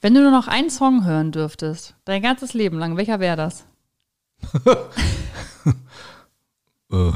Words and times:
Wenn 0.00 0.14
du 0.14 0.20
nur 0.22 0.30
noch 0.30 0.46
einen 0.48 0.70
Song 0.70 1.04
hören 1.04 1.32
dürftest, 1.32 1.94
dein 2.04 2.22
ganzes 2.22 2.54
Leben 2.54 2.78
lang, 2.78 2.96
welcher 2.96 3.20
wäre 3.20 3.36
das? 3.36 3.66
Äh. 6.92 7.12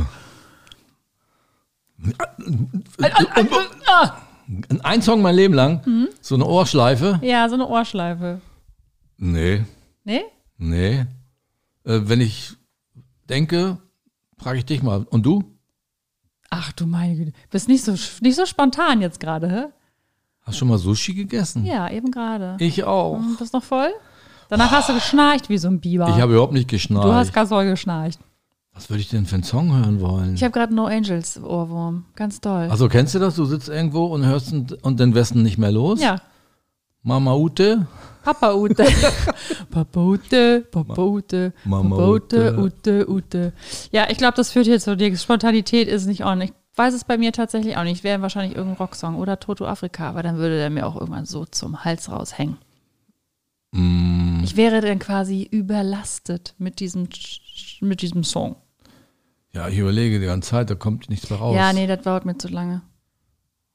Ein 4.83 5.03
Song 5.03 5.23
mein 5.23 5.35
Leben 5.35 5.55
lang? 5.55 5.83
Mhm. 5.87 6.09
So 6.21 6.35
eine 6.35 6.45
Ohrschleife? 6.47 7.21
Ja, 7.23 7.49
so 7.49 7.55
eine 7.55 7.69
Ohrschleife. 7.69 8.41
Nee, 9.17 9.65
Nee? 10.05 10.23
nee. 10.57 11.01
Äh, 11.85 12.01
wenn 12.05 12.21
ich 12.21 12.55
denke, 13.29 13.79
frage 14.39 14.59
ich 14.59 14.65
dich 14.65 14.83
mal. 14.83 15.05
Und 15.11 15.25
du? 15.27 15.45
Ach 16.49 16.73
du 16.73 16.87
meine 16.87 17.15
Güte. 17.17 17.33
Bist 17.51 17.69
nicht 17.69 17.85
so, 17.85 17.95
nicht 18.23 18.35
so 18.35 18.47
spontan 18.47 19.01
jetzt 19.03 19.21
gerade, 19.21 19.49
hä? 19.51 19.65
Hast 20.51 20.59
schon 20.59 20.67
mal 20.67 20.79
Sushi 20.79 21.15
gegessen? 21.15 21.65
Ja, 21.65 21.89
eben 21.89 22.11
gerade. 22.11 22.57
Ich 22.59 22.83
auch. 22.83 23.19
Hm, 23.19 23.37
Bist 23.39 23.53
noch 23.53 23.63
voll? 23.63 23.91
Danach 24.49 24.73
hast 24.73 24.89
du 24.89 24.95
geschnarcht 24.95 25.49
wie 25.49 25.59
so 25.59 25.69
ein 25.69 25.79
Biber. 25.79 26.09
Ich 26.09 26.21
habe 26.21 26.33
überhaupt 26.33 26.53
nicht 26.53 26.69
geschnarcht. 26.69 27.07
du 27.07 27.13
hast 27.13 27.33
ganz 27.33 27.51
doll 27.51 27.67
geschnarcht. 27.67 28.19
Was 28.75 28.91
würde 28.91 29.01
ich 29.01 29.09
denn 29.09 29.27
für 29.27 29.37
einen 29.37 29.45
Song 29.45 29.73
hören 29.77 30.01
wollen? 30.01 30.35
Ich 30.35 30.43
habe 30.43 30.51
gerade 30.51 30.75
No 30.75 30.87
Angels 30.87 31.41
Ohrwurm. 31.41 32.07
Ganz 32.17 32.41
doll. 32.41 32.67
Also 32.69 32.89
kennst 32.89 33.15
du 33.15 33.21
das? 33.21 33.37
Du 33.37 33.45
sitzt 33.45 33.69
irgendwo 33.69 34.07
und 34.07 34.27
hörst 34.27 34.53
und, 34.53 34.73
und 34.83 34.99
den 34.99 35.15
Westen 35.15 35.43
nicht 35.43 35.57
mehr 35.57 35.71
los? 35.71 36.01
ja. 36.01 36.17
Mama 37.03 37.33
Ute? 37.35 37.87
Papa 38.23 38.53
Ute. 38.53 38.85
Papa 39.71 40.01
Ute, 40.01 40.67
Papa 40.71 41.01
Ute, 41.01 41.55
Mama 41.65 41.97
Papa 41.97 42.09
Ute, 42.11 42.59
Ute. 42.59 43.07
Ute, 43.07 43.11
Ute. 43.11 43.53
Ja, 43.91 44.09
ich 44.11 44.19
glaube, 44.19 44.35
das 44.37 44.51
führt 44.51 44.67
jetzt 44.67 44.85
so, 44.85 44.95
die 44.97 45.17
Spontanität 45.17 45.89
ist 45.89 46.05
nicht 46.07 46.27
on. 46.27 46.43
Ich 46.43 46.53
weiß 46.81 46.95
es 46.95 47.05
bei 47.05 47.19
mir 47.19 47.31
tatsächlich 47.33 47.77
auch 47.77 47.85
nicht. 47.85 48.05
Wäre 48.05 48.23
wahrscheinlich 48.23 48.57
irgendein 48.57 48.79
Rocksong 48.79 49.17
oder 49.17 49.39
Toto 49.39 49.67
Afrika, 49.67 50.09
aber 50.09 50.23
dann 50.23 50.39
würde 50.39 50.57
der 50.57 50.71
mir 50.71 50.87
auch 50.87 50.97
irgendwann 50.97 51.27
so 51.27 51.45
zum 51.45 51.85
Hals 51.85 52.11
raushängen. 52.11 52.57
Mm, 53.73 54.41
Ich 54.43 54.57
wäre 54.57 54.81
dann 54.81 54.99
quasi 54.99 55.43
überlastet 55.43 56.55
mit 56.59 56.81
diesem, 56.81 57.07
mit 57.83 58.01
diesem 58.01 58.25
Song. 58.25 58.57
ja, 59.53 59.69
ich 59.69 59.77
überlege 59.79 60.21
die 60.21 60.27
ganze 60.27 60.51
Zeit, 60.51 60.71
da 60.71 60.75
kommt 60.75 61.11
nichts 61.11 61.29
mehr 61.29 61.39
raus. 61.39 61.55
Ja, 61.55 61.73
nee, 61.75 61.87
das 61.87 62.01
dauert 62.03 62.25
mir 62.25 62.39
zu 62.39 62.49
lange. 62.49 62.81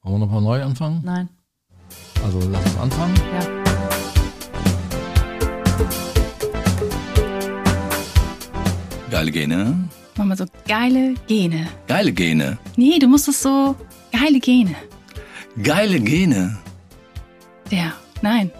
Wollen 0.01 0.16
wir 0.16 0.25
nochmal 0.25 0.41
neu 0.41 0.63
anfangen? 0.63 1.01
Nein. 1.05 1.29
Also 2.23 2.39
lass 2.49 2.66
uns 2.66 2.77
anfangen. 2.77 3.16
Ja. 3.33 3.45
Geile 9.11 9.31
Gene. 9.31 9.88
Mach 10.17 10.25
mal 10.25 10.38
so 10.38 10.45
geile 10.67 11.13
Gene. 11.27 11.67
Geile 11.88 12.11
Gene. 12.13 12.58
Nee, 12.77 12.99
du 12.99 13.08
musst 13.08 13.27
es 13.27 13.41
so 13.41 13.75
geile 14.11 14.39
Gene. 14.39 14.75
Geile 15.61 15.99
Gene. 15.99 16.57
Der. 17.72 17.94
Nein. 18.22 18.52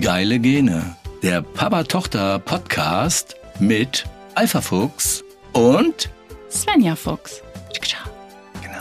Geile 0.00 0.38
Gene. 0.38 0.96
Der 1.22 1.42
Papa-Tochter-Podcast 1.42 3.36
mit 3.60 4.04
Alpha 4.34 4.60
Fuchs 4.60 5.22
und 5.52 6.10
Svenja 6.50 6.96
Fuchs. 6.96 7.42
genau. 8.62 8.78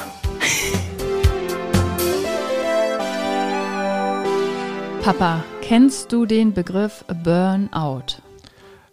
Papa, 5.03 5.43
kennst 5.73 6.11
du 6.11 6.27
den 6.27 6.53
Begriff 6.53 7.03
Burnout? 7.23 8.21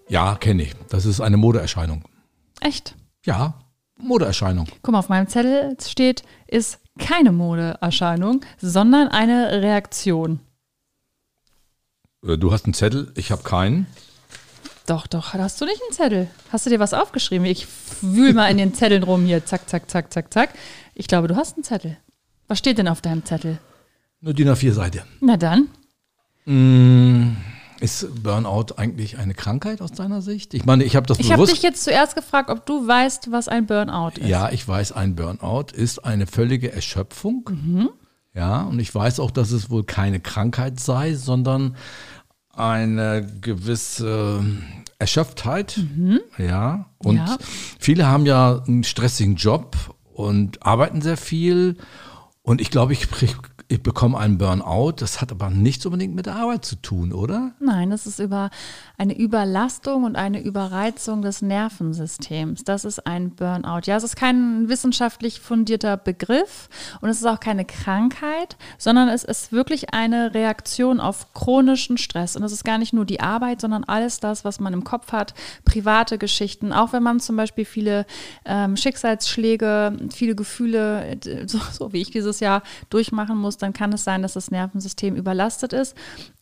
Ja, 0.09 0.37
kenne 0.37 0.63
ich. 0.63 0.73
Das 0.89 1.05
ist 1.05 1.21
eine 1.21 1.37
Modeerscheinung. 1.37 2.05
Echt? 2.63 2.95
Ja, 3.27 3.53
Modeerscheinung. 3.99 4.67
Guck 4.81 4.93
mal, 4.93 5.01
auf 5.01 5.11
meinem 5.11 5.29
Zettel 5.29 5.77
steht, 5.87 6.23
ist 6.47 6.79
keine 6.99 7.33
Modeerscheinung, 7.33 8.41
sondern 8.57 9.09
eine 9.09 9.61
Reaktion. 9.61 10.41
Äh, 12.27 12.39
Du 12.39 12.51
hast 12.51 12.65
einen 12.65 12.73
Zettel, 12.73 13.13
ich 13.15 13.31
habe 13.31 13.43
keinen. 13.43 13.87
Doch, 14.87 15.07
doch, 15.07 15.35
hast 15.35 15.61
du 15.61 15.67
nicht 15.67 15.83
einen 15.83 15.93
Zettel? 15.93 16.29
Hast 16.51 16.65
du 16.65 16.71
dir 16.71 16.81
was 16.81 16.95
aufgeschrieben? 16.95 17.45
Ich 17.45 17.67
wühl 18.01 18.33
mal 18.33 18.51
in 18.51 18.57
den 18.57 18.73
Zetteln 18.73 19.03
rum 19.03 19.27
hier. 19.27 19.45
Zack, 19.45 19.69
zack, 19.69 19.91
zack, 19.91 20.11
zack, 20.15 20.33
zack. 20.33 20.55
Ich 20.95 21.09
glaube, 21.09 21.29
du 21.29 21.37
hast 21.37 21.59
einen 21.59 21.65
Zettel. 21.65 21.99
Was 22.49 22.59
steht 22.59 22.79
denn 22.79 22.89
auf 22.89 23.03
deinem 23.03 23.27
Zettel? 23.27 23.59
Nur 24.23 24.33
DIN 24.33 24.49
A4-Seite. 24.49 25.05
Na 25.21 25.37
dann. 25.37 25.69
Ist 26.47 28.23
Burnout 28.23 28.75
eigentlich 28.77 29.19
eine 29.19 29.35
Krankheit 29.35 29.81
aus 29.81 29.93
deiner 29.93 30.21
Sicht? 30.21 30.53
Ich 30.55 30.65
meine, 30.67 30.85
ich 30.85 30.97
habe 30.97 31.07
das 31.07 31.19
Ich 31.19 31.27
habe 31.33 31.37
bewusst. 31.43 31.53
dich 31.55 31.63
jetzt 31.63 31.83
zuerst 31.85 32.15
gefragt, 32.15 32.51
ob 32.51 32.67
du 32.67 32.87
weißt, 32.87 33.31
was 33.33 33.49
ein 33.49 33.67
Burnout 33.67 34.13
ist. 34.21 34.27
ja, 34.29 34.51
ich 34.51 34.67
weiß, 34.67 34.93
ein 34.93 35.17
Burnout 35.17 35.67
ist 35.75 36.05
eine 36.05 36.27
völlige 36.27 36.73
Erschöpfung. 36.73 37.49
Mhm. 37.51 37.89
Ja, 38.35 38.63
und 38.63 38.79
ich 38.81 38.95
weiß 38.95 39.19
auch, 39.21 39.31
dass 39.31 39.51
es 39.51 39.71
wohl 39.71 39.85
keine 39.85 40.21
Krankheit 40.21 40.79
sei, 40.79 41.15
sondern 41.15 41.77
eine 42.53 43.27
gewisse 43.41 44.45
Erschöpftheit. 44.99 45.81
Ja, 46.39 46.87
und 46.99 47.15
Mhm. 47.17 47.27
Ja. 47.27 47.39
viele 47.79 48.07
haben 48.07 48.27
ja 48.27 48.63
einen 48.67 48.85
stressigen 48.85 49.37
Job 49.37 49.77
und 50.13 50.65
arbeiten 50.67 51.01
sehr 51.01 51.17
viel. 51.17 51.77
Und 52.43 52.61
ich 52.61 52.71
glaube, 52.71 52.93
ich, 52.93 53.09
ich, 53.71 53.83
bekomme 53.83 54.19
einen 54.19 54.37
Burnout. 54.37 54.95
Das 54.99 55.21
hat 55.21 55.31
aber 55.31 55.49
nichts 55.49 55.87
unbedingt 55.87 56.15
mit 56.15 56.27
der 56.27 56.35
Arbeit 56.35 56.65
zu 56.65 56.77
tun, 56.77 57.13
oder? 57.13 57.53
Nein, 57.61 57.91
das 57.91 58.07
ist 58.07 58.19
über 58.19 58.51
eine 58.99 59.17
Überlastung 59.17 60.05
und 60.05 60.17
eine 60.17 60.43
Überreizung 60.43 61.23
des 61.23 61.41
Nervensystems. 61.41 62.65
Das 62.65 62.85
ist 62.85 63.07
ein 63.07 63.31
Burnout. 63.31 63.83
Ja, 63.85 63.97
es 63.97 64.03
ist 64.03 64.17
kein 64.17 64.69
wissenschaftlich 64.69 65.41
fundierter 65.41 65.97
Begriff 65.97 66.69
und 67.01 67.11
es 67.11 67.19
ist 67.19 67.27
auch 67.27 67.39
keine 67.39 67.65
Krankheit, 67.65 68.57
sondern 68.77 69.09
es 69.09 69.23
ist 69.23 69.53
wirklich 69.53 69.95
eine 69.95 70.35
Reaktion 70.35 70.99
auf 70.99 71.33
chronischen 71.33 71.97
Stress. 71.97 72.37
Und 72.37 72.43
es 72.43 72.53
ist 72.53 72.65
gar 72.65 72.79
nicht 72.79 72.93
nur 72.93 73.05
die 73.05 73.21
Arbeit, 73.21 73.61
sondern 73.61 73.85
alles 73.85 74.19
das, 74.19 74.45
was 74.45 74.59
man 74.59 74.73
im 74.73 74.83
Kopf 74.83 75.13
hat, 75.13 75.35
private 75.65 76.19
Geschichten. 76.19 76.73
Auch 76.73 76.93
wenn 76.93 77.05
man 77.05 77.21
zum 77.21 77.37
Beispiel 77.37 77.65
viele 77.65 78.05
ähm, 78.45 78.77
Schicksalsschläge, 78.77 79.97
viele 80.13 80.35
Gefühle, 80.35 81.21
äh, 81.25 81.47
so, 81.47 81.61
so 81.73 81.93
wie 81.93 82.01
ich 82.01 82.11
dieses 82.11 82.41
Jahr 82.41 82.63
durchmachen 82.91 83.39
dann 83.61 83.73
kann 83.73 83.93
es 83.93 84.05
sein, 84.05 84.23
dass 84.23 84.35
das 84.35 84.51
Nervensystem 84.51 85.15
überlastet 85.17 85.73
ist 85.73 85.97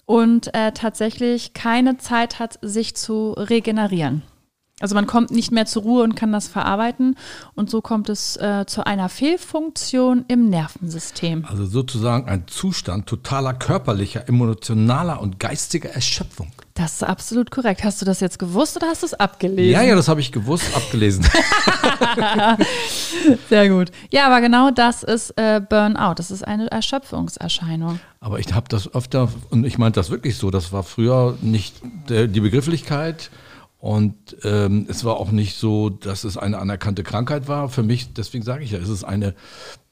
und 0.07 0.55
äh, 0.55 0.73
tatsächlich 0.73 1.53
keine 1.53 1.99
Zeit 1.99 2.39
hat, 2.39 2.59
sich 2.63 2.97
zu 2.97 3.33
regenerieren. 3.33 4.23
Also 4.81 4.95
man 4.95 5.09
kommt 5.09 5.33
nicht 5.33 5.51
mehr 5.51 5.67
zur 5.67 5.83
Ruhe 5.83 6.05
und 6.05 6.15
kann 6.15 6.31
das 6.31 6.47
verarbeiten 6.47 7.17
und 7.55 7.69
so 7.69 7.81
kommt 7.81 8.09
es 8.09 8.37
äh, 8.37 8.65
zu 8.67 8.87
einer 8.87 9.09
Fehlfunktion 9.09 10.25
im 10.29 10.49
Nervensystem. 10.49 11.45
Also 11.47 11.67
sozusagen 11.67 12.29
ein 12.29 12.45
Zustand 12.47 13.07
totaler 13.07 13.55
körperlicher, 13.55 14.29
emotionaler 14.29 15.21
und 15.21 15.41
geistiger 15.41 15.91
Erschöpfung. 15.91 16.53
Das 16.75 16.93
ist 16.93 17.03
absolut 17.03 17.51
korrekt. 17.51 17.83
Hast 17.83 18.01
du 18.01 18.07
das 18.07 18.21
jetzt 18.21 18.39
gewusst 18.39 18.77
oder 18.77 18.87
hast 18.87 19.03
du 19.03 19.07
es 19.07 19.15
abgelesen? 19.15 19.73
Ja, 19.73 19.83
ja, 19.83 19.97
das 19.97 20.07
habe 20.07 20.21
ich 20.21 20.31
gewusst, 20.31 20.65
abgelesen. 20.77 21.27
Sehr 23.49 23.69
gut. 23.69 23.91
Ja, 24.11 24.27
aber 24.27 24.41
genau 24.41 24.71
das 24.71 25.03
ist 25.03 25.31
äh, 25.37 25.61
Burnout. 25.61 26.15
Das 26.17 26.31
ist 26.31 26.47
eine 26.47 26.71
Erschöpfungserscheinung. 26.71 28.01
Aber 28.21 28.39
ich 28.39 28.53
habe 28.53 28.69
das 28.69 28.93
öfter, 28.95 29.29
und 29.51 29.65
ich 29.65 29.79
meinte 29.79 30.01
das 30.01 30.11
wirklich 30.11 30.37
so, 30.37 30.51
das 30.51 30.73
war 30.73 30.83
früher 30.83 31.37
nicht 31.41 31.77
der, 32.09 32.27
die 32.27 32.41
Begrifflichkeit 32.41 33.31
und 33.81 34.37
ähm, 34.43 34.87
es 34.89 35.05
war 35.05 35.19
auch 35.19 35.31
nicht 35.31 35.57
so, 35.57 35.89
dass 35.89 36.25
es 36.25 36.37
eine 36.37 36.59
anerkannte 36.59 37.05
Krankheit 37.05 37.47
war. 37.47 37.69
Für 37.69 37.83
mich, 37.85 38.13
deswegen 38.13 38.45
sage 38.45 38.65
ich 38.65 38.73
ja, 38.73 38.79
es 38.79 38.89
ist 38.89 39.05
eine 39.05 39.35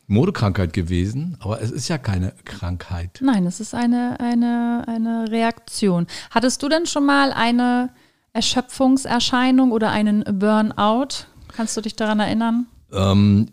Modekrankheit 0.09 0.73
gewesen, 0.73 1.37
aber 1.41 1.61
es 1.63 1.71
ist 1.71 1.89
ja 1.89 1.99
keine 1.99 2.33
Krankheit. 2.45 3.19
Nein, 3.23 3.47
es 3.47 3.61
ist 3.61 3.75
eine, 3.75 4.19
eine, 4.21 4.85
eine 4.87 5.31
Reaktion. 5.31 6.07
Hattest 6.31 6.63
du 6.63 6.69
denn 6.69 6.87
schon 6.87 7.07
mal 7.07 7.33
eine 7.33 7.91
Erschöpfungserscheinung 8.33 9.73
oder 9.73 9.91
einen 9.91 10.25
Burnout? 10.25 11.27
Kannst 11.57 11.77
du 11.77 11.81
dich 11.81 11.97
daran 11.97 12.21
erinnern? 12.21 12.67
Ähm, 12.93 13.49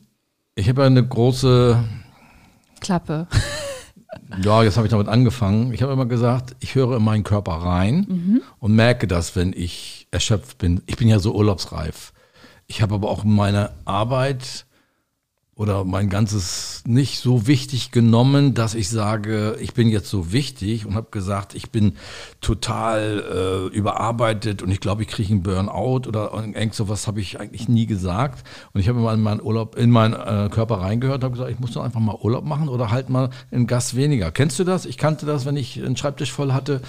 ich 0.56 0.68
habe 0.70 0.82
ja 0.82 0.88
eine 0.88 1.06
große 1.06 1.84
Klappe. 2.80 3.28
Ja, 4.44 4.64
jetzt 4.64 4.78
habe 4.78 4.86
ich 4.86 4.92
damit 4.92 5.08
angefangen. 5.08 5.74
Ich 5.74 5.82
habe 5.82 5.92
immer 5.92 6.06
gesagt, 6.06 6.56
ich 6.60 6.76
höre 6.76 6.98
in 6.98 7.04
meinen 7.04 7.24
Körper 7.24 7.54
rein 7.54 8.42
und 8.60 8.76
merke 8.76 9.08
das, 9.08 9.36
wenn 9.36 9.54
ich 9.54 10.08
erschöpft 10.12 10.60
bin. 10.60 10.82
Ich 10.86 10.98
bin 10.98 11.08
ja 11.08 11.20
so 11.20 11.34
urlaubsreif. 11.34 12.14
Ich 12.68 12.82
habe 12.82 12.96
aber 12.96 13.10
auch 13.10 13.24
meine 13.24 13.72
Arbeit 13.86 14.66
oder 15.56 15.84
mein 15.84 16.10
ganzes 16.10 16.82
nicht 16.88 17.20
so 17.20 17.46
wichtig 17.46 17.92
genommen, 17.92 18.56
dass 18.56 18.74
ich 18.74 18.90
sage, 18.90 19.56
ich 19.60 19.74
bin 19.74 19.88
jetzt 19.88 20.10
so 20.10 20.32
wichtig 20.32 20.88
und 20.88 20.96
habe 20.96 21.10
gesagt, 21.12 21.54
ich 21.54 21.70
bin 21.70 21.94
total 22.42 23.70
äh, 23.72 23.76
überarbeitet 23.76 24.64
und 24.64 24.72
ich 24.72 24.80
glaube, 24.80 25.04
ich 25.04 25.08
kriege 25.08 25.32
einen 25.32 25.44
Burnout 25.44 26.08
oder 26.08 26.34
irgend 26.34 26.74
sowas 26.74 27.06
habe 27.06 27.22
ich 27.22 27.40
eigentlich 27.40 27.70
nie 27.70 27.86
gesagt. 27.86 28.44
Und 28.74 28.82
ich 28.82 28.90
habe 28.90 28.98
immer 28.98 29.14
in 29.14 29.22
meinen 29.22 29.42
Urlaub, 29.42 29.76
in 29.78 29.92
meinen 29.92 30.14
äh, 30.14 30.50
Körper 30.50 30.82
reingehört 30.82 31.18
und 31.18 31.24
habe 31.26 31.34
gesagt, 31.34 31.52
ich 31.52 31.60
muss 31.60 31.74
doch 31.74 31.84
einfach 31.84 32.00
mal 32.00 32.16
Urlaub 32.16 32.46
machen 32.46 32.68
oder 32.68 32.90
halt 32.90 33.10
mal 33.10 33.30
einen 33.52 33.68
Gast 33.68 33.96
weniger. 33.96 34.32
Kennst 34.32 34.58
du 34.58 34.64
das? 34.64 34.86
Ich 34.88 34.98
kannte 34.98 35.28
das, 35.28 35.46
wenn 35.46 35.56
ich 35.56 35.84
einen 35.84 35.98
Schreibtisch 35.98 36.32
voll 36.32 36.54
hatte, 36.54 36.82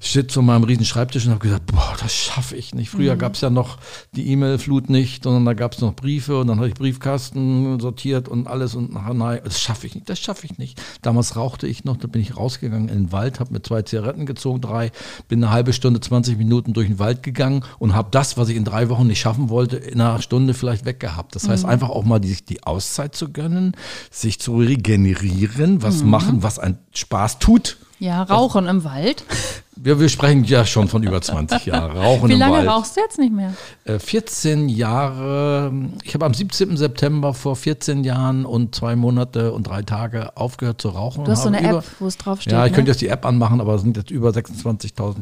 steht 0.00 0.30
zu 0.30 0.40
meinem 0.40 0.64
riesen 0.64 0.86
Schreibtisch 0.86 1.26
und 1.26 1.32
habe 1.32 1.42
gesagt, 1.42 1.66
boah, 1.66 1.94
das 2.00 2.14
schaffe 2.14 2.56
ich 2.56 2.74
nicht. 2.74 2.88
Früher 2.88 3.16
gab 3.16 3.34
es 3.34 3.42
ja 3.42 3.50
noch 3.50 3.76
die 4.12 4.30
E-Mail-Flut 4.32 4.88
nicht, 4.88 5.24
sondern 5.24 5.44
da 5.44 5.52
gab 5.52 5.74
es 5.74 5.82
noch 5.82 5.94
Briefe 5.94 6.40
und 6.40 6.46
dann 6.46 6.58
hatte 6.58 6.68
ich 6.68 6.74
Briefkasten, 6.74 7.78
so 7.78 7.97
rotiert 7.98 8.28
und 8.28 8.46
alles 8.46 8.74
und 8.74 8.92
nachher, 8.92 9.14
nein, 9.14 9.40
das 9.42 9.60
schaffe 9.60 9.86
ich 9.86 9.94
nicht, 9.94 10.08
das 10.08 10.18
schaffe 10.18 10.46
ich 10.46 10.58
nicht. 10.58 10.80
Damals 11.02 11.34
rauchte 11.34 11.66
ich 11.66 11.84
noch, 11.84 11.96
da 11.96 12.06
bin 12.06 12.22
ich 12.22 12.36
rausgegangen 12.36 12.88
in 12.88 12.96
den 12.96 13.12
Wald, 13.12 13.40
habe 13.40 13.52
mir 13.52 13.62
zwei 13.62 13.82
Zigaretten 13.82 14.24
gezogen, 14.24 14.60
drei, 14.60 14.92
bin 15.26 15.42
eine 15.42 15.52
halbe 15.52 15.72
Stunde, 15.72 16.00
20 16.00 16.38
Minuten 16.38 16.72
durch 16.72 16.86
den 16.86 16.98
Wald 16.98 17.22
gegangen 17.22 17.64
und 17.78 17.94
habe 17.94 18.08
das, 18.10 18.36
was 18.36 18.48
ich 18.48 18.56
in 18.56 18.64
drei 18.64 18.88
Wochen 18.88 19.08
nicht 19.08 19.20
schaffen 19.20 19.48
wollte, 19.48 19.76
in 19.76 20.00
einer 20.00 20.22
Stunde 20.22 20.54
vielleicht 20.54 20.84
weggehabt. 20.84 21.34
Das 21.34 21.48
heißt, 21.48 21.64
einfach 21.64 21.90
auch 21.90 22.04
mal 22.04 22.20
die, 22.20 22.36
die 22.44 22.62
Auszeit 22.62 23.14
zu 23.16 23.32
gönnen, 23.32 23.72
sich 24.10 24.38
zu 24.38 24.56
regenerieren, 24.58 25.82
was 25.82 26.04
machen, 26.04 26.42
was 26.42 26.58
einen 26.58 26.78
Spaß 26.92 27.40
tut. 27.40 27.78
Ja, 27.98 28.22
Rauchen 28.22 28.66
im 28.66 28.84
Wald. 28.84 29.24
Wir, 29.80 30.00
wir 30.00 30.08
sprechen 30.08 30.42
ja 30.42 30.66
schon 30.66 30.88
von 30.88 31.04
über 31.04 31.22
20 31.22 31.66
Jahren. 31.66 31.96
Rauchen 31.96 32.28
Wie 32.28 32.32
im 32.32 32.40
lange 32.40 32.56
Wald. 32.56 32.68
rauchst 32.68 32.96
du 32.96 33.00
jetzt 33.00 33.16
nicht 33.16 33.32
mehr? 33.32 33.54
Äh, 33.84 34.00
14 34.00 34.68
Jahre, 34.68 35.72
ich 36.02 36.14
habe 36.14 36.26
am 36.26 36.34
17. 36.34 36.76
September 36.76 37.32
vor 37.32 37.54
14 37.54 38.02
Jahren 38.02 38.44
und 38.44 38.74
zwei 38.74 38.96
Monate 38.96 39.52
und 39.52 39.68
drei 39.68 39.82
Tage 39.82 40.36
aufgehört 40.36 40.82
zu 40.82 40.88
rauchen. 40.88 41.24
Du 41.24 41.30
hast 41.30 41.44
so 41.44 41.48
eine 41.48 41.58
habe 41.58 41.78
App, 41.78 41.84
wo 42.00 42.08
es 42.08 42.18
draufsteht. 42.18 42.52
Ja, 42.52 42.64
ich 42.66 42.72
ne? 42.72 42.74
könnte 42.74 42.90
jetzt 42.90 43.00
die 43.00 43.06
App 43.06 43.24
anmachen, 43.24 43.60
aber 43.60 43.76
es 43.76 43.82
sind 43.82 43.96
jetzt 43.96 44.10
über 44.10 44.30
26.000 44.30 45.18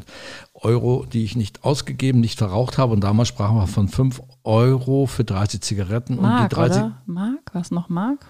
Euro, 0.54 1.04
die 1.04 1.24
ich 1.24 1.36
nicht 1.36 1.62
ausgegeben, 1.62 2.20
nicht 2.20 2.38
verraucht 2.38 2.78
habe. 2.78 2.94
Und 2.94 3.04
damals 3.04 3.28
sprachen 3.28 3.56
wir 3.56 3.66
von 3.66 3.88
5 3.88 4.22
Euro 4.44 5.04
für 5.04 5.24
30 5.24 5.60
Zigaretten. 5.60 6.16
Mark, 6.16 6.44
und 6.44 6.52
die 6.52 6.54
30, 6.54 6.82
oder? 6.82 7.02
Mark? 7.04 7.50
Was 7.52 7.70
noch 7.70 7.90
Mark? 7.90 8.24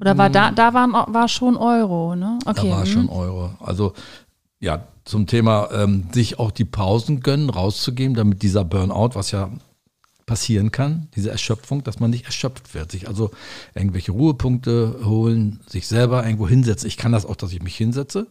Oder 0.00 0.16
war 0.16 0.30
da, 0.30 0.50
da 0.50 0.72
waren, 0.72 0.92
war 0.92 1.28
schon 1.28 1.56
Euro, 1.56 2.16
ne? 2.16 2.38
Okay. 2.46 2.68
Da 2.68 2.76
war 2.76 2.84
hm. 2.84 2.92
schon 2.92 3.08
Euro. 3.08 3.50
Also 3.60 3.92
ja, 4.58 4.86
zum 5.04 5.26
Thema 5.26 5.70
ähm, 5.72 6.08
sich 6.12 6.38
auch 6.38 6.50
die 6.50 6.64
Pausen 6.64 7.20
gönnen, 7.20 7.50
rauszugeben, 7.50 8.14
damit 8.14 8.42
dieser 8.42 8.64
Burnout, 8.64 9.10
was 9.14 9.30
ja 9.30 9.50
passieren 10.26 10.70
kann, 10.70 11.08
diese 11.16 11.30
Erschöpfung, 11.30 11.82
dass 11.82 11.98
man 11.98 12.10
nicht 12.10 12.26
erschöpft 12.26 12.72
wird. 12.74 12.92
Sich 12.92 13.08
also 13.08 13.30
irgendwelche 13.74 14.12
Ruhepunkte 14.12 15.00
holen, 15.04 15.60
sich 15.66 15.88
selber 15.88 16.24
irgendwo 16.24 16.46
hinsetzen. 16.46 16.86
Ich 16.86 16.96
kann 16.96 17.10
das 17.10 17.26
auch, 17.26 17.34
dass 17.34 17.52
ich 17.52 17.62
mich 17.62 17.76
hinsetze, 17.76 18.28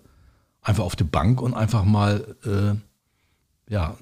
einfach 0.62 0.86
auf 0.86 0.95
die 0.95 1.03
Bank 1.03 1.41
und 1.41 1.53
einfach 1.53 1.83
mal 1.83 2.38
äh, 2.45 3.74
ja, 3.74 3.97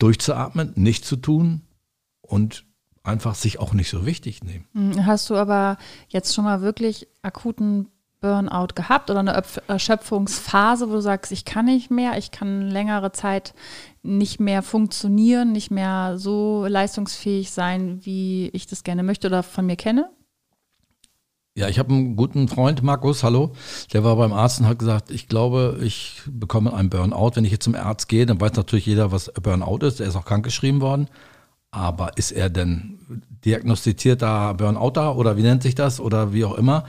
durchzuatmen, 0.00 0.72
nichts 0.74 1.06
zu 1.06 1.16
tun 1.16 1.60
und 2.22 2.64
einfach 3.10 3.34
sich 3.34 3.58
auch 3.60 3.72
nicht 3.72 3.90
so 3.90 4.06
wichtig 4.06 4.42
nehmen. 4.42 4.66
Hm, 4.72 5.06
Hast 5.06 5.28
du 5.30 5.36
aber 5.36 5.76
jetzt 6.08 6.34
schon 6.34 6.44
mal 6.44 6.62
wirklich 6.62 7.08
akuten 7.22 7.88
Burnout 8.20 8.74
gehabt 8.74 9.10
oder 9.10 9.20
eine 9.20 9.36
Öpf- 9.38 9.62
Erschöpfungsphase, 9.66 10.88
wo 10.88 10.92
du 10.94 11.00
sagst, 11.00 11.32
ich 11.32 11.44
kann 11.46 11.64
nicht 11.64 11.90
mehr, 11.90 12.18
ich 12.18 12.30
kann 12.30 12.68
längere 12.68 13.12
Zeit 13.12 13.54
nicht 14.02 14.40
mehr 14.40 14.62
funktionieren, 14.62 15.52
nicht 15.52 15.70
mehr 15.70 16.18
so 16.18 16.66
leistungsfähig 16.68 17.50
sein, 17.50 18.00
wie 18.04 18.48
ich 18.52 18.66
das 18.66 18.84
gerne 18.84 19.02
möchte 19.02 19.28
oder 19.28 19.42
von 19.42 19.64
mir 19.66 19.76
kenne? 19.76 20.10
Ja, 21.56 21.68
ich 21.68 21.78
habe 21.78 21.92
einen 21.92 22.14
guten 22.14 22.46
Freund, 22.48 22.82
Markus, 22.82 23.24
hallo, 23.24 23.52
der 23.92 24.04
war 24.04 24.16
beim 24.16 24.32
Arzt 24.32 24.60
und 24.60 24.66
hat 24.66 24.78
gesagt, 24.78 25.10
ich 25.10 25.26
glaube, 25.26 25.78
ich 25.82 26.22
bekomme 26.26 26.72
einen 26.72 26.90
Burnout. 26.90 27.32
Wenn 27.34 27.44
ich 27.44 27.50
jetzt 27.52 27.64
zum 27.64 27.74
Arzt 27.74 28.08
gehe, 28.08 28.24
dann 28.24 28.40
weiß 28.40 28.52
natürlich 28.52 28.86
jeder, 28.86 29.12
was 29.12 29.32
Burnout 29.42 29.78
ist. 29.84 30.00
Er 30.00 30.06
ist 30.06 30.16
auch 30.16 30.24
krankgeschrieben 30.24 30.80
worden. 30.80 31.08
Aber 31.70 32.16
ist 32.16 32.32
er 32.32 32.50
denn 32.50 32.98
diagnostizierter 33.44 34.54
Burnouter 34.54 35.16
oder 35.16 35.36
wie 35.36 35.42
nennt 35.42 35.62
sich 35.62 35.74
das 35.74 36.00
oder 36.00 36.32
wie 36.32 36.44
auch 36.44 36.54
immer? 36.56 36.84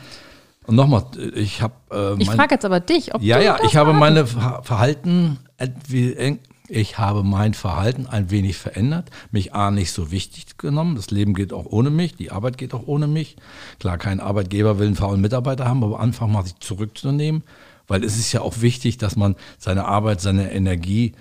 Und 0.66 0.76
nochmal, 0.76 1.06
ich 1.36 1.62
habe. 1.62 1.74
Äh, 1.92 2.22
Ich 2.22 2.30
frage 2.30 2.56
jetzt 2.56 2.66
aber 2.66 2.80
dich, 2.80 3.14
ob 3.14 3.22
ja, 3.22 3.38
du 3.40 3.46
ja, 3.46 3.58
das 3.58 3.68
ich 3.68 3.76
habe 3.76 3.94
meine 3.94 4.26
Ver- 4.28 4.62
Verhalten, 4.64 5.40
entwie- 5.58 6.38
ich 6.68 6.98
habe 6.98 7.24
mein 7.24 7.54
Verhalten 7.54 8.06
ein 8.08 8.32
wenig 8.32 8.58
verändert, 8.58 9.10
mich 9.32 9.54
A 9.54 9.72
nicht 9.72 9.92
so 9.92 10.12
wichtig 10.12 10.58
genommen, 10.58 10.96
das 10.96 11.12
Leben 11.12 11.34
geht 11.34 11.52
auch 11.52 11.66
ohne 11.66 11.90
mich, 11.90 12.16
die 12.16 12.32
Arbeit 12.32 12.58
geht 12.58 12.74
auch 12.74 12.88
ohne 12.88 13.08
mich. 13.08 13.36
Klar, 13.80 13.98
kein 13.98 14.20
Arbeitgeber 14.20 14.80
will 14.80 14.88
einen 14.88 14.96
faulen 14.96 15.20
Mitarbeiter 15.20 15.66
haben, 15.68 15.84
aber 15.84 16.00
einfach 16.00 16.28
mal 16.28 16.44
sich 16.44 16.56
zurückzunehmen, 16.60 17.44
weil 17.88 18.04
es 18.04 18.18
ist 18.18 18.32
ja 18.32 18.42
auch 18.42 18.62
wichtig, 18.62 18.98
dass 18.98 19.16
man 19.16 19.36
seine 19.58 19.86
Arbeit, 19.86 20.22
seine 20.22 20.52
Energie 20.54 21.14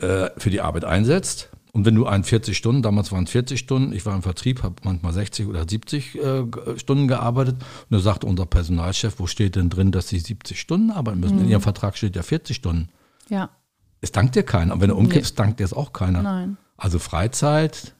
äh, 0.00 0.30
für 0.38 0.50
die 0.50 0.60
Arbeit 0.60 0.84
einsetzt. 0.84 1.50
Und 1.74 1.84
wenn 1.84 1.94
du 1.96 2.06
ein 2.06 2.22
40 2.24 2.56
Stunden, 2.56 2.82
damals 2.82 3.10
waren 3.12 3.24
es 3.24 3.30
40 3.30 3.58
Stunden, 3.58 3.92
ich 3.92 4.06
war 4.06 4.14
im 4.14 4.22
Vertrieb, 4.22 4.62
habe 4.62 4.76
manchmal 4.84 5.12
60 5.12 5.46
oder 5.48 5.68
70 5.68 6.14
äh, 6.14 6.44
g- 6.44 6.78
Stunden 6.78 7.08
gearbeitet. 7.08 7.56
Und 7.56 7.90
da 7.90 7.98
sagte 7.98 8.26
unser 8.28 8.46
Personalchef, 8.46 9.18
wo 9.18 9.26
steht 9.26 9.56
denn 9.56 9.70
drin, 9.70 9.90
dass 9.90 10.08
sie 10.08 10.20
70 10.20 10.58
Stunden 10.60 10.92
arbeiten 10.92 11.18
müssen? 11.20 11.40
In 11.40 11.48
ihrem 11.48 11.60
Vertrag 11.60 11.96
steht 11.98 12.14
ja 12.14 12.22
40 12.22 12.56
Stunden. 12.56 12.88
Ja, 13.28 13.50
Es 14.00 14.12
dankt 14.12 14.36
dir 14.36 14.44
keiner. 14.44 14.74
Und 14.74 14.80
wenn 14.82 14.90
du 14.90 14.94
umkippst, 14.96 15.36
dankt 15.38 15.58
dir 15.60 15.64
es 15.64 15.72
auch 15.72 15.92
keiner. 15.92 16.22
nein. 16.22 16.56
Also 16.76 16.98
Freizeit, 17.00 17.94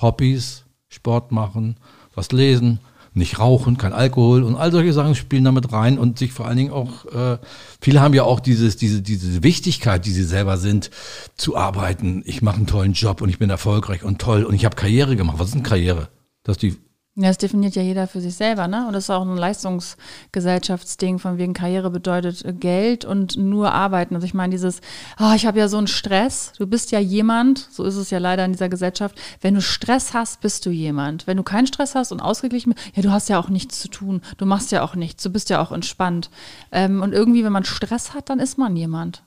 Hobbys, 0.00 0.64
Sport 0.88 1.32
machen, 1.32 1.76
was 2.14 2.32
lesen, 2.32 2.80
nicht 3.12 3.38
rauchen, 3.38 3.76
kein 3.76 3.92
Alkohol 3.92 4.42
und 4.42 4.56
all 4.56 4.70
solche 4.70 4.92
Sachen 4.92 5.14
spielen 5.14 5.44
damit 5.44 5.72
rein 5.72 5.98
und 5.98 6.18
sich 6.18 6.32
vor 6.32 6.46
allen 6.46 6.56
Dingen 6.56 6.72
auch, 6.72 7.06
äh, 7.06 7.38
viele 7.80 8.00
haben 8.00 8.14
ja 8.14 8.22
auch 8.22 8.40
dieses, 8.40 8.76
diese, 8.76 9.02
diese 9.02 9.42
Wichtigkeit, 9.42 10.06
die 10.06 10.12
sie 10.12 10.24
selber 10.24 10.58
sind, 10.58 10.90
zu 11.36 11.56
arbeiten. 11.56 12.22
Ich 12.26 12.42
mache 12.42 12.56
einen 12.56 12.66
tollen 12.66 12.92
Job 12.92 13.20
und 13.20 13.28
ich 13.28 13.38
bin 13.38 13.50
erfolgreich 13.50 14.04
und 14.04 14.20
toll 14.20 14.44
und 14.44 14.54
ich 14.54 14.64
habe 14.64 14.76
Karriere 14.76 15.16
gemacht. 15.16 15.38
Was 15.38 15.48
ist 15.48 15.54
denn 15.54 15.62
Karriere? 15.62 16.08
Dass 16.44 16.56
die 16.56 16.76
Ja, 17.16 17.26
das 17.26 17.38
definiert 17.38 17.74
ja 17.74 17.82
jeder 17.82 18.06
für 18.06 18.20
sich 18.20 18.36
selber, 18.36 18.68
ne? 18.68 18.86
Und 18.86 18.92
das 18.92 19.04
ist 19.04 19.10
auch 19.10 19.22
ein 19.22 19.36
Leistungsgesellschaftsding, 19.36 21.18
von 21.18 21.38
wegen 21.38 21.54
Karriere 21.54 21.90
bedeutet 21.90 22.44
äh, 22.44 22.52
Geld 22.52 23.04
und 23.04 23.36
nur 23.36 23.72
arbeiten. 23.72 24.14
Also 24.14 24.26
ich 24.26 24.32
meine, 24.32 24.52
dieses, 24.52 24.80
ah, 25.16 25.34
ich 25.34 25.44
habe 25.44 25.58
ja 25.58 25.66
so 25.66 25.76
einen 25.76 25.88
Stress, 25.88 26.52
du 26.56 26.68
bist 26.68 26.92
ja 26.92 27.00
jemand, 27.00 27.68
so 27.72 27.82
ist 27.82 27.96
es 27.96 28.10
ja 28.10 28.18
leider 28.18 28.44
in 28.44 28.52
dieser 28.52 28.68
Gesellschaft, 28.68 29.20
wenn 29.40 29.54
du 29.54 29.60
Stress 29.60 30.14
hast, 30.14 30.40
bist 30.40 30.64
du 30.66 30.70
jemand. 30.70 31.26
Wenn 31.26 31.36
du 31.36 31.42
keinen 31.42 31.66
Stress 31.66 31.96
hast 31.96 32.12
und 32.12 32.20
ausgeglichen 32.20 32.74
bist, 32.74 32.86
ja, 32.94 33.02
du 33.02 33.10
hast 33.10 33.28
ja 33.28 33.40
auch 33.40 33.48
nichts 33.48 33.80
zu 33.80 33.88
tun, 33.88 34.22
du 34.38 34.46
machst 34.46 34.70
ja 34.70 34.82
auch 34.82 34.94
nichts, 34.94 35.22
du 35.24 35.30
bist 35.30 35.50
ja 35.50 35.60
auch 35.60 35.72
entspannt. 35.72 36.30
Ähm, 36.70 37.02
und 37.02 37.12
irgendwie, 37.12 37.42
wenn 37.42 37.52
man 37.52 37.64
Stress 37.64 38.14
hat, 38.14 38.30
dann 38.30 38.38
ist 38.38 38.56
man 38.56 38.76
jemand. 38.76 39.24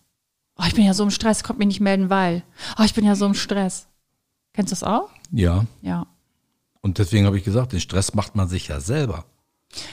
Oh, 0.58 0.64
ich 0.66 0.74
bin 0.74 0.86
ja 0.86 0.94
so 0.94 1.04
im 1.04 1.12
Stress, 1.12 1.44
kommt 1.44 1.60
mich 1.60 1.68
nicht 1.68 1.82
melden, 1.82 2.10
weil. 2.10 2.44
Oh, 2.80 2.84
ich 2.84 2.94
bin 2.94 3.04
ja 3.04 3.16
so 3.16 3.26
im 3.26 3.34
Stress. 3.34 3.88
Kennst 4.54 4.72
du 4.72 4.76
das 4.76 4.84
auch? 4.84 5.10
ja, 5.32 5.66
Ja. 5.82 6.08
Und 6.84 7.00
deswegen 7.00 7.26
habe 7.26 7.38
ich 7.38 7.44
gesagt, 7.44 7.72
den 7.72 7.80
Stress 7.80 8.14
macht 8.14 8.36
man 8.36 8.48
sich 8.48 8.68
ja 8.68 8.80
selber. 8.80 9.26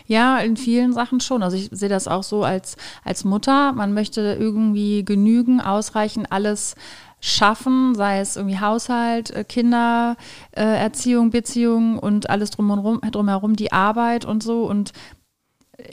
Ja, 0.06 0.38
in 0.38 0.56
vielen 0.56 0.92
Sachen 0.92 1.20
schon. 1.20 1.42
Also 1.42 1.56
ich 1.56 1.70
sehe 1.72 1.88
das 1.88 2.08
auch 2.08 2.22
so 2.22 2.44
als, 2.44 2.76
als 3.04 3.24
Mutter. 3.24 3.72
Man 3.72 3.94
möchte 3.94 4.36
irgendwie 4.38 5.04
genügen, 5.04 5.60
ausreichen, 5.60 6.26
alles 6.28 6.74
schaffen, 7.20 7.94
sei 7.94 8.20
es 8.20 8.36
irgendwie 8.36 8.58
Haushalt, 8.58 9.30
äh, 9.30 9.44
Kinder, 9.44 10.16
äh, 10.52 10.62
Erziehung, 10.62 11.30
Beziehung 11.30 11.98
und 11.98 12.28
alles 12.28 12.50
drumherum, 12.50 13.00
drumherum, 13.00 13.56
die 13.56 13.72
Arbeit 13.72 14.24
und 14.24 14.42
so. 14.42 14.64
Und 14.64 14.92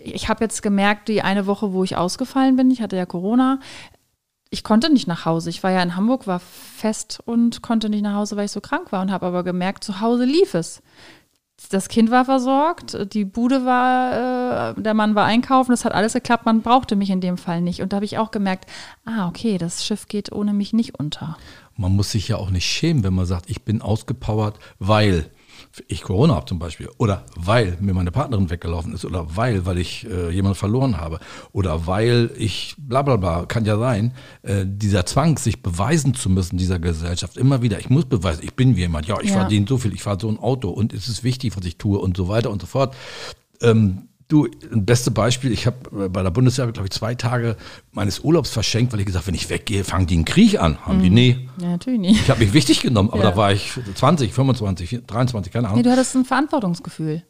ich 0.03 0.29
habe 0.29 0.43
jetzt 0.43 0.61
gemerkt, 0.61 1.09
die 1.09 1.21
eine 1.21 1.45
Woche, 1.45 1.73
wo 1.73 1.83
ich 1.83 1.95
ausgefallen 1.95 2.55
bin, 2.55 2.71
ich 2.71 2.81
hatte 2.81 2.95
ja 2.95 3.05
Corona, 3.05 3.59
ich 4.49 4.63
konnte 4.63 4.91
nicht 4.91 5.07
nach 5.07 5.25
Hause. 5.25 5.49
Ich 5.49 5.63
war 5.63 5.71
ja 5.71 5.81
in 5.81 5.95
Hamburg, 5.95 6.27
war 6.27 6.39
fest 6.39 7.19
und 7.25 7.61
konnte 7.61 7.89
nicht 7.89 8.03
nach 8.03 8.15
Hause, 8.15 8.37
weil 8.37 8.45
ich 8.45 8.51
so 8.51 8.61
krank 8.61 8.91
war 8.91 9.01
und 9.01 9.11
habe 9.11 9.25
aber 9.25 9.43
gemerkt, 9.43 9.83
zu 9.83 9.99
Hause 10.01 10.25
lief 10.25 10.53
es. 10.53 10.81
Das 11.71 11.89
Kind 11.89 12.11
war 12.11 12.23
versorgt, 12.23 13.13
die 13.13 13.25
Bude 13.25 13.65
war, 13.65 14.75
äh, 14.77 14.81
der 14.81 14.93
Mann 14.93 15.15
war 15.15 15.25
einkaufen, 15.25 15.71
das 15.71 15.85
hat 15.85 15.91
alles 15.91 16.13
geklappt, 16.13 16.45
man 16.45 16.61
brauchte 16.61 16.95
mich 16.95 17.09
in 17.09 17.19
dem 17.19 17.37
Fall 17.37 17.61
nicht. 17.61 17.81
Und 17.81 17.91
da 17.91 17.95
habe 17.97 18.05
ich 18.05 18.19
auch 18.19 18.29
gemerkt, 18.29 18.69
ah, 19.05 19.27
okay, 19.27 19.57
das 19.57 19.83
Schiff 19.83 20.07
geht 20.07 20.31
ohne 20.31 20.53
mich 20.53 20.71
nicht 20.71 20.99
unter. 20.99 21.35
Man 21.75 21.95
muss 21.95 22.11
sich 22.11 22.27
ja 22.27 22.37
auch 22.37 22.51
nicht 22.51 22.65
schämen, 22.65 23.03
wenn 23.03 23.15
man 23.15 23.25
sagt, 23.25 23.49
ich 23.49 23.63
bin 23.63 23.81
ausgepowert, 23.81 24.59
weil 24.77 25.31
ich 25.87 26.01
Corona 26.01 26.35
habe 26.35 26.45
zum 26.45 26.59
Beispiel 26.59 26.89
oder 26.97 27.25
weil 27.35 27.77
mir 27.79 27.93
meine 27.93 28.11
Partnerin 28.11 28.49
weggelaufen 28.49 28.93
ist 28.93 29.05
oder 29.05 29.35
weil, 29.35 29.65
weil 29.65 29.77
ich 29.77 30.07
äh, 30.09 30.29
jemanden 30.29 30.57
verloren 30.57 30.97
habe 30.97 31.19
oder 31.51 31.87
weil 31.87 32.31
ich 32.37 32.75
bla 32.77 33.01
bla 33.01 33.15
bla, 33.17 33.45
kann 33.45 33.65
ja 33.65 33.77
sein, 33.77 34.13
äh, 34.43 34.65
dieser 34.65 35.05
Zwang, 35.05 35.37
sich 35.37 35.61
beweisen 35.61 36.13
zu 36.13 36.29
müssen 36.29 36.57
dieser 36.57 36.79
Gesellschaft, 36.79 37.37
immer 37.37 37.61
wieder, 37.61 37.79
ich 37.79 37.89
muss 37.89 38.05
beweisen, 38.05 38.41
ich 38.43 38.53
bin 38.55 38.75
jemand, 38.75 39.07
ja, 39.07 39.19
ich 39.21 39.29
Ja. 39.29 39.37
verdiene 39.41 39.65
so 39.67 39.77
viel, 39.77 39.93
ich 39.93 40.03
fahre 40.03 40.19
so 40.19 40.29
ein 40.29 40.39
Auto 40.39 40.69
und 40.69 40.93
es 40.93 41.07
ist 41.07 41.23
wichtig, 41.23 41.55
was 41.57 41.65
ich 41.65 41.77
tue 41.77 41.99
und 41.99 42.17
so 42.17 42.27
weiter 42.27 42.49
und 42.51 42.61
so 42.61 42.67
fort. 42.67 42.95
Ähm, 43.61 44.07
Du, 44.29 44.45
ein 44.73 44.85
beste 44.85 45.09
Beispiel, 45.09 45.53
ich 45.53 45.65
habe 45.67 46.09
bei 46.09 46.21
der 46.21 46.31
Bundeswehr, 46.31 46.67
glaube 46.67 46.87
ich, 46.87 46.91
zwei 46.91 47.15
Tage 47.15 47.55
meines 47.93 48.19
Urlaubs 48.19 48.49
verschenkt, 48.49 48.91
weil 48.91 48.99
ich 48.99 49.05
gesagt, 49.05 49.25
wenn 49.27 49.33
ich 49.35 49.49
weggehe, 49.49 49.85
fangen 49.85 50.05
die 50.05 50.15
einen 50.15 50.25
Krieg 50.25 50.59
an. 50.59 50.85
Haben 50.85 51.01
die, 51.01 51.09
nee. 51.09 51.47
Ja, 51.61 51.69
natürlich 51.69 51.99
nicht. 52.01 52.21
Ich 52.23 52.29
habe 52.29 52.41
mich 52.41 52.51
wichtig 52.51 52.81
genommen, 52.81 53.09
aber 53.09 53.23
Ja. 53.23 53.31
da 53.31 53.37
war 53.37 53.53
ich 53.53 53.71
20, 53.95 54.33
25, 54.33 54.99
23, 55.07 55.53
keine 55.53 55.67
Nee, 55.67 55.71
Ahnung. 55.71 55.83
du 55.83 55.91
hattest 55.91 56.13
ein 56.17 56.25
Verantwortungsgefühl. 56.25 57.23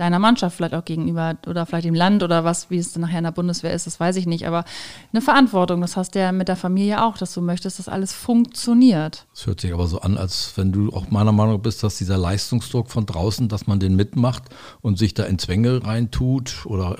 Deiner 0.00 0.18
Mannschaft 0.18 0.56
vielleicht 0.56 0.72
auch 0.72 0.86
gegenüber 0.86 1.36
oder 1.46 1.66
vielleicht 1.66 1.84
dem 1.84 1.94
Land 1.94 2.22
oder 2.22 2.42
was, 2.42 2.70
wie 2.70 2.78
es 2.78 2.94
dann 2.94 3.02
nachher 3.02 3.18
in 3.18 3.24
der 3.24 3.32
Bundeswehr 3.32 3.74
ist, 3.74 3.86
das 3.86 4.00
weiß 4.00 4.16
ich 4.16 4.24
nicht. 4.24 4.46
Aber 4.46 4.64
eine 5.12 5.20
Verantwortung, 5.20 5.82
das 5.82 5.98
hast 5.98 6.14
du 6.14 6.20
ja 6.20 6.32
mit 6.32 6.48
der 6.48 6.56
Familie 6.56 7.04
auch, 7.04 7.18
dass 7.18 7.34
du 7.34 7.42
möchtest, 7.42 7.78
dass 7.78 7.86
alles 7.86 8.14
funktioniert. 8.14 9.26
Das 9.34 9.46
hört 9.46 9.60
sich 9.60 9.74
aber 9.74 9.86
so 9.88 10.00
an, 10.00 10.16
als 10.16 10.54
wenn 10.56 10.72
du 10.72 10.88
auch 10.94 11.10
meiner 11.10 11.32
Meinung 11.32 11.56
nach 11.56 11.60
bist, 11.60 11.82
dass 11.82 11.98
dieser 11.98 12.16
Leistungsdruck 12.16 12.90
von 12.90 13.04
draußen, 13.04 13.48
dass 13.48 13.66
man 13.66 13.78
den 13.78 13.94
mitmacht 13.94 14.44
und 14.80 14.96
sich 14.96 15.12
da 15.12 15.24
in 15.24 15.38
Zwänge 15.38 15.84
reintut 15.84 16.64
oder 16.64 16.96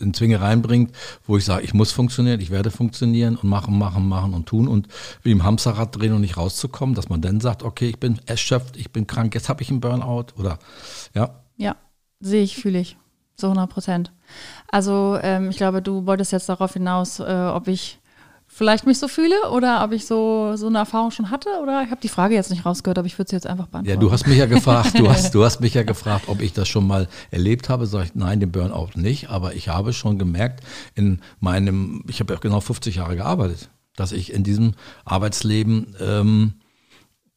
in 0.00 0.12
Zwänge 0.12 0.40
reinbringt, 0.40 0.90
wo 1.28 1.36
ich 1.36 1.44
sage, 1.44 1.62
ich 1.62 1.72
muss 1.72 1.92
funktionieren, 1.92 2.40
ich 2.40 2.50
werde 2.50 2.72
funktionieren 2.72 3.36
und 3.36 3.48
machen, 3.48 3.78
machen, 3.78 4.08
machen 4.08 4.34
und 4.34 4.46
tun 4.46 4.66
und 4.66 4.88
wie 5.22 5.30
im 5.30 5.44
Hamsterrad 5.44 5.96
drehen 5.96 6.14
und 6.14 6.22
nicht 6.22 6.36
rauszukommen, 6.36 6.96
dass 6.96 7.08
man 7.08 7.20
dann 7.20 7.40
sagt, 7.40 7.62
okay, 7.62 7.90
ich 7.90 8.00
bin 8.00 8.18
erschöpft, 8.26 8.76
ich 8.76 8.90
bin 8.90 9.06
krank, 9.06 9.36
jetzt 9.36 9.48
habe 9.48 9.62
ich 9.62 9.70
einen 9.70 9.80
Burnout 9.80 10.34
oder 10.36 10.58
ja. 11.14 11.30
Ja, 11.56 11.76
sehe 12.20 12.42
ich, 12.42 12.56
fühle 12.56 12.78
ich. 12.78 12.96
So 13.36 13.48
100 13.48 13.70
Prozent. 13.70 14.12
Also 14.68 15.18
ähm, 15.22 15.50
ich 15.50 15.56
glaube, 15.56 15.82
du 15.82 16.06
wolltest 16.06 16.32
jetzt 16.32 16.48
darauf 16.48 16.74
hinaus, 16.74 17.20
äh, 17.20 17.50
ob 17.52 17.68
ich 17.68 17.98
vielleicht 18.52 18.84
mich 18.84 18.98
so 18.98 19.08
fühle 19.08 19.36
oder 19.52 19.82
ob 19.84 19.92
ich 19.92 20.06
so, 20.06 20.56
so 20.56 20.66
eine 20.66 20.78
Erfahrung 20.78 21.12
schon 21.12 21.30
hatte 21.30 21.48
oder 21.62 21.82
ich 21.82 21.90
habe 21.90 22.00
die 22.00 22.08
Frage 22.08 22.34
jetzt 22.34 22.50
nicht 22.50 22.66
rausgehört, 22.66 22.98
aber 22.98 23.06
ich 23.06 23.16
würde 23.16 23.30
sie 23.30 23.36
jetzt 23.36 23.46
einfach 23.46 23.68
beantworten. 23.68 23.88
Ja, 23.88 23.96
du 23.96 24.12
hast 24.12 24.26
mich 24.26 24.38
ja 24.38 24.46
gefragt, 24.46 24.98
du 24.98 25.08
hast, 25.08 25.30
du 25.34 25.44
hast 25.44 25.60
mich 25.60 25.74
ja 25.74 25.84
gefragt, 25.84 26.24
ob 26.26 26.42
ich 26.42 26.52
das 26.52 26.68
schon 26.68 26.86
mal 26.86 27.08
erlebt 27.30 27.68
habe. 27.68 27.86
Sag 27.86 28.06
ich, 28.06 28.14
nein, 28.14 28.40
den 28.40 28.50
Burnout 28.50 28.90
nicht, 28.96 29.30
aber 29.30 29.54
ich 29.54 29.68
habe 29.68 29.92
schon 29.92 30.18
gemerkt 30.18 30.64
in 30.96 31.20
meinem, 31.38 32.04
ich 32.08 32.20
habe 32.20 32.34
ja 32.34 32.40
genau 32.40 32.60
50 32.60 32.96
Jahre 32.96 33.16
gearbeitet, 33.16 33.70
dass 33.96 34.12
ich 34.12 34.32
in 34.32 34.42
diesem 34.42 34.74
Arbeitsleben 35.04 35.94
ähm, 36.00 36.54
äh, 36.56 36.69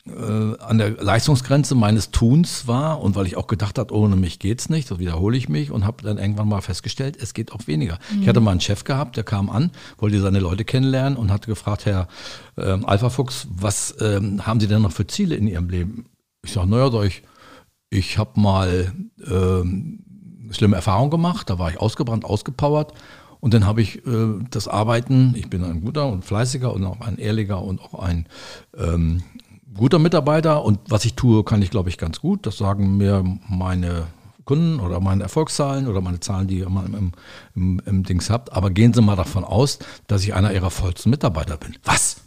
an 0.05 0.77
der 0.77 0.91
Leistungsgrenze 0.91 1.75
meines 1.75 2.11
Tuns 2.11 2.67
war 2.67 3.01
und 3.01 3.15
weil 3.15 3.25
ich 3.25 3.37
auch 3.37 3.47
gedacht 3.47 3.79
habe, 3.79 3.95
ohne 3.95 4.17
mich 4.17 4.37
geht's 4.37 4.69
nicht, 4.69 4.85
so 4.85 4.99
wiederhole 4.99 5.37
ich 5.37 5.47
mich 5.47 5.71
und 5.71 5.85
habe 5.85 6.03
dann 6.03 6.17
irgendwann 6.17 6.49
mal 6.49 6.59
festgestellt, 6.59 7.17
es 7.21 7.33
geht 7.33 7.53
auch 7.53 7.67
weniger. 7.67 7.99
Mhm. 8.11 8.21
Ich 8.21 8.27
hatte 8.27 8.41
mal 8.41 8.51
einen 8.51 8.59
Chef 8.59 8.83
gehabt, 8.83 9.15
der 9.15 9.23
kam 9.23 9.49
an, 9.49 9.71
wollte 9.97 10.19
seine 10.19 10.39
Leute 10.39 10.65
kennenlernen 10.65 11.17
und 11.17 11.31
hatte 11.31 11.47
gefragt, 11.47 11.85
Herr 11.85 12.09
ähm, 12.57 12.85
Alpha 12.85 13.09
Fuchs, 13.09 13.47
was 13.49 13.95
ähm, 14.01 14.45
haben 14.45 14.59
Sie 14.59 14.67
denn 14.67 14.81
noch 14.81 14.91
für 14.91 15.07
Ziele 15.07 15.35
in 15.35 15.47
Ihrem 15.47 15.69
Leben? 15.69 16.05
Ich 16.43 16.51
sage, 16.51 16.67
naja, 16.67 16.91
sag 16.91 17.05
ich, 17.05 17.23
ich 17.89 18.17
habe 18.17 18.37
mal 18.37 18.91
ähm, 19.25 20.03
schlimme 20.51 20.75
Erfahrungen 20.75 21.11
gemacht, 21.11 21.49
da 21.49 21.59
war 21.59 21.69
ich 21.69 21.79
ausgebrannt, 21.79 22.25
ausgepowert 22.25 22.91
und 23.39 23.53
dann 23.53 23.65
habe 23.65 23.81
ich 23.81 24.05
äh, 24.05 24.39
das 24.51 24.67
Arbeiten, 24.67 25.33
ich 25.37 25.49
bin 25.49 25.63
ein 25.63 25.81
guter 25.81 26.07
und 26.07 26.25
fleißiger 26.25 26.73
und 26.73 26.83
auch 26.83 26.99
ein 26.99 27.17
ehrlicher 27.17 27.61
und 27.61 27.81
auch 27.81 27.93
ein 27.93 28.27
ähm, 28.77 29.23
guter 29.75 29.99
Mitarbeiter 29.99 30.63
und 30.63 30.79
was 30.89 31.05
ich 31.05 31.15
tue, 31.15 31.43
kann 31.43 31.61
ich, 31.61 31.69
glaube 31.69 31.89
ich, 31.89 31.97
ganz 31.97 32.19
gut. 32.19 32.45
Das 32.45 32.57
sagen 32.57 32.97
mir 32.97 33.23
meine 33.47 34.07
Kunden 34.45 34.79
oder 34.79 34.99
meine 34.99 35.23
Erfolgszahlen 35.23 35.87
oder 35.87 36.01
meine 36.01 36.19
Zahlen, 36.19 36.47
die 36.47 36.59
ihr 36.59 36.69
mal 36.69 36.85
im, 36.85 37.11
im, 37.55 37.81
im 37.85 38.03
Dings 38.03 38.29
habt. 38.29 38.53
Aber 38.53 38.69
gehen 38.69 38.93
Sie 38.93 39.01
mal 39.01 39.15
davon 39.15 39.43
aus, 39.43 39.79
dass 40.07 40.23
ich 40.23 40.33
einer 40.33 40.53
Ihrer 40.53 40.69
vollsten 40.69 41.09
Mitarbeiter 41.09 41.57
bin. 41.57 41.75
Was? 41.83 42.17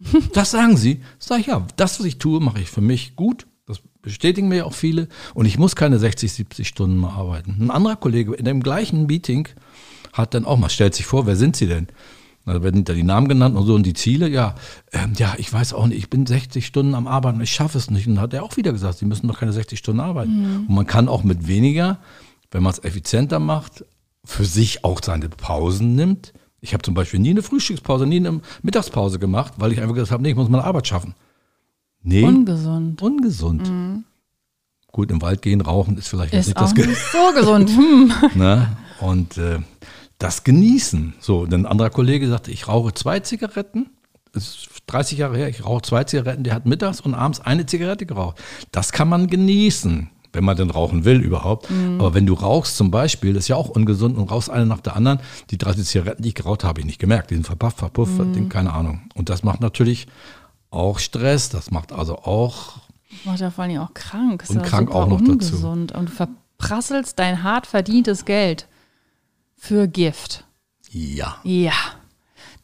Das 0.32 0.52
sagen 0.52 0.76
Sie? 0.76 1.02
Sag 1.18 1.40
ich 1.40 1.46
ja, 1.48 1.66
das, 1.76 2.00
was 2.00 2.06
ich 2.06 2.18
tue, 2.18 2.40
mache 2.40 2.60
ich 2.60 2.70
für 2.70 2.80
mich 2.80 3.16
gut. 3.16 3.46
Das 3.66 3.80
bestätigen 4.00 4.48
mir 4.48 4.66
auch 4.66 4.72
viele. 4.72 5.08
Und 5.34 5.44
ich 5.44 5.58
muss 5.58 5.76
keine 5.76 5.98
60, 5.98 6.32
70 6.32 6.68
Stunden 6.68 6.98
mehr 6.98 7.10
arbeiten. 7.10 7.56
Ein 7.60 7.70
anderer 7.70 7.96
Kollege 7.96 8.34
in 8.34 8.46
dem 8.46 8.62
gleichen 8.62 9.06
Meeting 9.06 9.48
hat 10.12 10.34
dann 10.34 10.46
auch 10.46 10.56
mal, 10.56 10.70
stellt 10.70 10.94
sich 10.94 11.06
vor, 11.06 11.26
wer 11.26 11.36
sind 11.36 11.54
Sie 11.54 11.66
denn? 11.66 11.88
Da 12.52 12.62
werden 12.62 12.84
da 12.84 12.92
die 12.92 13.02
Namen 13.02 13.28
genannt 13.28 13.56
und 13.56 13.64
so 13.66 13.74
und 13.74 13.84
die 13.84 13.94
Ziele. 13.94 14.28
Ja, 14.28 14.54
ähm, 14.92 15.12
ja, 15.16 15.34
ich 15.38 15.52
weiß 15.52 15.72
auch 15.74 15.86
nicht, 15.86 15.98
ich 15.98 16.10
bin 16.10 16.26
60 16.26 16.66
Stunden 16.66 16.94
am 16.94 17.06
Arbeiten, 17.06 17.40
ich 17.40 17.52
schaffe 17.52 17.78
es 17.78 17.90
nicht. 17.90 18.06
Und 18.06 18.16
dann 18.16 18.22
hat 18.22 18.34
er 18.34 18.42
auch 18.42 18.56
wieder 18.56 18.72
gesagt, 18.72 18.98
sie 18.98 19.06
müssen 19.06 19.28
doch 19.28 19.38
keine 19.38 19.52
60 19.52 19.78
Stunden 19.78 20.00
arbeiten. 20.00 20.40
Mhm. 20.40 20.66
Und 20.68 20.74
man 20.74 20.86
kann 20.86 21.08
auch 21.08 21.22
mit 21.22 21.46
weniger, 21.46 21.98
wenn 22.50 22.62
man 22.62 22.72
es 22.72 22.82
effizienter 22.82 23.38
macht, 23.38 23.84
für 24.24 24.44
sich 24.44 24.84
auch 24.84 25.00
seine 25.02 25.28
Pausen 25.28 25.94
nimmt. 25.94 26.32
Ich 26.60 26.74
habe 26.74 26.82
zum 26.82 26.94
Beispiel 26.94 27.20
nie 27.20 27.30
eine 27.30 27.42
Frühstückspause, 27.42 28.06
nie 28.06 28.16
eine 28.16 28.40
Mittagspause 28.62 29.18
gemacht, 29.18 29.54
weil 29.56 29.72
ich 29.72 29.80
einfach 29.80 29.94
gesagt 29.94 30.12
habe, 30.12 30.22
nee, 30.22 30.30
ich 30.30 30.36
muss 30.36 30.48
meine 30.48 30.64
Arbeit 30.64 30.86
schaffen. 30.86 31.14
Nee. 32.02 32.24
Ungesund. 32.24 33.00
Ungesund. 33.02 33.68
Mhm. 33.68 34.04
Gut, 34.92 35.10
im 35.10 35.22
Wald 35.22 35.42
gehen, 35.42 35.60
rauchen 35.60 35.96
ist 35.96 36.08
vielleicht 36.08 36.34
ist 36.34 36.46
nicht 36.48 36.60
das 36.60 36.74
nicht 36.74 36.88
so 37.12 37.32
gesund. 37.34 37.70
Hm. 37.70 38.12
ne? 38.34 38.76
Und 39.00 39.38
äh, 39.38 39.60
das 40.20 40.44
genießen. 40.44 41.14
So, 41.18 41.44
ein 41.44 41.66
anderer 41.66 41.90
Kollege 41.90 42.28
sagte, 42.28 42.52
ich 42.52 42.68
rauche 42.68 42.94
zwei 42.94 43.20
Zigaretten. 43.20 43.90
Das 44.32 44.44
ist 44.44 44.68
30 44.86 45.18
Jahre 45.18 45.36
her, 45.36 45.48
ich 45.48 45.64
rauche 45.64 45.82
zwei 45.82 46.04
Zigaretten, 46.04 46.44
der 46.44 46.54
hat 46.54 46.66
mittags 46.66 47.00
und 47.00 47.14
abends 47.14 47.40
eine 47.40 47.66
Zigarette 47.66 48.06
geraucht. 48.06 48.40
Das 48.70 48.92
kann 48.92 49.08
man 49.08 49.26
genießen, 49.26 50.08
wenn 50.32 50.44
man 50.44 50.56
denn 50.56 50.70
rauchen 50.70 51.04
will 51.04 51.20
überhaupt. 51.20 51.68
Mhm. 51.68 51.98
Aber 51.98 52.14
wenn 52.14 52.26
du 52.26 52.34
rauchst 52.34 52.76
zum 52.76 52.92
Beispiel, 52.92 53.32
das 53.32 53.44
ist 53.44 53.48
ja 53.48 53.56
auch 53.56 53.70
ungesund 53.70 54.16
und 54.16 54.30
rauchst 54.30 54.50
eine 54.50 54.66
nach 54.66 54.80
der 54.80 54.94
anderen, 54.94 55.18
die 55.50 55.58
30 55.58 55.84
Zigaretten, 55.84 56.22
die 56.22 56.28
ich 56.28 56.34
geraucht 56.36 56.62
habe, 56.62 56.80
ich 56.80 56.86
nicht 56.86 57.00
gemerkt. 57.00 57.30
Die 57.30 57.34
sind 57.34 57.46
verpufft, 57.46 57.78
verpufft, 57.78 58.18
mhm. 58.18 58.48
keine 58.48 58.72
Ahnung. 58.72 59.02
Und 59.14 59.30
das 59.30 59.42
macht 59.42 59.60
natürlich 59.60 60.06
auch 60.70 61.00
Stress, 61.00 61.48
das 61.48 61.72
macht 61.72 61.92
also 61.92 62.18
auch. 62.18 62.74
Das 63.10 63.24
macht 63.24 63.40
ja 63.40 63.50
vor 63.50 63.64
allem 63.64 63.78
auch 63.78 63.94
krank. 63.94 64.44
und 64.48 64.62
krank 64.62 64.92
auch 64.92 65.08
noch 65.08 65.20
ungesund. 65.20 65.90
dazu. 65.90 66.00
Und 66.00 66.10
verprasselst 66.10 67.18
dein 67.18 67.42
hart 67.42 67.66
verdientes 67.66 68.24
Geld 68.26 68.68
für 69.60 69.86
Gift. 69.86 70.44
Ja. 70.90 71.36
Ja, 71.44 71.74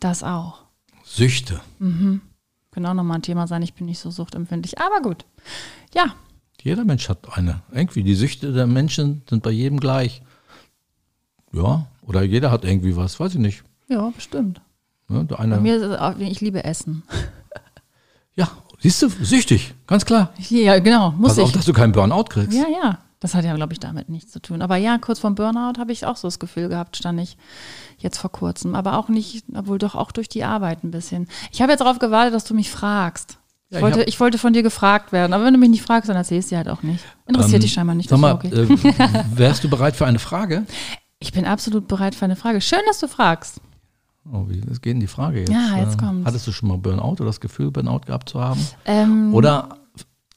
das 0.01 0.23
auch. 0.23 0.63
Süchte. 1.05 1.61
Mhm. 1.79 2.23
Könnte 2.73 2.89
auch 2.91 2.95
nochmal 2.95 3.19
ein 3.19 3.23
Thema 3.23 3.47
sein. 3.47 3.63
Ich 3.63 3.75
bin 3.75 3.87
nicht 3.87 3.99
so 3.99 4.11
suchtempfindlich. 4.11 4.79
Aber 4.81 5.03
gut. 5.03 5.27
Ja. 5.95 6.15
Jeder 6.63 6.85
Mensch 6.85 7.09
hat 7.09 7.37
eine. 7.37 7.63
Irgendwie, 7.71 8.03
die 8.03 8.15
Süchte 8.15 8.53
der 8.53 8.67
Menschen 8.67 9.23
sind 9.29 9.43
bei 9.43 9.51
jedem 9.51 9.79
gleich. 9.79 10.23
Ja, 11.53 11.87
oder 12.03 12.23
jeder 12.23 12.51
hat 12.51 12.65
irgendwie 12.65 12.97
was, 12.97 13.21
weiß 13.21 13.35
ich 13.35 13.41
nicht. 13.41 13.63
Ja, 13.89 14.09
bestimmt. 14.11 14.61
Ja, 15.09 15.23
bei 15.23 15.61
mir 15.61 15.77
ist 15.77 15.83
es 15.83 15.99
auch, 15.99 16.17
ich 16.19 16.41
liebe 16.41 16.65
Essen. 16.65 17.03
Ja, 18.35 18.51
siehst 18.81 19.01
du, 19.03 19.09
süchtig, 19.09 19.75
ganz 19.87 20.05
klar. 20.05 20.33
Ja, 20.49 20.79
genau, 20.81 21.13
muss 21.13 21.31
Pass 21.33 21.39
ich. 21.39 21.45
auf, 21.45 21.53
dass 21.53 21.65
du 21.67 21.73
keinen 21.73 21.93
Burnout 21.93 22.25
kriegst. 22.25 22.59
Ja, 22.59 22.67
ja. 22.69 22.99
Das 23.27 23.35
hat 23.35 23.45
ja, 23.45 23.57
glaube 23.57 23.73
ich, 23.73 23.81
damit 23.81 24.09
nichts 24.09 24.31
zu 24.31 24.41
tun. 24.41 24.63
Aber 24.63 24.77
ja, 24.77 24.99
kurz 24.99 25.19
vorm 25.19 25.35
Burnout 25.35 25.81
habe 25.81 25.91
ich 25.91 26.07
auch 26.07 26.15
so 26.15 26.29
das 26.29 26.39
Gefühl 26.39 26.69
gehabt, 26.69 26.97
stand 26.97 27.21
ich 27.21 27.37
jetzt 27.99 28.19
vor 28.19 28.31
kurzem. 28.31 28.77
Aber 28.77 28.97
auch 28.97 29.09
nicht, 29.09 29.45
obwohl 29.53 29.79
doch 29.79 29.97
auch 29.97 30.13
durch 30.13 30.29
die 30.29 30.45
Arbeit 30.45 30.85
ein 30.85 30.93
bisschen. 30.93 31.27
Ich 31.51 31.61
habe 31.61 31.73
jetzt 31.73 31.81
darauf 31.81 31.99
gewartet, 31.99 32.35
dass 32.35 32.45
du 32.45 32.55
mich 32.55 32.71
fragst. 32.71 33.39
Ja, 33.71 33.79
ich, 33.79 33.83
wollte, 33.83 34.03
ich, 34.03 34.09
ich, 34.11 34.21
wollte 34.21 34.39
von 34.39 34.53
dir 34.53 34.63
gefragt 34.63 35.11
werden, 35.11 35.33
aber 35.33 35.45
wenn 35.45 35.55
du 35.55 35.59
mich 35.59 35.71
nicht 35.71 35.83
fragst, 35.83 36.09
dann 36.09 36.17
erzählst 36.17 36.53
du 36.53 36.55
dir 36.55 36.59
halt 36.59 36.69
auch 36.69 36.85
nicht. 36.85 37.03
Interessiert 37.27 37.57
ähm, 37.57 37.61
dich 37.63 37.73
scheinbar 37.73 37.97
nicht. 37.97 38.11
Sag 38.11 38.21
mal, 38.21 38.33
okay. 38.33 38.47
äh, 38.47 39.25
wärst 39.35 39.65
du 39.65 39.69
bereit 39.69 39.97
für 39.97 40.07
eine 40.07 40.21
Frage? 40.21 40.65
Ich 41.19 41.33
bin 41.33 41.47
absolut 41.47 41.89
bereit 41.89 42.15
für 42.15 42.27
eine 42.27 42.37
Frage. 42.37 42.61
Schön, 42.61 42.83
dass 42.87 43.01
du 43.01 43.09
fragst. 43.09 43.63
Oh, 44.31 44.45
wie 44.49 44.61
geht 44.61 44.85
denn 44.85 45.01
die 45.01 45.07
Frage 45.07 45.41
jetzt? 45.41 45.51
Ja, 45.51 45.79
jetzt 45.79 45.97
kommt. 45.97 46.27
Hattest 46.27 46.47
du 46.47 46.53
schon 46.53 46.69
mal 46.69 46.77
Burnout 46.77 47.13
oder 47.13 47.25
das 47.25 47.41
Gefühl, 47.41 47.71
Burnout 47.71 48.01
gehabt 48.01 48.29
zu 48.29 48.39
haben? 48.39 48.61
Ähm, 48.85 49.33
oder 49.33 49.79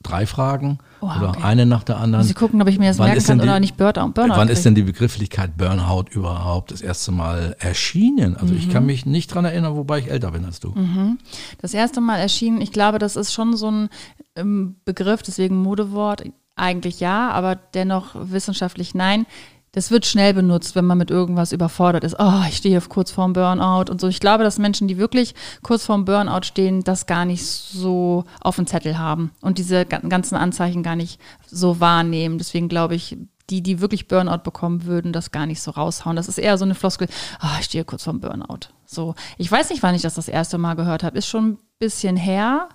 drei 0.02 0.26
Fragen 0.26 0.78
oh, 1.02 1.08
oder 1.08 1.30
okay. 1.30 1.44
eine 1.44 1.66
nach 1.66 1.84
der 1.84 1.98
anderen. 1.98 2.24
Sie 2.26 2.34
gucken, 2.34 2.62
ob 2.62 2.70
ich 2.70 2.80
mir 2.80 2.88
das 2.88 3.00
wann 3.00 3.08
merken 3.08 3.26
kann 3.26 3.40
die, 3.40 3.44
oder 3.44 3.60
nicht 3.60 3.76
Burnout. 3.76 4.14
Burnout 4.14 4.38
wann 4.38 4.48
krieg. 4.48 4.58
ist 4.58 4.66
denn 4.66 4.76
die 4.76 4.84
Begrifflichkeit 4.84 5.58
Burnout 5.58 6.06
überhaupt 6.12 6.72
das 6.72 6.82
erste 6.82 7.12
Mal 7.12 7.56
erschienen? 7.60 8.38
Also 8.38 8.54
mhm. 8.54 8.60
ich 8.60 8.70
kann 8.70 8.84
mhm. 8.84 8.88
mich 8.88 9.06
nicht 9.06 9.34
dran 9.34 9.44
erinnern, 9.44 9.76
wobei 9.76 10.00
ich 10.00 10.10
älter 10.10 10.32
bin 10.32 10.46
als 10.46 10.62
du. 10.62 10.72
Mhm. 10.72 11.18
Das 11.62 11.74
erste 11.74 12.00
Mal 12.00 12.18
erschienen, 12.18 12.62
ich 12.62 12.72
glaube, 12.72 12.98
das 12.98 13.18
ist 13.18 13.34
schon 13.34 13.58
so 13.58 13.70
ein 13.70 13.90
ähm, 14.36 14.78
Begriff, 14.86 15.22
deswegen 15.22 15.58
Modewort. 15.58 16.24
Eigentlich 16.56 17.00
ja, 17.00 17.30
aber 17.32 17.56
dennoch 17.56 18.16
wissenschaftlich 18.16 18.94
nein 18.94 19.26
das 19.72 19.92
wird 19.92 20.06
schnell 20.06 20.34
benutzt, 20.34 20.76
wenn 20.76 20.86
man 20.86 20.98
mit 20.98 21.12
irgendwas 21.12 21.52
überfordert 21.52 22.04
ist. 22.04 22.16
Oh, 22.18 22.44
ich 22.48 22.58
stehe 22.58 22.82
kurz 22.82 23.12
vorm 23.12 23.34
Burnout 23.34 23.92
und 23.92 24.02
so. 24.02 24.08
Ich 24.08 24.20
glaube, 24.20 24.44
dass 24.44 24.58
Menschen, 24.58 24.88
die 24.88 24.98
wirklich 24.98 25.36
kurz 25.62 25.86
vorm 25.86 26.06
Burnout 26.06 26.44
stehen, 26.44 26.84
das 26.84 27.06
gar 27.06 27.26
nicht 27.26 27.46
so 27.46 28.26
auf 28.42 28.56
dem 28.56 28.68
Zettel 28.68 28.98
haben 28.98 29.32
und 29.42 29.58
diese 29.58 29.86
ganzen 29.86 30.36
Anzeichen 30.36 30.82
gar 30.82 30.96
nicht 30.96 31.22
so 31.46 31.80
wahrnehmen. 31.80 32.38
Deswegen 32.38 32.68
glaube 32.68 32.96
ich, 32.96 33.18
die, 33.50 33.62
die 33.62 33.82
wirklich 33.82 34.08
Burnout 34.08 34.44
bekommen 34.44 34.86
würden, 34.86 35.14
das 35.14 35.32
gar 35.32 35.46
nicht 35.46 35.62
so 35.62 35.72
raushauen. 35.72 36.16
Das 36.16 36.28
ist 36.28 36.38
eher 36.38 36.58
so 36.58 36.66
eine 36.66 36.76
Floskel, 36.76 37.08
oh, 37.42 37.58
ich 37.60 37.66
stehe 37.66 37.86
kurz 37.86 38.04
vorm 38.04 38.20
Burnout. 38.20 38.70
So, 38.86 39.16
ich 39.38 39.52
weiß 39.52 39.70
nicht, 39.70 39.84
wann 39.84 39.96
ich 39.96 40.02
das 40.02 40.16
das 40.16 40.28
erste 40.28 40.58
Mal 40.58 40.76
gehört 40.76 41.04
habe. 41.04 41.18
Ist 41.18 41.28
schon 41.28 41.52
ein 41.52 41.58
bisschen 41.78 42.16
her, 42.16 42.70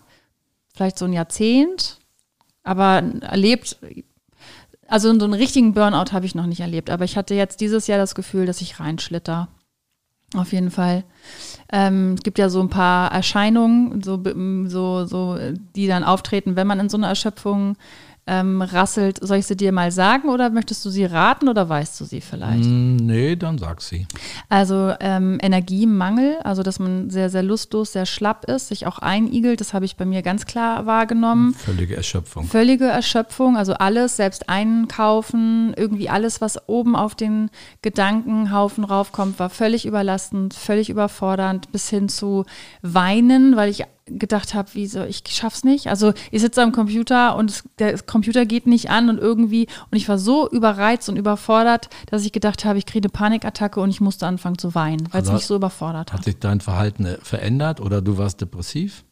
vielleicht 0.74 0.98
so 0.98 1.04
ein 1.04 1.12
Jahrzehnt, 1.12 1.98
aber 2.62 3.02
erlebt 3.20 3.78
also 4.88 5.12
so 5.18 5.24
einen 5.24 5.34
richtigen 5.34 5.74
Burnout 5.74 6.12
habe 6.12 6.26
ich 6.26 6.34
noch 6.34 6.46
nicht 6.46 6.60
erlebt, 6.60 6.90
aber 6.90 7.04
ich 7.04 7.16
hatte 7.16 7.34
jetzt 7.34 7.60
dieses 7.60 7.86
Jahr 7.86 7.98
das 7.98 8.14
Gefühl, 8.14 8.46
dass 8.46 8.60
ich 8.60 8.80
reinschlitter. 8.80 9.48
Auf 10.34 10.52
jeden 10.52 10.70
Fall. 10.70 11.04
Ähm, 11.72 12.14
es 12.14 12.22
gibt 12.22 12.38
ja 12.38 12.48
so 12.48 12.60
ein 12.60 12.68
paar 12.68 13.12
Erscheinungen, 13.12 14.02
so, 14.02 14.20
so, 14.66 15.04
so, 15.04 15.38
die 15.76 15.86
dann 15.86 16.02
auftreten, 16.02 16.56
wenn 16.56 16.66
man 16.66 16.80
in 16.80 16.88
so 16.88 16.96
einer 16.96 17.08
Erschöpfung 17.08 17.76
ähm, 18.26 18.62
rasselt. 18.62 19.18
Soll 19.20 19.38
ich 19.38 19.46
sie 19.46 19.56
dir 19.56 19.72
mal 19.72 19.90
sagen 19.90 20.28
oder 20.28 20.50
möchtest 20.50 20.84
du 20.84 20.90
sie 20.90 21.04
raten 21.04 21.48
oder 21.48 21.68
weißt 21.68 22.00
du 22.00 22.04
sie 22.04 22.20
vielleicht? 22.20 22.64
Mm, 22.64 22.96
nee, 22.96 23.36
dann 23.36 23.58
sag 23.58 23.82
sie. 23.82 24.06
Also 24.48 24.94
ähm, 25.00 25.38
Energiemangel, 25.42 26.38
also 26.42 26.62
dass 26.62 26.78
man 26.78 27.10
sehr, 27.10 27.28
sehr 27.30 27.42
lustlos, 27.42 27.92
sehr 27.92 28.06
schlapp 28.06 28.46
ist, 28.46 28.68
sich 28.68 28.86
auch 28.86 28.98
einigelt, 28.98 29.60
das 29.60 29.74
habe 29.74 29.84
ich 29.84 29.96
bei 29.96 30.04
mir 30.04 30.22
ganz 30.22 30.46
klar 30.46 30.86
wahrgenommen. 30.86 31.54
Völlige 31.54 31.96
Erschöpfung. 31.96 32.46
Völlige 32.46 32.86
Erschöpfung, 32.86 33.56
also 33.56 33.74
alles, 33.74 34.16
selbst 34.16 34.48
einkaufen, 34.48 35.74
irgendwie 35.76 36.08
alles, 36.08 36.40
was 36.40 36.68
oben 36.68 36.96
auf 36.96 37.14
den 37.14 37.50
Gedankenhaufen 37.82 38.84
raufkommt, 38.84 39.38
war 39.38 39.50
völlig 39.50 39.86
überlastend, 39.86 40.54
völlig 40.54 40.88
überfordernd, 40.88 41.72
bis 41.72 41.90
hin 41.90 42.08
zu 42.08 42.44
weinen, 42.82 43.56
weil 43.56 43.68
ich 43.68 43.84
gedacht 44.06 44.54
habe, 44.54 44.68
wieso, 44.74 45.04
ich 45.04 45.22
schaff's 45.28 45.64
nicht. 45.64 45.86
Also 45.88 46.12
ich 46.30 46.40
sitze 46.40 46.62
am 46.62 46.72
Computer 46.72 47.36
und 47.36 47.50
es, 47.50 47.64
der 47.78 47.98
Computer 48.02 48.44
geht 48.44 48.66
nicht 48.66 48.90
an 48.90 49.08
und 49.08 49.18
irgendwie, 49.18 49.66
und 49.90 49.96
ich 49.96 50.08
war 50.08 50.18
so 50.18 50.48
überreizt 50.50 51.08
und 51.08 51.16
überfordert, 51.16 51.88
dass 52.10 52.24
ich 52.24 52.32
gedacht 52.32 52.64
habe, 52.64 52.78
ich 52.78 52.86
kriege 52.86 53.06
eine 53.06 53.12
Panikattacke 53.12 53.80
und 53.80 53.90
ich 53.90 54.00
musste 54.00 54.26
anfangen 54.26 54.58
zu 54.58 54.74
weinen, 54.74 55.08
weil 55.10 55.20
also 55.20 55.32
es 55.32 55.38
mich 55.38 55.46
so 55.46 55.56
überfordert 55.56 56.12
hat. 56.12 56.18
Hat 56.18 56.24
sich 56.24 56.38
dein 56.38 56.60
Verhalten 56.60 57.06
äh, 57.06 57.18
verändert 57.22 57.80
oder 57.80 58.02
du 58.02 58.18
warst 58.18 58.40
depressiv? 58.40 59.04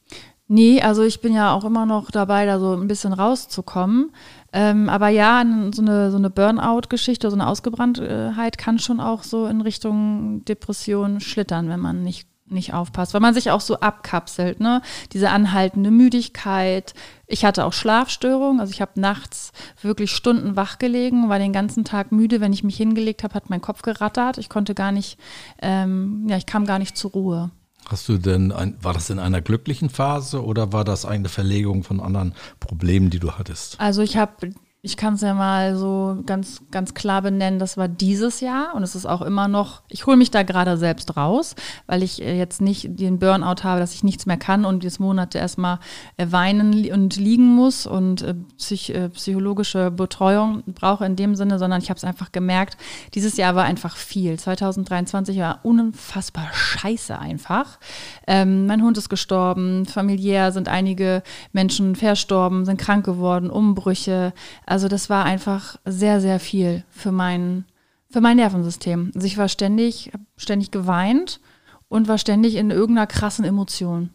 Nee, 0.48 0.82
also 0.82 1.02
ich 1.02 1.22
bin 1.22 1.32
ja 1.32 1.54
auch 1.54 1.64
immer 1.64 1.86
noch 1.86 2.10
dabei, 2.10 2.44
da 2.44 2.58
so 2.60 2.74
ein 2.74 2.86
bisschen 2.86 3.14
rauszukommen. 3.14 4.12
Ähm, 4.52 4.90
aber 4.90 5.08
ja, 5.08 5.42
so 5.72 5.80
eine, 5.80 6.10
so 6.10 6.18
eine 6.18 6.28
Burnout-Geschichte, 6.28 7.30
so 7.30 7.36
eine 7.36 7.46
Ausgebranntheit 7.46 8.58
kann 8.58 8.78
schon 8.78 9.00
auch 9.00 9.22
so 9.22 9.46
in 9.46 9.62
Richtung 9.62 10.44
Depression 10.44 11.20
schlittern, 11.20 11.70
wenn 11.70 11.80
man 11.80 12.02
nicht 12.02 12.28
nicht 12.52 12.74
aufpasst, 12.74 13.14
weil 13.14 13.20
man 13.20 13.34
sich 13.34 13.50
auch 13.50 13.60
so 13.60 13.80
abkapselt, 13.80 14.60
ne? 14.60 14.82
Diese 15.12 15.30
anhaltende 15.30 15.90
Müdigkeit. 15.90 16.94
Ich 17.26 17.44
hatte 17.44 17.64
auch 17.64 17.72
Schlafstörungen, 17.72 18.60
also 18.60 18.72
ich 18.72 18.80
habe 18.80 19.00
nachts 19.00 19.52
wirklich 19.80 20.10
Stunden 20.10 20.56
wach 20.56 20.78
gelegen, 20.78 21.28
war 21.28 21.38
den 21.38 21.52
ganzen 21.52 21.84
Tag 21.84 22.12
müde. 22.12 22.40
Wenn 22.40 22.52
ich 22.52 22.64
mich 22.64 22.76
hingelegt 22.76 23.24
habe, 23.24 23.34
hat 23.34 23.50
mein 23.50 23.60
Kopf 23.60 23.82
gerattert. 23.82 24.38
Ich 24.38 24.48
konnte 24.48 24.74
gar 24.74 24.92
nicht, 24.92 25.18
ähm, 25.60 26.26
ja, 26.28 26.36
ich 26.36 26.46
kam 26.46 26.66
gar 26.66 26.78
nicht 26.78 26.96
zur 26.96 27.12
Ruhe. 27.12 27.50
Hast 27.86 28.08
du 28.08 28.16
denn, 28.16 28.52
ein, 28.52 28.76
war 28.80 28.94
das 28.94 29.10
in 29.10 29.18
einer 29.18 29.40
glücklichen 29.40 29.90
Phase 29.90 30.44
oder 30.44 30.72
war 30.72 30.84
das 30.84 31.04
eine 31.04 31.28
Verlegung 31.28 31.82
von 31.82 32.00
anderen 32.00 32.34
Problemen, 32.60 33.10
die 33.10 33.18
du 33.18 33.32
hattest? 33.32 33.80
Also 33.80 34.02
ich 34.02 34.16
habe 34.16 34.52
ich 34.84 34.96
kann 34.96 35.14
es 35.14 35.20
ja 35.20 35.32
mal 35.32 35.76
so 35.76 36.18
ganz, 36.26 36.60
ganz 36.72 36.92
klar 36.92 37.22
benennen, 37.22 37.60
das 37.60 37.76
war 37.76 37.86
dieses 37.86 38.40
Jahr 38.40 38.74
und 38.74 38.82
es 38.82 38.96
ist 38.96 39.06
auch 39.06 39.22
immer 39.22 39.46
noch, 39.46 39.82
ich 39.88 40.06
hole 40.06 40.16
mich 40.16 40.32
da 40.32 40.42
gerade 40.42 40.76
selbst 40.76 41.16
raus, 41.16 41.54
weil 41.86 42.02
ich 42.02 42.20
äh, 42.20 42.36
jetzt 42.36 42.60
nicht 42.60 42.98
den 42.98 43.20
Burnout 43.20 43.62
habe, 43.62 43.78
dass 43.78 43.94
ich 43.94 44.02
nichts 44.02 44.26
mehr 44.26 44.38
kann 44.38 44.64
und 44.64 44.82
jetzt 44.82 44.98
Monate 44.98 45.38
erstmal 45.38 45.78
äh, 46.16 46.26
weinen 46.30 46.90
und 46.90 47.14
liegen 47.14 47.46
muss 47.46 47.86
und 47.86 48.22
äh, 48.22 48.34
psych, 48.58 48.92
psychologische 49.14 49.92
Betreuung 49.92 50.64
brauche 50.66 51.06
in 51.06 51.14
dem 51.14 51.36
Sinne, 51.36 51.60
sondern 51.60 51.80
ich 51.80 51.88
habe 51.88 51.98
es 51.98 52.04
einfach 52.04 52.32
gemerkt, 52.32 52.76
dieses 53.14 53.36
Jahr 53.36 53.54
war 53.54 53.64
einfach 53.64 53.96
viel. 53.96 54.36
2023 54.36 55.38
war 55.38 55.60
unfassbar 55.62 56.48
scheiße 56.52 57.16
einfach. 57.16 57.78
Ähm, 58.26 58.66
mein 58.66 58.82
Hund 58.82 58.98
ist 58.98 59.08
gestorben, 59.08 59.86
familiär 59.86 60.50
sind 60.50 60.68
einige 60.68 61.22
Menschen 61.52 61.94
verstorben, 61.94 62.64
sind 62.64 62.78
krank 62.78 63.04
geworden, 63.04 63.48
Umbrüche. 63.48 64.32
Also 64.72 64.88
das 64.88 65.10
war 65.10 65.26
einfach 65.26 65.76
sehr, 65.84 66.22
sehr 66.22 66.40
viel 66.40 66.82
für 66.88 67.12
mein, 67.12 67.66
für 68.08 68.22
mein 68.22 68.38
Nervensystem. 68.38 69.12
Also 69.14 69.26
ich 69.26 69.36
war 69.36 69.50
ständig, 69.50 70.12
ständig 70.38 70.70
geweint 70.70 71.40
und 71.88 72.08
war 72.08 72.16
ständig 72.16 72.54
in 72.54 72.70
irgendeiner 72.70 73.06
krassen 73.06 73.44
Emotion. 73.44 74.08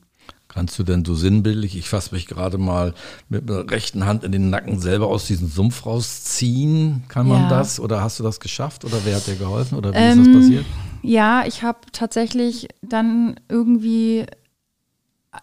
Kannst 0.48 0.80
du 0.80 0.84
denn 0.84 1.06
so 1.06 1.14
sinnbildlich, 1.14 1.78
ich 1.78 1.88
fasse 1.88 2.16
mich 2.16 2.26
gerade 2.26 2.58
mal 2.58 2.96
mit 3.30 3.48
der 3.48 3.70
rechten 3.70 4.08
Hand 4.08 4.24
in 4.24 4.32
den 4.32 4.50
Nacken 4.50 4.80
selber 4.80 5.06
aus 5.06 5.28
diesem 5.28 5.48
Sumpf 5.48 5.86
rausziehen? 5.86 7.04
Kann 7.08 7.28
man 7.28 7.44
ja. 7.44 7.50
das? 7.50 7.80
Oder 7.80 8.02
hast 8.02 8.20
du 8.20 8.24
das 8.24 8.40
geschafft? 8.40 8.84
Oder 8.84 8.98
wer 9.04 9.18
hat 9.18 9.28
dir 9.28 9.36
geholfen? 9.36 9.78
Oder 9.78 9.94
wie 9.94 9.98
ähm, 9.98 10.22
ist 10.22 10.28
das 10.28 10.36
passiert? 10.38 10.66
Ja, 11.04 11.46
ich 11.46 11.62
habe 11.62 11.82
tatsächlich 11.92 12.68
dann 12.82 13.40
irgendwie, 13.48 14.26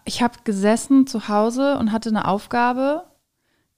ich 0.03 0.21
habe 0.21 0.39
gesessen 0.43 1.07
zu 1.07 1.29
Hause 1.29 1.77
und 1.77 1.93
hatte 1.93 2.09
eine 2.09 2.27
Aufgabe 2.27 3.05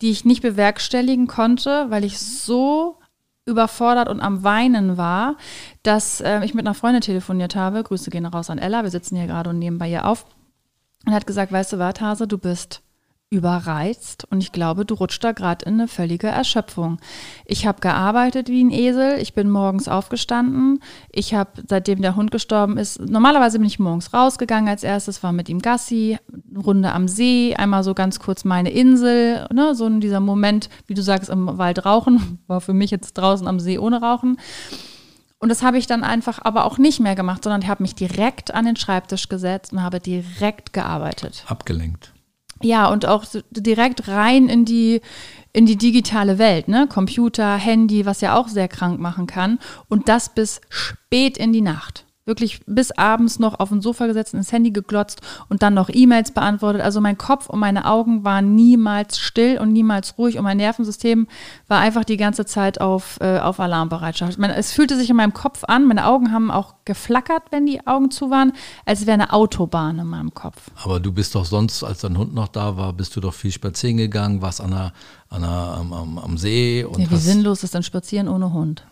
die 0.01 0.11
ich 0.11 0.25
nicht 0.25 0.41
bewerkstelligen 0.41 1.27
konnte, 1.27 1.89
weil 1.89 2.03
ich 2.03 2.19
so 2.19 2.99
überfordert 3.45 4.09
und 4.09 4.19
am 4.19 4.43
Weinen 4.43 4.97
war, 4.97 5.37
dass 5.81 6.21
äh, 6.21 6.43
ich 6.43 6.53
mit 6.53 6.65
einer 6.65 6.75
Freundin 6.75 7.01
telefoniert 7.01 7.55
habe. 7.55 7.81
Grüße 7.81 8.09
gehen 8.09 8.25
raus 8.25 8.49
an 8.49 8.57
Ella. 8.57 8.83
Wir 8.83 8.91
sitzen 8.91 9.15
hier 9.15 9.27
gerade 9.27 9.49
und 9.49 9.59
nehmen 9.59 9.77
bei 9.77 9.89
ihr 9.89 10.05
auf. 10.05 10.25
Und 11.05 11.13
hat 11.13 11.25
gesagt, 11.25 11.51
weißt 11.51 11.73
du 11.73 11.79
was, 11.79 12.01
Hase, 12.01 12.27
du 12.27 12.37
bist 12.37 12.83
überreizt 13.29 14.25
und 14.31 14.41
ich 14.41 14.53
glaube, 14.53 14.85
du 14.85 14.93
rutscht 14.93 15.21
da 15.21 15.33
gerade 15.33 15.65
in 15.65 15.73
eine 15.73 15.89
völlige 15.89 16.27
Erschöpfung. 16.27 16.97
Ich 17.45 17.67
habe 17.67 17.81
gearbeitet 17.81 18.47
wie 18.47 18.63
ein 18.63 18.71
Esel, 18.71 19.19
ich 19.19 19.33
bin 19.33 19.49
morgens 19.49 19.89
aufgestanden, 19.89 20.81
ich 21.11 21.33
habe, 21.33 21.61
seitdem 21.67 22.01
der 22.01 22.15
Hund 22.15 22.31
gestorben 22.31 22.77
ist, 22.77 23.01
normalerweise 23.01 23.59
bin 23.59 23.67
ich 23.67 23.79
morgens 23.79 24.13
rausgegangen 24.13 24.69
als 24.69 24.83
erstes, 24.83 25.23
war 25.23 25.33
mit 25.33 25.49
ihm 25.49 25.59
Gassi, 25.59 26.17
Runde 26.55 26.93
am 26.93 27.09
See, 27.09 27.53
einmal 27.53 27.83
so 27.83 27.93
ganz 27.93 28.19
kurz 28.19 28.45
meine 28.45 28.71
Insel, 28.71 29.45
ne, 29.51 29.75
so 29.75 29.87
in 29.87 29.99
dieser 29.99 30.21
Moment, 30.21 30.69
wie 30.87 30.93
du 30.93 31.03
sagst, 31.03 31.29
im 31.29 31.57
Wald 31.57 31.85
rauchen, 31.85 32.39
war 32.47 32.61
für 32.61 32.73
mich 32.73 32.91
jetzt 32.91 33.13
draußen 33.15 33.47
am 33.47 33.59
See 33.59 33.77
ohne 33.77 34.01
Rauchen. 34.01 34.37
Und 35.39 35.49
das 35.49 35.61
habe 35.61 35.77
ich 35.77 35.85
dann 35.85 36.03
einfach 36.03 36.39
aber 36.43 36.65
auch 36.65 36.77
nicht 36.77 36.99
mehr 36.99 37.13
gemacht, 37.13 37.43
sondern 37.43 37.61
ich 37.61 37.67
habe 37.67 37.83
mich 37.83 37.93
direkt 37.93 38.53
an 38.53 38.65
den 38.65 38.75
Schreibtisch 38.75 39.29
gesetzt 39.29 39.71
und 39.73 39.83
habe 39.83 39.99
direkt 39.99 40.73
gearbeitet. 40.73 41.43
Abgelenkt. 41.45 42.13
Ja, 42.63 42.87
und 42.87 43.05
auch 43.05 43.25
direkt 43.51 44.07
rein 44.07 44.49
in 44.49 44.65
die, 44.65 45.01
in 45.53 45.65
die 45.65 45.75
digitale 45.75 46.37
Welt, 46.37 46.67
ne? 46.67 46.87
Computer, 46.87 47.55
Handy, 47.55 48.05
was 48.05 48.21
ja 48.21 48.35
auch 48.35 48.47
sehr 48.47 48.67
krank 48.67 48.99
machen 48.99 49.27
kann. 49.27 49.59
Und 49.89 50.09
das 50.09 50.33
bis 50.33 50.61
spät 50.69 51.37
in 51.37 51.53
die 51.53 51.61
Nacht 51.61 52.06
wirklich 52.27 52.61
bis 52.65 52.91
abends 52.91 53.39
noch 53.39 53.59
auf 53.59 53.69
dem 53.69 53.81
Sofa 53.81 54.07
gesetzt, 54.07 54.33
ins 54.33 54.51
Handy 54.51 54.71
geglotzt 54.71 55.21
und 55.49 55.63
dann 55.63 55.73
noch 55.73 55.89
E-Mails 55.91 56.31
beantwortet. 56.31 56.81
Also 56.81 57.01
mein 57.01 57.17
Kopf 57.17 57.47
und 57.49 57.59
meine 57.59 57.85
Augen 57.85 58.23
waren 58.23 58.55
niemals 58.55 59.17
still 59.17 59.57
und 59.59 59.71
niemals 59.71 60.17
ruhig 60.17 60.37
und 60.37 60.43
mein 60.43 60.57
Nervensystem 60.57 61.27
war 61.67 61.79
einfach 61.79 62.03
die 62.03 62.17
ganze 62.17 62.45
Zeit 62.45 62.81
auf, 62.81 63.17
äh, 63.21 63.39
auf 63.39 63.59
Alarmbereitschaft. 63.59 64.37
Meine, 64.37 64.55
es 64.55 64.71
fühlte 64.71 64.97
sich 64.97 65.09
in 65.09 65.15
meinem 65.15 65.33
Kopf 65.33 65.63
an, 65.63 65.87
meine 65.87 66.05
Augen 66.05 66.31
haben 66.31 66.51
auch 66.51 66.75
geflackert, 66.85 67.43
wenn 67.51 67.65
die 67.65 67.85
Augen 67.87 68.11
zu 68.11 68.29
waren, 68.29 68.53
als 68.85 69.05
wäre 69.05 69.13
eine 69.13 69.33
Autobahn 69.33 69.99
in 69.99 70.07
meinem 70.07 70.33
Kopf. 70.33 70.69
Aber 70.83 70.99
du 70.99 71.11
bist 71.11 71.35
doch 71.35 71.45
sonst, 71.45 71.83
als 71.83 72.01
dein 72.01 72.17
Hund 72.17 72.33
noch 72.33 72.47
da 72.47 72.77
war, 72.77 72.93
bist 72.93 73.15
du 73.15 73.21
doch 73.21 73.33
viel 73.33 73.51
spazieren 73.51 73.97
gegangen, 73.97 74.41
warst 74.41 74.61
an 74.61 74.71
der, 74.71 74.93
an 75.29 75.41
der, 75.41 75.49
am, 75.49 75.93
am, 75.93 76.17
am 76.17 76.37
See. 76.37 76.83
Und 76.83 76.99
ja, 76.99 77.09
wie 77.09 77.17
sinnlos 77.17 77.63
ist 77.63 77.73
denn 77.73 77.83
Spazieren 77.83 78.27
ohne 78.27 78.51
Hund? 78.53 78.83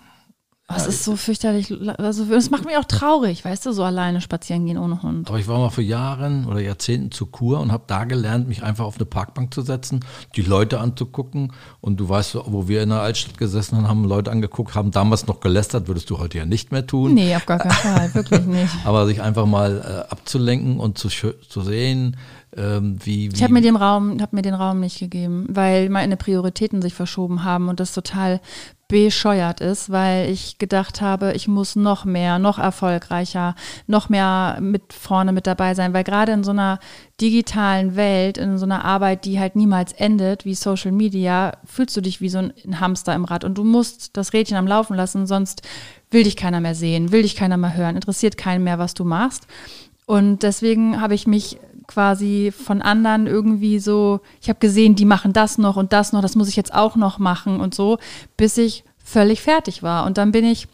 Das 0.67 0.87
ist 0.87 1.03
so 1.03 1.15
fürchterlich. 1.15 1.71
Also, 1.99 2.25
das 2.25 2.49
macht 2.49 2.65
mich 2.65 2.75
auch 2.75 2.85
traurig, 2.85 3.45
weißt 3.45 3.67
du, 3.67 3.71
so 3.71 3.83
alleine 3.83 4.19
spazieren 4.19 4.65
gehen 4.65 4.79
ohne 4.79 5.03
Hund. 5.03 5.29
Aber 5.29 5.37
ich 5.37 5.47
war 5.47 5.59
mal 5.59 5.69
vor 5.69 5.83
Jahren 5.83 6.47
oder 6.47 6.59
Jahrzehnten 6.59 7.11
zur 7.11 7.31
Kur 7.31 7.59
und 7.59 7.71
habe 7.71 7.83
da 7.85 8.05
gelernt, 8.05 8.47
mich 8.47 8.63
einfach 8.63 8.83
auf 8.85 8.95
eine 8.95 9.05
Parkbank 9.05 9.53
zu 9.53 9.61
setzen, 9.61 10.03
die 10.35 10.41
Leute 10.41 10.79
anzugucken. 10.79 11.53
Und 11.81 11.99
du 11.99 12.09
weißt, 12.09 12.35
wo 12.47 12.67
wir 12.67 12.81
in 12.81 12.89
der 12.89 13.01
Altstadt 13.01 13.37
gesessen 13.37 13.77
haben, 13.77 13.87
haben 13.87 14.05
Leute 14.05 14.31
angeguckt, 14.31 14.73
haben 14.73 14.89
damals 14.89 15.27
noch 15.27 15.39
gelästert, 15.39 15.87
würdest 15.87 16.09
du 16.09 16.17
heute 16.17 16.39
ja 16.39 16.45
nicht 16.47 16.71
mehr 16.71 16.87
tun. 16.87 17.13
Nee, 17.13 17.35
auf 17.35 17.45
gar 17.45 17.59
keinen 17.59 17.71
Fall, 17.71 18.15
wirklich 18.15 18.45
nicht. 18.45 18.73
Aber 18.85 19.05
sich 19.05 19.21
einfach 19.21 19.45
mal 19.45 20.05
äh, 20.07 20.11
abzulenken 20.11 20.79
und 20.79 20.97
zu, 20.97 21.09
zu 21.09 21.61
sehen, 21.61 22.17
ähm, 22.57 22.97
wie, 23.03 23.31
wie, 23.31 23.35
Ich 23.35 23.43
habe 23.43 23.53
mir 23.53 23.61
den 23.61 23.75
Raum, 23.75 24.21
habe 24.21 24.35
mir 24.35 24.41
den 24.41 24.53
Raum 24.53 24.79
nicht 24.79 24.99
gegeben, 24.99 25.45
weil 25.49 25.89
meine 25.89 26.17
Prioritäten 26.17 26.81
sich 26.81 26.93
verschoben 26.93 27.43
haben 27.43 27.67
und 27.67 27.79
das 27.79 27.93
total 27.93 28.39
bescheuert 28.87 29.61
ist, 29.61 29.89
weil 29.89 30.29
ich 30.29 30.59
gedacht 30.59 31.01
habe, 31.01 31.33
ich 31.33 31.47
muss 31.47 31.75
noch 31.75 32.05
mehr, 32.05 32.37
noch 32.37 32.59
erfolgreicher, 32.59 33.55
noch 33.87 34.09
mehr 34.09 34.59
mit 34.61 34.93
vorne 34.93 35.31
mit 35.31 35.47
dabei 35.47 35.73
sein, 35.73 35.93
weil 35.93 36.03
gerade 36.03 36.33
in 36.33 36.43
so 36.43 36.51
einer 36.51 36.79
digitalen 37.19 37.95
Welt, 37.95 38.37
in 38.37 38.59
so 38.59 38.65
einer 38.65 38.85
Arbeit, 38.85 39.25
die 39.25 39.39
halt 39.39 39.55
niemals 39.55 39.91
endet, 39.91 40.45
wie 40.45 40.53
Social 40.53 40.91
Media, 40.91 41.57
fühlst 41.65 41.97
du 41.97 42.01
dich 42.01 42.21
wie 42.21 42.29
so 42.29 42.37
ein 42.37 42.79
Hamster 42.79 43.15
im 43.15 43.25
Rad 43.25 43.43
und 43.43 43.57
du 43.57 43.63
musst 43.63 44.15
das 44.17 44.33
Rädchen 44.33 44.57
am 44.57 44.67
Laufen 44.67 44.95
lassen, 44.95 45.25
sonst 45.25 45.63
will 46.11 46.23
dich 46.23 46.37
keiner 46.37 46.61
mehr 46.61 46.75
sehen, 46.75 47.11
will 47.11 47.23
dich 47.23 47.35
keiner 47.35 47.57
mehr 47.57 47.75
hören, 47.75 47.95
interessiert 47.95 48.37
keinen 48.37 48.63
mehr, 48.63 48.77
was 48.77 48.93
du 48.93 49.03
machst. 49.03 49.47
Und 50.05 50.43
deswegen 50.43 51.01
habe 51.01 51.15
ich 51.15 51.25
mich 51.25 51.57
quasi 51.87 52.51
von 52.51 52.81
anderen 52.81 53.27
irgendwie 53.27 53.79
so, 53.79 54.21
ich 54.41 54.49
habe 54.49 54.59
gesehen, 54.59 54.95
die 54.95 55.05
machen 55.05 55.33
das 55.33 55.57
noch 55.57 55.77
und 55.77 55.93
das 55.93 56.13
noch, 56.13 56.21
das 56.21 56.35
muss 56.35 56.49
ich 56.49 56.55
jetzt 56.55 56.73
auch 56.73 56.95
noch 56.95 57.19
machen 57.19 57.59
und 57.59 57.75
so, 57.75 57.97
bis 58.37 58.57
ich 58.57 58.83
völlig 58.97 59.41
fertig 59.41 59.83
war. 59.83 60.05
Und 60.05 60.17
dann 60.17 60.31
bin 60.31 60.45
ich, 60.45 60.67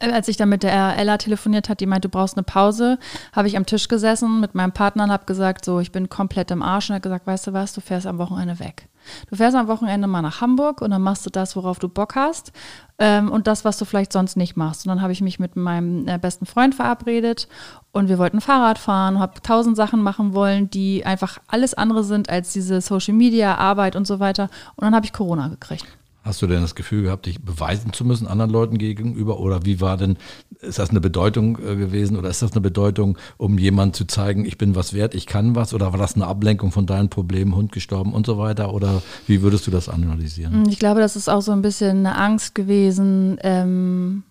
äh, 0.00 0.10
als 0.10 0.28
ich 0.28 0.36
dann 0.36 0.50
mit 0.50 0.62
der 0.62 0.96
Ella 0.96 1.16
telefoniert 1.16 1.68
hat, 1.68 1.80
die 1.80 1.86
meinte, 1.86 2.08
du 2.08 2.12
brauchst 2.12 2.36
eine 2.36 2.44
Pause, 2.44 2.98
habe 3.32 3.48
ich 3.48 3.56
am 3.56 3.66
Tisch 3.66 3.88
gesessen 3.88 4.40
mit 4.40 4.54
meinem 4.54 4.72
Partner 4.72 5.04
und 5.04 5.12
habe 5.12 5.26
gesagt, 5.26 5.64
so, 5.64 5.80
ich 5.80 5.92
bin 5.92 6.08
komplett 6.08 6.50
im 6.50 6.62
Arsch 6.62 6.90
und 6.90 6.96
hat 6.96 7.02
gesagt, 7.02 7.26
weißt 7.26 7.46
du 7.48 7.52
was, 7.52 7.72
du 7.72 7.80
fährst 7.80 8.06
am 8.06 8.18
Wochenende 8.18 8.58
weg. 8.60 8.88
Du 9.28 9.36
fährst 9.36 9.56
am 9.56 9.68
Wochenende 9.68 10.06
mal 10.06 10.22
nach 10.22 10.40
Hamburg 10.40 10.80
und 10.82 10.90
dann 10.90 11.02
machst 11.02 11.24
du 11.26 11.30
das, 11.30 11.56
worauf 11.56 11.78
du 11.78 11.88
Bock 11.88 12.16
hast 12.16 12.52
ähm, 12.98 13.30
und 13.30 13.46
das, 13.46 13.64
was 13.64 13.78
du 13.78 13.84
vielleicht 13.84 14.12
sonst 14.12 14.36
nicht 14.36 14.56
machst. 14.56 14.86
Und 14.86 14.90
dann 14.90 15.02
habe 15.02 15.12
ich 15.12 15.20
mich 15.20 15.38
mit 15.38 15.56
meinem 15.56 16.06
äh, 16.08 16.18
besten 16.18 16.46
Freund 16.46 16.74
verabredet 16.74 17.48
und 17.92 18.08
wir 18.08 18.18
wollten 18.18 18.40
Fahrrad 18.40 18.78
fahren, 18.78 19.18
habe 19.18 19.40
tausend 19.42 19.76
Sachen 19.76 20.02
machen 20.02 20.34
wollen, 20.34 20.70
die 20.70 21.04
einfach 21.04 21.38
alles 21.48 21.74
andere 21.74 22.04
sind 22.04 22.28
als 22.28 22.52
diese 22.52 22.80
Social 22.80 23.14
Media, 23.14 23.56
Arbeit 23.56 23.96
und 23.96 24.06
so 24.06 24.20
weiter. 24.20 24.48
Und 24.76 24.84
dann 24.84 24.94
habe 24.94 25.06
ich 25.06 25.12
Corona 25.12 25.48
gekriegt. 25.48 25.86
Hast 26.22 26.42
du 26.42 26.46
denn 26.46 26.60
das 26.60 26.74
Gefühl 26.74 27.04
gehabt, 27.04 27.24
dich 27.24 27.42
beweisen 27.42 27.94
zu 27.94 28.04
müssen 28.04 28.26
anderen 28.26 28.50
Leuten 28.50 28.76
gegenüber? 28.76 29.40
Oder 29.40 29.64
wie 29.64 29.80
war 29.80 29.96
denn, 29.96 30.18
ist 30.60 30.78
das 30.78 30.90
eine 30.90 31.00
Bedeutung 31.00 31.58
äh, 31.58 31.76
gewesen 31.76 32.18
oder 32.18 32.28
ist 32.28 32.42
das 32.42 32.52
eine 32.52 32.60
Bedeutung, 32.60 33.16
um 33.38 33.56
jemandem 33.56 33.94
zu 33.94 34.04
zeigen, 34.04 34.44
ich 34.44 34.58
bin 34.58 34.74
was 34.74 34.92
wert, 34.92 35.14
ich 35.14 35.26
kann 35.26 35.54
was? 35.54 35.72
Oder 35.72 35.92
war 35.92 35.98
das 35.98 36.16
eine 36.16 36.26
Ablenkung 36.26 36.72
von 36.72 36.84
deinen 36.84 37.08
Problemen, 37.08 37.56
Hund 37.56 37.72
gestorben 37.72 38.12
und 38.12 38.26
so 38.26 38.36
weiter? 38.36 38.74
Oder 38.74 39.02
wie 39.26 39.40
würdest 39.40 39.66
du 39.66 39.70
das 39.70 39.88
analysieren? 39.88 40.68
Ich 40.68 40.78
glaube, 40.78 41.00
das 41.00 41.16
ist 41.16 41.30
auch 41.30 41.40
so 41.40 41.52
ein 41.52 41.62
bisschen 41.62 42.00
eine 42.00 42.18
Angst 42.18 42.54
gewesen, 42.54 43.38
ähm, 43.42 44.24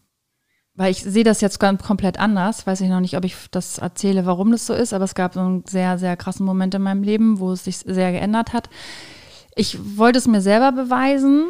weil 0.75 0.91
ich 0.91 1.01
sehe 1.01 1.23
das 1.23 1.41
jetzt 1.41 1.59
ganz 1.59 1.81
komplett 1.81 2.19
anders. 2.19 2.67
Weiß 2.67 2.81
ich 2.81 2.89
noch 2.89 2.99
nicht, 2.99 3.17
ob 3.17 3.25
ich 3.25 3.35
das 3.49 3.79
erzähle, 3.79 4.27
warum 4.27 4.51
das 4.51 4.67
so 4.67 4.75
ist, 4.75 4.93
aber 4.93 5.05
es 5.05 5.15
gab 5.15 5.33
so 5.33 5.39
einen 5.39 5.63
sehr, 5.67 5.97
sehr 5.97 6.15
krassen 6.15 6.45
Moment 6.45 6.75
in 6.75 6.83
meinem 6.83 7.01
Leben, 7.01 7.39
wo 7.39 7.51
es 7.51 7.63
sich 7.63 7.77
sehr 7.77 8.11
geändert 8.11 8.53
hat. 8.53 8.69
Ich 9.55 9.97
wollte 9.97 10.19
es 10.19 10.27
mir 10.27 10.41
selber 10.41 10.71
beweisen 10.71 11.47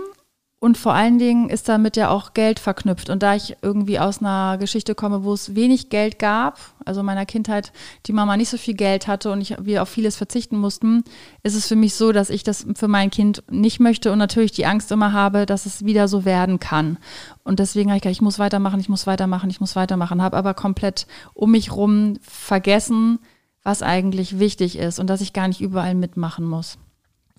Und 0.61 0.77
vor 0.77 0.93
allen 0.93 1.19
Dingen 1.19 1.49
ist 1.49 1.69
damit 1.69 1.95
ja 1.95 2.09
auch 2.09 2.33
Geld 2.33 2.59
verknüpft. 2.59 3.09
Und 3.09 3.23
da 3.23 3.33
ich 3.33 3.55
irgendwie 3.61 3.97
aus 3.97 4.19
einer 4.19 4.57
Geschichte 4.57 4.93
komme, 4.93 5.23
wo 5.23 5.31
es 5.31 5.55
wenig 5.55 5.89
Geld 5.89 6.19
gab, 6.19 6.59
also 6.83 6.99
in 6.99 7.05
meiner 7.05 7.25
Kindheit 7.25 7.71
die 8.07 8.11
Mama 8.11 8.35
nicht 8.35 8.49
so 8.49 8.57
viel 8.57 8.73
Geld 8.73 9.07
hatte 9.07 9.31
und 9.31 9.39
ich, 9.39 9.55
wir 9.61 9.81
auf 9.81 9.87
vieles 9.87 10.17
verzichten 10.17 10.57
mussten, 10.57 11.05
ist 11.43 11.55
es 11.55 11.65
für 11.65 11.77
mich 11.77 11.95
so, 11.95 12.11
dass 12.11 12.29
ich 12.29 12.43
das 12.43 12.65
für 12.75 12.89
mein 12.89 13.09
Kind 13.09 13.41
nicht 13.49 13.79
möchte 13.79 14.11
und 14.11 14.17
natürlich 14.17 14.51
die 14.51 14.65
Angst 14.65 14.91
immer 14.91 15.13
habe, 15.13 15.45
dass 15.45 15.65
es 15.65 15.85
wieder 15.85 16.09
so 16.09 16.25
werden 16.25 16.59
kann. 16.59 16.97
Und 17.45 17.59
deswegen 17.59 17.89
habe 17.89 17.97
ich 17.97 18.03
gedacht, 18.03 18.17
ich 18.17 18.21
muss 18.21 18.37
weitermachen, 18.37 18.81
ich 18.81 18.89
muss 18.89 19.07
weitermachen, 19.07 19.49
ich 19.49 19.61
muss 19.61 19.77
weitermachen, 19.77 20.21
habe 20.21 20.35
aber 20.35 20.53
komplett 20.53 21.07
um 21.33 21.51
mich 21.51 21.71
rum 21.71 22.17
vergessen, 22.21 23.19
was 23.63 23.81
eigentlich 23.81 24.39
wichtig 24.39 24.77
ist 24.77 24.99
und 24.99 25.07
dass 25.07 25.21
ich 25.21 25.31
gar 25.31 25.47
nicht 25.47 25.61
überall 25.61 25.95
mitmachen 25.95 26.43
muss. 26.43 26.77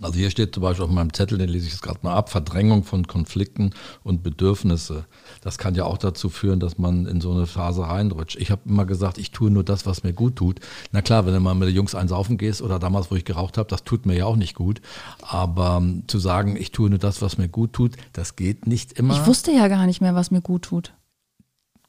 Also 0.03 0.19
hier 0.19 0.31
steht 0.31 0.55
zum 0.55 0.63
Beispiel 0.63 0.85
auf 0.85 0.91
meinem 0.91 1.13
Zettel, 1.13 1.39
den 1.39 1.49
lese 1.49 1.67
ich 1.67 1.73
jetzt 1.73 1.83
gerade 1.83 2.01
mal 2.03 2.15
ab, 2.15 2.31
Verdrängung 2.31 2.85
von 2.85 3.07
Konflikten 3.07 3.71
und 4.03 4.23
Bedürfnisse. 4.23 5.05
Das 5.43 5.59
kann 5.59 5.75
ja 5.75 5.85
auch 5.85 5.99
dazu 5.99 6.31
führen, 6.31 6.61
dass 6.61 6.79
man 6.79 7.07
in 7.07 7.21
so 7.21 7.33
eine 7.33 7.47
Phase 7.47 7.83
reinrutscht. 7.83 8.37
Ich 8.37 8.51
habe 8.51 8.63
immer 8.65 8.87
gesagt, 8.87 9.19
ich 9.19 9.31
tue 9.31 9.51
nur 9.51 9.65
das, 9.65 9.87
was 9.87 10.03
mir 10.03 10.13
gut 10.13 10.37
tut. 10.37 10.61
Na 10.93 11.03
klar, 11.03 11.27
wenn 11.27 11.35
du 11.35 11.41
mal 11.41 11.55
mit 11.55 11.69
den 11.69 11.75
Jungs 11.75 11.95
einsaufen 11.95 12.39
gehst 12.39 12.63
oder 12.63 12.79
damals, 12.79 13.11
wo 13.11 13.17
ich 13.17 13.25
geraucht 13.25 13.59
habe, 13.59 13.69
das 13.69 13.85
tut 13.85 14.07
mir 14.07 14.17
ja 14.17 14.27
auch 14.27 14.37
nicht 14.37 14.55
gut. 14.55 14.81
Aber 15.23 15.79
ähm, 15.81 16.05
zu 16.07 16.19
sagen, 16.19 16.57
ich 16.57 16.73
tue 16.73 16.89
nur 16.89 16.99
das, 16.99 17.21
was 17.21 17.39
mir 17.39 17.49
gut 17.49 17.73
tut, 17.73 17.97
das 18.13 18.37
geht 18.37 18.67
nicht 18.67 18.93
immer. 18.93 19.15
Ich 19.15 19.27
wusste 19.27 19.53
ja 19.53 19.69
gar 19.69 19.87
nicht 19.87 20.01
mehr, 20.01 20.15
was 20.15 20.31
mir 20.31 20.41
gut 20.41 20.63
tut. 20.63 20.93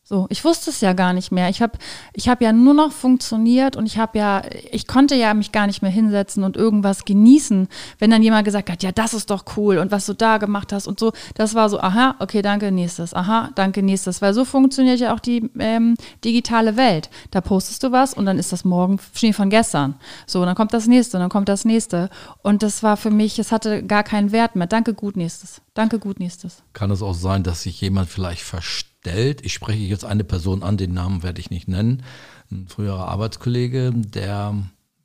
So, 0.04 0.26
ich 0.30 0.44
wusste 0.44 0.72
es 0.72 0.82
ja 0.82 0.94
gar 0.94 1.14
nicht 1.14 1.32
mehr. 1.32 1.48
Ich 1.50 1.62
habe 1.62 1.78
ich 2.14 2.28
hab 2.28 2.42
ja 2.42 2.52
nur 2.52 2.74
noch 2.74 2.92
funktioniert 2.92 3.76
und 3.76 3.86
ich 3.86 4.00
habe 4.00 4.18
ja, 4.18 4.42
ich 4.72 4.88
konnte 4.88 5.16
ja 5.16 5.34
mich 5.36 5.52
gar 5.52 5.68
nicht 5.68 5.84
mehr 5.84 5.92
hinsetzen 5.92 6.44
und 6.44 6.58
irgendwas 6.58 7.06
genießen. 7.06 7.68
Wenn 8.00 8.10
dann 8.10 8.24
jemand 8.24 8.44
gesagt 8.44 8.72
hat, 8.72 8.82
ja, 8.82 8.92
das 8.92 9.14
ist 9.14 9.30
doch 9.30 9.46
cool 9.56 9.78
und 9.78 9.92
was 9.92 10.08
du 10.08 10.14
da 10.14 10.38
gemacht 10.40 10.74
hast 10.74 10.88
und 10.88 11.00
so, 11.00 11.14
das 11.36 11.54
war 11.54 11.70
so, 11.70 11.80
aha, 11.80 12.16
okay, 12.20 12.42
danke, 12.42 12.72
nächstes, 12.72 13.14
aha, 13.14 13.52
danke, 13.54 13.84
nächstes. 13.84 14.22
Weil 14.24 14.34
so 14.34 14.44
funktioniert 14.44 15.00
ja 15.00 15.14
auch 15.14 15.20
die 15.20 15.50
ähm, 15.60 15.96
digitale 16.26 16.78
Welt. 16.78 17.10
Da 17.30 17.40
postest 17.40 17.84
du 17.84 17.92
was 17.92 18.16
und 18.16 18.26
dann 18.26 18.40
ist 18.40 18.52
das 18.52 18.66
morgen 18.66 19.00
Schnee 19.14 19.34
von 19.34 19.52
gestern. 19.52 19.96
So, 20.26 20.40
und 20.42 20.48
dann 20.48 20.56
kommt 20.56 20.74
das 20.74 20.88
nächste 20.88 21.18
und 21.18 21.22
dann 21.22 21.30
kommt 21.30 21.48
das 21.48 21.64
nächste. 21.64 22.10
Und 22.42 22.64
das 22.64 22.82
war 22.82 22.98
für 22.98 23.12
mich, 23.12 23.38
es 23.38 23.52
hatte 23.52 23.84
gar 23.84 24.04
keinen 24.04 24.32
Wert 24.32 24.56
mehr. 24.56 24.68
Danke, 24.68 24.96
gut, 24.96 25.16
nächstes. 25.16 25.62
Danke, 25.76 26.00
gut, 26.00 26.20
nächstes. 26.20 26.64
Kann 26.74 26.90
es 26.90 27.04
auch 27.04 27.14
sein, 27.14 27.44
dass 27.44 27.62
sich 27.62 27.80
jemand 27.80 28.10
vielleicht 28.10 28.42
versteht? 28.42 28.91
Stellt. 29.02 29.44
Ich 29.44 29.54
spreche 29.54 29.80
jetzt 29.80 30.06
eine 30.06 30.24
Person 30.24 30.62
an, 30.62 30.78
den 30.78 30.94
Namen 30.94 31.24
werde 31.24 31.42
ich 31.42 31.50
nicht 31.50 31.68
nennen. 31.68 32.04
Ein 32.52 32.68
früherer 32.68 33.08
Arbeitskollege, 33.08 33.92
der, 33.96 34.56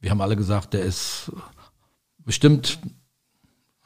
wir 0.00 0.10
haben 0.10 0.20
alle 0.20 0.36
gesagt, 0.36 0.74
der 0.74 0.82
ist 0.82 1.32
bestimmt 2.18 2.78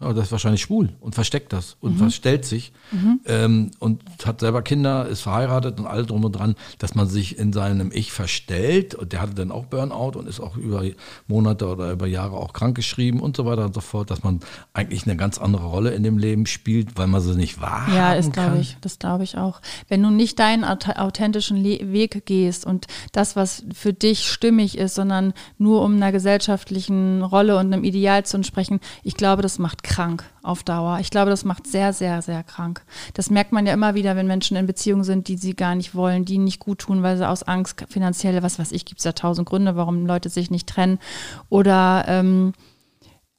ja, 0.01 0.15
das 0.15 0.27
ist 0.27 0.33
wahrscheinlich 0.33 0.63
schwul 0.63 0.91
und 1.01 1.15
versteckt 1.15 1.53
das 1.53 1.77
und 1.81 1.95
mhm. 1.95 1.99
verstellt 1.99 2.47
sich 2.47 2.73
mhm. 2.91 3.21
ähm, 3.27 3.71
und 3.81 4.03
hat 4.25 4.41
selber 4.41 4.63
Kinder, 4.63 5.07
ist 5.07 5.21
verheiratet 5.21 5.79
und 5.79 5.87
all 5.87 6.07
drum 6.07 6.25
und 6.25 6.33
dran, 6.33 6.55
dass 6.79 6.95
man 6.95 7.07
sich 7.07 7.39
in 7.39 7.53
seinem 7.53 7.91
Ich 7.93 8.11
verstellt. 8.11 8.95
Und 8.95 9.13
der 9.13 9.21
hatte 9.21 9.35
dann 9.35 9.51
auch 9.51 9.67
Burnout 9.67 10.19
und 10.19 10.27
ist 10.27 10.41
auch 10.41 10.57
über 10.57 10.85
Monate 11.29 11.67
oder 11.67 11.93
über 11.93 12.07
Jahre 12.07 12.37
auch 12.39 12.55
krankgeschrieben 12.55 13.21
und 13.21 13.37
so 13.37 13.45
weiter 13.45 13.67
und 13.67 13.75
so 13.75 13.83
fort, 13.83 14.11
dass 14.11 14.23
man 14.23 14.41
eigentlich 14.73 15.05
eine 15.05 15.17
ganz 15.17 15.37
andere 15.37 15.67
Rolle 15.67 15.91
in 15.91 16.03
dem 16.03 16.17
Leben 16.17 16.47
spielt, 16.47 16.97
weil 16.97 17.07
man 17.07 17.21
sie 17.21 17.37
nicht 17.37 17.61
wahrhaben 17.61 17.95
Ja, 17.95 18.15
ist 18.15 18.33
glaube 18.33 18.59
ich, 18.59 18.79
das 18.81 18.99
glaube 18.99 19.25
ich 19.25 19.37
auch. 19.37 19.61
Wenn 19.89 20.03
du 20.03 20.09
nicht 20.09 20.39
deinen 20.39 20.65
authentischen 20.65 21.59
Le 21.59 21.93
Weg 21.93 22.25
gehst 22.25 22.65
und 22.65 22.87
das, 23.13 23.37
was 23.37 23.65
für 23.75 23.93
dich 23.93 24.31
stimmig 24.31 24.79
ist, 24.79 24.95
sondern 24.95 25.35
nur 25.59 25.83
um 25.83 25.97
einer 25.97 26.11
gesellschaftlichen 26.11 27.23
Rolle 27.23 27.59
und 27.59 27.73
einem 27.73 27.85
Ideal 27.85 28.25
zu 28.25 28.39
entsprechen, 28.39 28.81
ich 29.03 29.15
glaube, 29.15 29.43
das 29.43 29.59
macht 29.59 29.90
krank 29.91 30.25
auf 30.43 30.63
Dauer. 30.63 31.01
Ich 31.01 31.11
glaube, 31.11 31.31
das 31.31 31.45
macht 31.45 31.67
sehr, 31.67 31.93
sehr, 31.93 32.23
sehr 32.23 32.45
krank. 32.45 32.83
Das 33.15 33.29
merkt 33.29 33.51
man 33.51 33.67
ja 33.67 33.75
immer 33.75 33.95
wieder, 33.95 34.15
wenn 34.15 34.29
Menschen 34.29 34.57
in 34.57 34.67
Beziehungen 34.67 35.03
sind, 35.03 35.27
die 35.27 35.37
sie 35.37 35.55
gar 35.55 35.75
nicht 35.75 35.97
wollen, 35.97 36.25
die 36.25 36.39
nicht 36.39 36.61
gut 36.61 36.79
tun, 36.79 37.03
weil 37.03 37.17
sie 37.17 37.29
aus 37.29 37.43
Angst 37.43 37.85
finanziell, 37.89 38.41
was 38.43 38.61
weiß 38.61 38.71
ich, 38.71 38.85
gibt 38.85 39.01
es 39.01 39.05
ja 39.05 39.13
tausend 39.13 39.49
Gründe, 39.49 39.75
warum 39.75 40.07
Leute 40.07 40.29
sich 40.29 40.49
nicht 40.49 40.69
trennen. 40.69 41.01
Oder 41.49 42.05
ähm, 42.07 42.53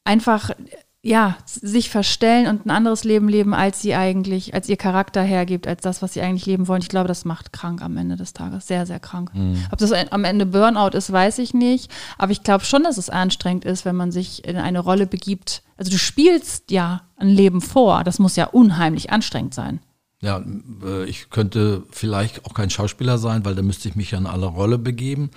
einfach 0.03 0.51
ja, 1.03 1.37
sich 1.45 1.89
verstellen 1.89 2.47
und 2.47 2.65
ein 2.65 2.69
anderes 2.69 3.03
Leben 3.03 3.27
leben, 3.27 3.55
als 3.55 3.81
sie 3.81 3.95
eigentlich, 3.95 4.53
als 4.53 4.69
ihr 4.69 4.77
Charakter 4.77 5.23
hergibt, 5.23 5.65
als 5.65 5.81
das, 5.81 6.03
was 6.03 6.13
sie 6.13 6.21
eigentlich 6.21 6.45
leben 6.45 6.67
wollen. 6.67 6.83
Ich 6.83 6.89
glaube, 6.89 7.07
das 7.07 7.25
macht 7.25 7.51
krank 7.51 7.81
am 7.81 7.97
Ende 7.97 8.17
des 8.17 8.33
Tages. 8.33 8.67
Sehr, 8.67 8.85
sehr 8.85 8.99
krank. 8.99 9.33
Mhm. 9.33 9.65
Ob 9.71 9.79
das 9.79 9.91
am 9.91 10.23
Ende 10.25 10.45
Burnout 10.45 10.95
ist, 10.95 11.11
weiß 11.11 11.39
ich 11.39 11.55
nicht. 11.55 11.91
Aber 12.19 12.31
ich 12.31 12.43
glaube 12.43 12.65
schon, 12.65 12.83
dass 12.83 12.99
es 12.99 13.09
anstrengend 13.09 13.65
ist, 13.65 13.83
wenn 13.83 13.95
man 13.95 14.11
sich 14.11 14.45
in 14.47 14.57
eine 14.57 14.79
Rolle 14.79 15.07
begibt. 15.07 15.63
Also 15.75 15.89
du 15.89 15.97
spielst 15.97 16.69
ja 16.69 17.01
ein 17.17 17.29
Leben 17.29 17.61
vor. 17.61 18.03
Das 18.03 18.19
muss 18.19 18.35
ja 18.35 18.45
unheimlich 18.45 19.09
anstrengend 19.09 19.55
sein. 19.55 19.79
Ja, 20.21 20.43
äh, 20.85 21.05
ich 21.05 21.31
könnte 21.31 21.81
vielleicht 21.89 22.45
auch 22.45 22.53
kein 22.53 22.69
Schauspieler 22.69 23.17
sein, 23.17 23.43
weil 23.43 23.55
da 23.55 23.63
müsste 23.63 23.89
ich 23.89 23.95
mich 23.95 24.11
ja 24.11 24.19
in 24.19 24.27
alle 24.27 24.45
Rolle 24.45 24.77
begeben. 24.77 25.31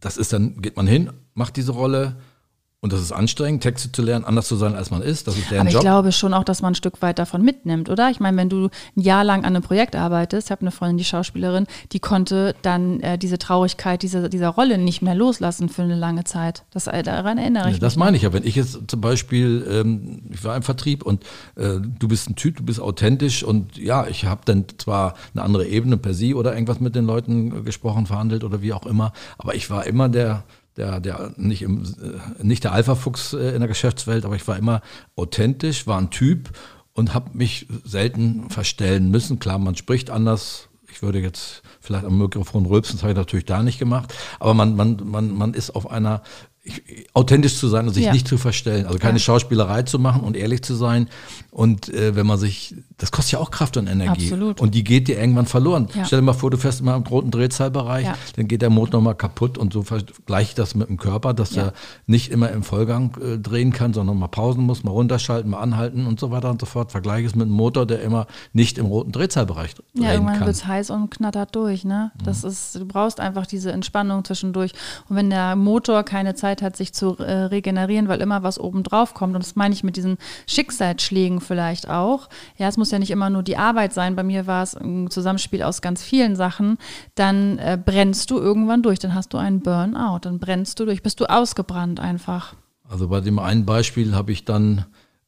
Das 0.00 0.16
ist 0.16 0.32
dann, 0.32 0.60
geht 0.60 0.76
man 0.76 0.88
hin, 0.88 1.12
macht 1.34 1.56
diese 1.56 1.70
Rolle, 1.70 2.16
und 2.80 2.92
das 2.92 3.00
ist 3.00 3.10
anstrengend, 3.10 3.64
Texte 3.64 3.90
zu 3.90 4.02
lernen, 4.02 4.24
anders 4.24 4.46
zu 4.46 4.54
sein, 4.54 4.76
als 4.76 4.92
man 4.92 5.02
ist. 5.02 5.26
Das 5.26 5.36
ist 5.36 5.50
deren 5.50 5.62
Aber 5.62 5.68
ich 5.68 5.74
Job. 5.74 5.82
glaube 5.82 6.12
schon 6.12 6.32
auch, 6.32 6.44
dass 6.44 6.62
man 6.62 6.72
ein 6.72 6.74
Stück 6.76 7.02
weit 7.02 7.18
davon 7.18 7.42
mitnimmt, 7.42 7.88
oder? 7.88 8.08
Ich 8.10 8.20
meine, 8.20 8.36
wenn 8.36 8.48
du 8.48 8.68
ein 8.96 9.00
Jahr 9.00 9.24
lang 9.24 9.40
an 9.40 9.56
einem 9.56 9.64
Projekt 9.64 9.96
arbeitest, 9.96 10.46
ich 10.46 10.50
habe 10.52 10.60
eine 10.60 10.70
Freundin, 10.70 10.96
die 10.96 11.04
Schauspielerin, 11.04 11.66
die 11.90 11.98
konnte 11.98 12.54
dann 12.62 13.00
äh, 13.00 13.18
diese 13.18 13.36
Traurigkeit 13.36 14.02
diese, 14.02 14.30
dieser 14.30 14.50
Rolle 14.50 14.78
nicht 14.78 15.02
mehr 15.02 15.16
loslassen 15.16 15.68
für 15.68 15.82
eine 15.82 15.96
lange 15.96 16.22
Zeit. 16.22 16.64
Das, 16.70 16.86
äh, 16.86 17.02
daran 17.02 17.36
erinnere 17.38 17.62
ich 17.62 17.66
ja, 17.66 17.72
mich. 17.72 17.80
Das 17.80 17.96
meine 17.96 18.16
ich 18.16 18.22
ja. 18.22 18.32
Wenn 18.32 18.44
ich 18.44 18.54
jetzt 18.54 18.78
zum 18.86 19.00
Beispiel, 19.00 19.66
ähm, 19.68 20.22
ich 20.30 20.44
war 20.44 20.54
im 20.54 20.62
Vertrieb 20.62 21.02
und 21.02 21.24
äh, 21.56 21.80
du 21.80 22.06
bist 22.06 22.30
ein 22.30 22.36
Typ, 22.36 22.58
du 22.58 22.62
bist 22.62 22.80
authentisch 22.80 23.42
und 23.42 23.76
ja, 23.76 24.06
ich 24.06 24.24
habe 24.24 24.42
dann 24.44 24.66
zwar 24.78 25.14
eine 25.34 25.42
andere 25.42 25.66
Ebene 25.66 25.96
per 25.96 26.14
sie 26.14 26.32
oder 26.32 26.54
irgendwas 26.54 26.78
mit 26.78 26.94
den 26.94 27.06
Leuten 27.06 27.64
gesprochen, 27.64 28.06
verhandelt 28.06 28.44
oder 28.44 28.62
wie 28.62 28.72
auch 28.72 28.86
immer, 28.86 29.12
aber 29.36 29.56
ich 29.56 29.68
war 29.68 29.84
immer 29.84 30.08
der 30.08 30.44
der, 30.78 31.00
der 31.00 31.32
nicht, 31.36 31.62
im, 31.62 31.82
äh, 31.82 32.44
nicht 32.44 32.64
der 32.64 32.72
Alpha-Fuchs 32.72 33.34
äh, 33.34 33.50
in 33.50 33.60
der 33.60 33.68
Geschäftswelt, 33.68 34.24
aber 34.24 34.36
ich 34.36 34.46
war 34.48 34.56
immer 34.56 34.80
authentisch, 35.16 35.86
war 35.86 36.00
ein 36.00 36.10
Typ 36.10 36.50
und 36.94 37.14
habe 37.14 37.36
mich 37.36 37.66
selten 37.84 38.48
verstellen 38.50 39.10
müssen. 39.10 39.38
Klar, 39.38 39.58
man 39.58 39.76
spricht 39.76 40.10
anders. 40.10 40.68
Ich 40.90 41.02
würde 41.02 41.20
jetzt 41.20 41.62
vielleicht 41.80 42.06
am 42.06 42.18
Mikrofon 42.18 42.64
rülpsen, 42.64 42.96
das 42.96 43.02
habe 43.02 43.12
ich 43.12 43.18
natürlich 43.18 43.44
da 43.44 43.62
nicht 43.62 43.78
gemacht. 43.78 44.14
Aber 44.40 44.54
man, 44.54 44.74
man, 44.74 44.96
man, 45.04 45.30
man 45.30 45.54
ist 45.54 45.70
auf 45.70 45.90
einer 45.90 46.22
authentisch 47.14 47.56
zu 47.56 47.68
sein 47.68 47.86
und 47.86 47.94
sich 47.94 48.04
ja. 48.04 48.12
nicht 48.12 48.28
zu 48.28 48.38
verstellen. 48.38 48.86
Also 48.86 48.98
keine 48.98 49.18
ja. 49.18 49.24
Schauspielerei 49.24 49.82
zu 49.82 49.98
machen 49.98 50.22
und 50.22 50.36
ehrlich 50.36 50.62
zu 50.62 50.74
sein. 50.74 51.08
Und 51.58 51.88
äh, 51.88 52.14
wenn 52.16 52.26
man 52.26 52.38
sich, 52.38 52.74
das 52.98 53.10
kostet 53.10 53.32
ja 53.32 53.38
auch 53.38 53.50
Kraft 53.50 53.76
und 53.76 53.86
Energie. 53.86 54.26
Absolut. 54.26 54.60
Und 54.60 54.74
die 54.74 54.84
geht 54.84 55.08
dir 55.08 55.18
irgendwann 55.18 55.46
verloren. 55.46 55.88
Ja. 55.94 56.04
Stell 56.04 56.20
dir 56.20 56.24
mal 56.24 56.32
vor, 56.32 56.50
du 56.50 56.56
fährst 56.56 56.80
immer 56.80 56.94
im 56.94 57.02
roten 57.02 57.30
Drehzahlbereich, 57.30 58.06
dann 58.36 58.48
geht 58.48 58.62
der 58.62 58.70
Motor 58.70 59.00
mal 59.00 59.14
kaputt 59.14 59.56
und 59.56 59.72
so 59.72 59.82
vergleiche 59.82 60.50
ich 60.50 60.54
das 60.54 60.74
mit 60.74 60.88
dem 60.88 60.98
Körper, 60.98 61.32
dass 61.34 61.56
er 61.56 61.72
nicht 62.06 62.30
immer 62.30 62.50
im 62.50 62.62
Vollgang 62.62 63.16
äh, 63.20 63.38
drehen 63.38 63.72
kann, 63.72 63.94
sondern 63.94 64.18
mal 64.18 64.28
pausen 64.28 64.64
muss, 64.64 64.84
mal 64.84 64.90
runterschalten, 64.90 65.50
mal 65.50 65.60
anhalten 65.60 66.06
und 66.06 66.20
so 66.20 66.30
weiter 66.30 66.50
und 66.50 66.60
so 66.60 66.66
fort. 66.66 66.92
Vergleiche 66.92 67.26
es 67.26 67.34
mit 67.34 67.46
einem 67.46 67.54
Motor, 67.54 67.86
der 67.86 68.02
immer 68.02 68.26
nicht 68.52 68.78
im 68.78 68.86
roten 68.86 69.12
Drehzahlbereich 69.12 69.74
drehen 69.74 70.04
Ja, 70.04 70.12
irgendwann 70.12 70.40
wird 70.40 70.50
es 70.50 70.66
heiß 70.66 70.90
und 70.90 71.10
knattert 71.10 71.56
durch. 71.56 71.84
Ne? 71.84 72.12
Das 72.22 72.42
mhm. 72.42 72.50
ist, 72.50 72.74
du 72.74 72.84
brauchst 72.84 73.20
einfach 73.20 73.46
diese 73.46 73.72
Entspannung 73.72 74.24
zwischendurch. 74.24 74.72
Und 75.08 75.16
wenn 75.16 75.30
der 75.30 75.56
Motor 75.56 76.02
keine 76.02 76.34
Zeit 76.34 76.48
Zeit 76.48 76.62
hat, 76.62 76.76
sich 76.76 76.92
zu 76.92 77.16
äh, 77.18 77.32
regenerieren, 77.32 78.08
weil 78.08 78.20
immer 78.20 78.42
was 78.42 78.58
oben 78.58 78.82
drauf 78.82 79.14
kommt. 79.14 79.34
Und 79.34 79.44
das 79.44 79.56
meine 79.56 79.74
ich 79.74 79.84
mit 79.84 79.96
diesen 79.96 80.18
Schicksalsschlägen 80.46 81.40
vielleicht 81.48 81.88
auch. 81.88 82.28
Ja, 82.56 82.68
es 82.68 82.76
muss 82.76 82.92
ja 82.92 83.00
nicht 83.00 83.10
immer 83.10 83.30
nur 83.30 83.42
die 83.42 83.56
Arbeit 83.56 83.92
sein. 83.92 84.14
Bei 84.14 84.22
mir 84.22 84.46
war 84.46 84.62
es 84.62 84.76
ein 84.76 85.10
Zusammenspiel 85.10 85.64
aus 85.64 85.82
ganz 85.82 86.02
vielen 86.04 86.36
Sachen. 86.36 86.78
Dann 87.16 87.58
äh, 87.58 87.76
brennst 87.82 88.30
du 88.30 88.38
irgendwann 88.38 88.82
durch. 88.82 89.00
Dann 89.00 89.14
hast 89.14 89.32
du 89.32 89.38
einen 89.38 89.60
Burnout. 89.60 90.20
Dann 90.22 90.38
brennst 90.38 90.78
du 90.78 90.84
durch. 90.84 91.02
Bist 91.02 91.18
du 91.18 91.24
ausgebrannt 91.24 91.98
einfach. 91.98 92.54
Also 92.88 93.08
bei 93.08 93.20
dem 93.20 93.40
einen 93.40 93.66
Beispiel 93.66 94.14
habe 94.14 94.30
ich 94.30 94.44
dann 94.44 94.84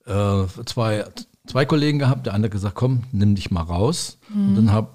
äh, 0.06 0.44
zwei, 0.66 1.04
zwei 1.46 1.64
Kollegen 1.64 1.98
gehabt. 1.98 2.26
Der 2.26 2.34
eine 2.34 2.44
hat 2.44 2.52
gesagt, 2.52 2.76
komm, 2.76 3.02
nimm 3.10 3.34
dich 3.34 3.50
mal 3.50 3.62
raus. 3.62 4.18
Mhm. 4.28 4.48
Und 4.48 4.54
dann 4.56 4.72
habe 4.72 4.88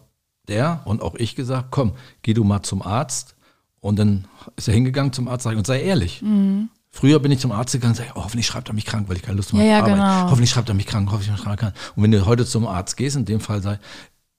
der 0.48 0.82
und 0.86 1.02
auch 1.02 1.16
ich 1.16 1.36
gesagt, 1.36 1.68
komm, 1.72 1.94
geh 2.22 2.34
du 2.34 2.44
mal 2.44 2.62
zum 2.64 2.82
Arzt 2.82 3.36
und 3.80 4.00
dann 4.00 4.26
ist 4.56 4.68
er 4.68 4.74
hingegangen 4.74 5.14
zum 5.14 5.28
Arzt 5.28 5.46
und 5.46 5.68
sei 5.68 5.82
ehrlich. 5.82 6.22
Mhm. 6.22 6.70
Früher 6.96 7.20
bin 7.20 7.30
ich 7.30 7.40
zum 7.40 7.52
Arzt 7.52 7.74
gegangen 7.74 7.92
und 7.92 7.98
sage, 7.98 8.12
oh, 8.16 8.24
hoffentlich 8.24 8.48
schreibt 8.48 8.70
er 8.70 8.74
mich 8.74 8.86
krank, 8.86 9.10
weil 9.10 9.18
ich 9.18 9.22
keine 9.22 9.36
Lust 9.36 9.54
mehr 9.54 9.66
ja, 9.66 9.78
habe 9.80 9.90
ja, 9.90 9.96
genau. 9.96 10.32
Hoffentlich 10.32 10.50
schreibt 10.50 10.70
er 10.70 10.76
mich 10.76 10.86
krank, 10.86 11.10
hoffentlich 11.12 11.28
schreibt 11.28 11.46
er 11.46 11.52
mich 11.52 11.60
krank. 11.60 11.74
Und 11.94 12.04
wenn 12.04 12.12
du 12.12 12.26
heute 12.26 12.46
zum 12.46 12.66
Arzt 12.66 12.96
gehst, 12.96 13.18
in 13.18 13.26
dem 13.26 13.42
Fall 13.42 13.62
sei, 13.62 13.80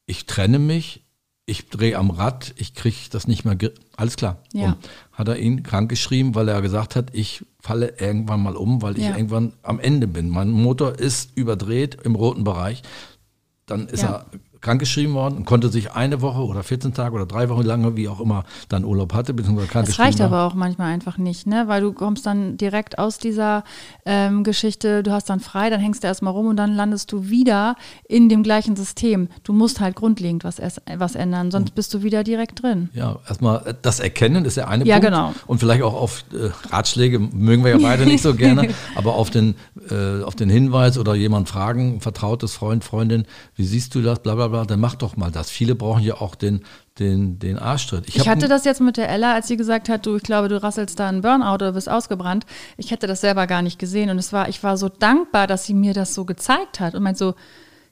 ich 0.07 0.25
trenne 0.25 0.59
mich, 0.59 1.05
ich 1.45 1.69
drehe 1.69 1.99
am 1.99 2.09
Rad, 2.09 2.55
ich 2.57 2.73
kriege 2.73 2.97
das 3.11 3.29
nicht 3.29 3.45
mehr, 3.45 3.59
alles 3.99 4.17
klar. 4.17 4.39
Ja. 4.55 4.69
Und 4.69 4.77
hat 5.13 5.29
er 5.29 5.39
ihn 5.39 5.65
krank 5.65 5.91
geschrieben, 5.91 6.35
weil 6.35 6.49
er 6.49 6.63
gesagt 6.63 6.97
hat, 6.97 7.11
ich 7.13 7.45
falle 7.61 7.93
irgendwann 7.99 8.43
mal 8.43 8.57
um, 8.57 8.81
weil 8.81 8.97
ich 8.97 9.05
ja. 9.05 9.15
irgendwann 9.15 9.53
am 9.63 9.79
Ende 9.79 10.07
bin. 10.07 10.31
Mein 10.31 10.49
Motor 10.49 10.99
ist 10.99 11.37
überdreht 11.37 11.99
im 12.05 12.15
roten 12.15 12.43
Bereich. 12.43 12.83
Dann 13.67 13.87
ist 13.87 14.03
ja. 14.03 14.25
er 14.25 14.27
krankgeschrieben 14.67 15.15
worden 15.15 15.37
und 15.37 15.45
konnte 15.45 15.69
sich 15.69 15.93
eine 15.93 16.21
Woche 16.23 16.41
oder 16.45 16.63
14 16.65 16.93
Tage 16.93 17.15
oder 17.15 17.25
drei 17.25 17.49
Wochen 17.49 17.63
lange, 17.63 17.97
wie 17.97 18.09
auch 18.09 18.19
immer, 18.21 18.45
dann 18.69 18.85
Urlaub 18.85 19.15
hatte, 19.15 19.33
beziehungsweise 19.33 19.67
Das 19.67 19.73
krankgeschrieben 19.73 20.05
reicht 20.07 20.19
war. 20.19 20.27
aber 20.27 20.43
auch 20.45 20.55
manchmal 20.55 20.93
einfach 20.93 21.19
nicht, 21.19 21.47
ne? 21.47 21.65
Weil 21.69 21.83
du 21.83 21.93
kommst 21.93 22.27
dann 22.27 22.57
direkt 22.57 22.99
aus 22.99 23.19
dieser 23.19 23.63
ähm, 24.05 24.43
Geschichte, 24.43 25.05
du 25.05 25.13
hast 25.13 25.31
dann 25.31 25.39
frei, 25.39 25.71
dann 25.71 25.79
hängst 25.81 26.03
du 26.03 26.09
erstmal 26.09 26.33
rum 26.33 26.47
und 26.49 26.57
dann 26.57 26.75
landest 26.75 27.13
du 27.13 27.29
wieder 27.29 27.77
in 28.09 28.29
dem 28.29 28.43
gleichen 28.43 28.75
System. 28.75 29.29
Du 29.45 29.53
musst 29.53 29.81
halt 29.81 29.95
grundlegend 29.95 30.43
was, 30.43 30.61
was 30.97 31.15
ändern, 31.15 31.51
sonst 31.53 31.75
bist 31.77 31.95
du 31.95 32.03
wieder 32.03 32.25
direkt 32.25 32.63
drin. 32.63 32.89
Ja, 32.93 33.19
erstmal 33.29 33.67
äh, 33.67 33.75
das 33.83 34.01
Erkennen 34.01 34.45
ist 34.45 34.57
der 34.57 34.69
eine 34.69 34.85
Ja, 34.85 34.97
Punkt. 34.97 35.07
genau. 35.11 35.33
Und 35.47 35.61
vielleicht 35.61 35.83
auch 35.83 35.95
auf 35.95 36.25
äh, 36.33 36.51
Ratschläge 36.75 37.21
mögen 37.21 37.63
wir 37.63 37.71
ja 37.71 37.79
beide 37.79 38.05
nicht 38.05 38.23
so 38.23 38.35
gerne, 38.35 38.69
aber 38.97 39.15
auf 39.15 39.31
den, 39.31 39.55
äh, 39.91 40.23
auf 40.25 40.35
den 40.35 40.51
Hinweis 40.51 40.99
oder 40.99 41.15
jemand 41.15 41.49
fragen, 41.49 42.01
vertrautes 42.01 42.55
Freund, 42.55 42.83
Freundin, 42.83 43.27
wie 43.55 43.65
siehst 43.65 43.95
du 43.95 44.03
das, 44.03 44.21
bla 44.21 44.35
bla 44.35 44.49
bla, 44.49 44.56
dann 44.65 44.81
mach 44.81 44.95
doch 44.95 45.17
mal 45.17 45.31
das. 45.31 45.51
Viele 45.51 45.75
brauchen 45.75 46.03
ja 46.03 46.15
auch 46.21 46.35
den, 46.35 46.65
den, 46.99 47.39
den 47.39 47.59
Arschtritt. 47.59 48.09
Ich 48.09 48.21
hab- 48.21 48.27
hatte 48.29 48.49
das 48.49 48.65
jetzt 48.65 48.81
mit 48.81 48.97
der 48.97 49.09
Ella, 49.09 49.35
als 49.35 49.49
sie 49.49 49.57
gesagt 49.57 49.89
hat, 49.89 50.07
du, 50.07 50.17
ich 50.17 50.23
glaube, 50.23 50.49
du 50.49 50.63
rasselst 50.63 50.99
da 50.99 51.09
einen 51.09 51.21
Burnout 51.21 51.55
oder 51.55 51.73
bist 51.73 51.89
ausgebrannt. 51.89 52.47
Ich 52.77 52.91
hätte 52.91 53.07
das 53.07 53.21
selber 53.21 53.47
gar 53.47 53.63
nicht 53.63 53.79
gesehen 53.79 54.09
und 54.11 54.19
es 54.19 54.33
war, 54.33 54.49
ich 54.49 54.63
war 54.63 54.77
so 54.77 54.89
dankbar, 54.89 55.47
dass 55.47 55.65
sie 55.67 55.75
mir 55.75 55.93
das 55.93 56.15
so 56.15 56.25
gezeigt 56.25 56.81
hat 56.81 56.95
und 56.95 57.03
meint 57.03 57.19
so, 57.19 57.35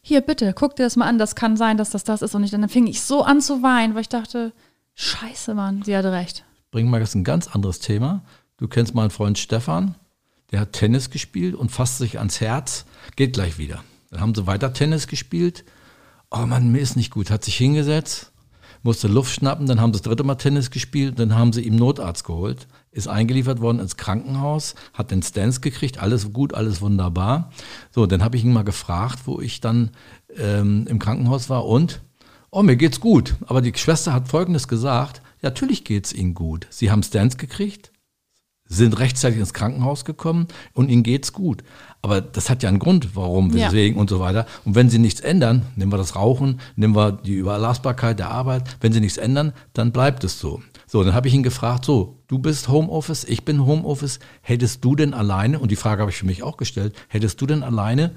hier 0.01 0.21
bitte, 0.21 0.53
guck 0.55 0.77
dir 0.77 0.85
das 0.85 0.97
mal 0.97 1.07
an, 1.09 1.19
das 1.19 1.35
kann 1.35 1.57
sein, 1.57 1.77
dass 1.77 1.91
das 1.91 2.05
das 2.05 2.23
ist. 2.23 2.35
Und 2.35 2.45
ich, 2.45 2.51
dann 2.51 2.69
fing 2.69 2.87
ich 2.87 3.03
so 3.03 3.23
an 3.23 3.41
zu 3.41 3.63
weinen, 3.63 3.95
weil 3.95 4.03
ich 4.03 4.09
dachte, 4.09 4.53
scheiße, 4.95 5.55
Mann, 5.55 5.83
sie 5.83 5.97
hatte 5.97 6.13
recht. 6.13 6.45
bringen 6.71 6.91
wir 6.91 6.99
jetzt 7.01 7.15
ein 7.15 7.25
ganz 7.25 7.49
anderes 7.49 7.81
Thema. 7.81 8.23
Du 8.59 8.69
kennst 8.69 8.95
meinen 8.95 9.11
Freund 9.11 9.39
Stefan, 9.39 9.95
der 10.53 10.61
hat 10.61 10.73
Tennis 10.73 11.11
gespielt 11.11 11.55
und 11.55 11.71
fasst 11.73 11.99
sich 11.99 12.19
ans 12.19 12.41
Herz, 12.41 12.85
geht 13.17 13.33
gleich 13.33 13.59
wieder. 13.59 13.83
Dann 14.11 14.21
haben 14.21 14.35
sie 14.35 14.47
weiter 14.47 14.73
Tennis 14.73 15.09
gespielt. 15.09 15.65
Oh 16.37 16.47
Mann, 16.47 16.73
mir 16.73 16.81
ist 16.81 16.97
nicht 16.97 17.13
gut. 17.13 17.31
Hat 17.31 17.45
sich 17.45 17.57
hingesetzt, 17.57 18.33
musste 18.83 19.07
Luft 19.07 19.33
schnappen, 19.33 19.67
dann 19.67 19.81
haben 19.81 19.93
sie 19.93 20.01
das 20.01 20.09
dritte 20.09 20.25
Mal 20.25 20.35
Tennis 20.35 20.73
gespielt, 20.73 21.21
dann 21.21 21.37
haben 21.37 21.53
sie 21.53 21.61
ihm 21.61 21.77
Notarzt 21.77 22.25
geholt, 22.25 22.67
ist 22.91 23.07
eingeliefert 23.07 23.61
worden 23.61 23.79
ins 23.79 23.97
Krankenhaus, 23.97 24.75
hat 24.95 25.13
den 25.13 25.23
Stents 25.23 25.61
gekriegt, 25.61 25.99
alles 25.99 26.33
gut, 26.33 26.53
alles 26.53 26.81
wunderbar. 26.81 27.53
So, 27.93 28.07
dann 28.07 28.25
habe 28.25 28.37
ich 28.37 28.43
ihn 28.43 28.53
mal 28.53 28.65
gefragt, 28.65 29.21
wo 29.27 29.41
ich 29.41 29.61
dann 29.61 29.91
ähm, 30.37 30.89
im 30.89 30.99
Krankenhaus 30.99 31.51
war 31.51 31.67
und, 31.67 32.03
oh, 32.51 32.65
mir 32.65 32.75
geht's 32.75 32.99
gut. 32.99 33.37
Aber 33.47 33.63
die 33.63 33.73
Schwester 33.77 34.13
hat 34.13 34.27
Folgendes 34.27 34.67
gesagt, 34.67 35.23
ja, 35.41 35.51
natürlich 35.51 35.85
geht's 35.85 36.13
ihnen 36.13 36.35
gut. 36.35 36.67
Sie 36.69 36.91
haben 36.91 37.05
Stents 37.05 37.37
gekriegt, 37.37 37.93
sind 38.67 38.99
rechtzeitig 38.99 39.39
ins 39.39 39.53
Krankenhaus 39.53 40.05
gekommen 40.05 40.49
und 40.73 40.89
ihnen 40.89 41.03
geht's 41.03 41.33
gut. 41.33 41.63
Aber 42.03 42.21
das 42.21 42.49
hat 42.51 42.63
ja 42.63 42.69
einen 42.69 42.79
Grund, 42.79 43.15
warum, 43.15 43.55
Ja. 43.57 43.67
weswegen 43.67 43.99
und 43.99 44.09
so 44.11 44.21
weiter. 44.21 44.47
Und 44.65 44.75
wenn 44.75 44.89
sie 44.91 44.99
nichts 44.99 45.21
ändern, 45.21 45.63
nehmen 45.77 45.93
wir 45.93 45.99
das 45.99 46.17
Rauchen, 46.17 46.61
nehmen 46.77 46.97
wir 46.97 47.13
die 47.13 47.35
Überlastbarkeit 47.35 48.19
der 48.19 48.31
Arbeit, 48.31 48.77
wenn 48.81 48.93
sie 48.93 49.01
nichts 49.01 49.19
ändern, 49.19 49.53
dann 49.75 49.93
bleibt 49.93 50.25
es 50.25 50.39
so. 50.41 50.63
So, 50.87 51.03
dann 51.03 51.15
habe 51.15 51.29
ich 51.29 51.35
ihn 51.35 51.43
gefragt, 51.43 51.85
so, 51.85 52.19
du 52.29 52.39
bist 52.39 52.69
Homeoffice, 52.69 53.25
ich 53.25 53.45
bin 53.45 53.65
Homeoffice, 53.67 54.19
hättest 54.43 54.85
du 54.85 54.95
denn 54.97 55.13
alleine, 55.15 55.59
und 55.59 55.71
die 55.71 55.77
Frage 55.77 56.01
habe 56.03 56.11
ich 56.11 56.17
für 56.19 56.27
mich 56.27 56.43
auch 56.43 56.57
gestellt, 56.57 56.95
hättest 57.09 57.41
du 57.41 57.47
denn 57.47 57.63
alleine 57.63 58.13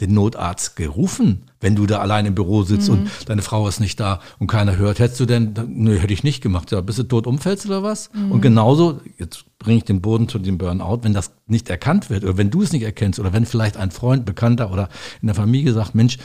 den 0.00 0.14
Notarzt 0.14 0.76
gerufen, 0.76 1.42
wenn 1.60 1.76
du 1.76 1.86
da 1.86 1.98
allein 1.98 2.26
im 2.26 2.34
Büro 2.34 2.62
sitzt 2.62 2.88
und 2.88 3.10
deine 3.26 3.42
Frau 3.42 3.68
ist 3.68 3.80
nicht 3.80 4.00
da 4.00 4.20
und 4.38 4.46
keiner 4.46 4.76
hört. 4.76 4.98
Hättest 4.98 5.20
du 5.20 5.26
denn, 5.26 5.54
nö, 5.68 5.98
hätte 5.98 6.12
ich 6.12 6.24
nicht 6.24 6.42
gemacht. 6.42 6.70
Ja, 6.72 6.80
bist 6.80 6.98
du 6.98 7.02
tot 7.02 7.26
umfällst 7.26 7.66
oder 7.66 7.82
was? 7.82 8.10
Und 8.30 8.40
genauso, 8.40 9.00
jetzt 9.18 9.44
bringe 9.58 9.78
ich 9.78 9.84
den 9.84 10.00
Boden 10.00 10.28
zu 10.28 10.38
dem 10.38 10.58
Burnout, 10.58 11.00
wenn 11.02 11.12
das 11.12 11.32
nicht 11.46 11.68
erkannt 11.68 12.10
wird 12.10 12.24
oder 12.24 12.36
wenn 12.36 12.50
du 12.50 12.62
es 12.62 12.72
nicht 12.72 12.82
erkennst 12.82 13.20
oder 13.20 13.32
wenn 13.32 13.44
vielleicht 13.44 13.76
ein 13.76 13.90
Freund, 13.90 14.24
Bekannter 14.24 14.72
oder 14.72 14.88
in 15.20 15.26
der 15.26 15.34
Familie 15.34 15.72
sagt, 15.72 15.94
Mensch, 15.94 16.18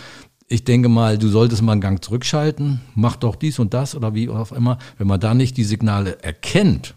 ich 0.47 0.63
denke 0.63 0.89
mal, 0.89 1.17
du 1.17 1.27
solltest 1.27 1.61
mal 1.61 1.73
einen 1.73 1.81
Gang 1.81 2.03
zurückschalten, 2.03 2.81
mach 2.93 3.15
doch 3.15 3.35
dies 3.35 3.59
und 3.59 3.73
das 3.73 3.95
oder 3.95 4.13
wie 4.13 4.29
auch 4.29 4.51
immer. 4.51 4.77
Wenn 4.97 5.07
man 5.07 5.19
da 5.19 5.33
nicht 5.33 5.57
die 5.57 5.63
Signale 5.63 6.21
erkennt, 6.23 6.95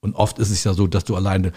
und 0.00 0.14
oft 0.14 0.38
ist 0.38 0.50
es 0.50 0.62
ja 0.62 0.72
so, 0.72 0.86
dass 0.86 1.04
du 1.04 1.16
alleine 1.16 1.52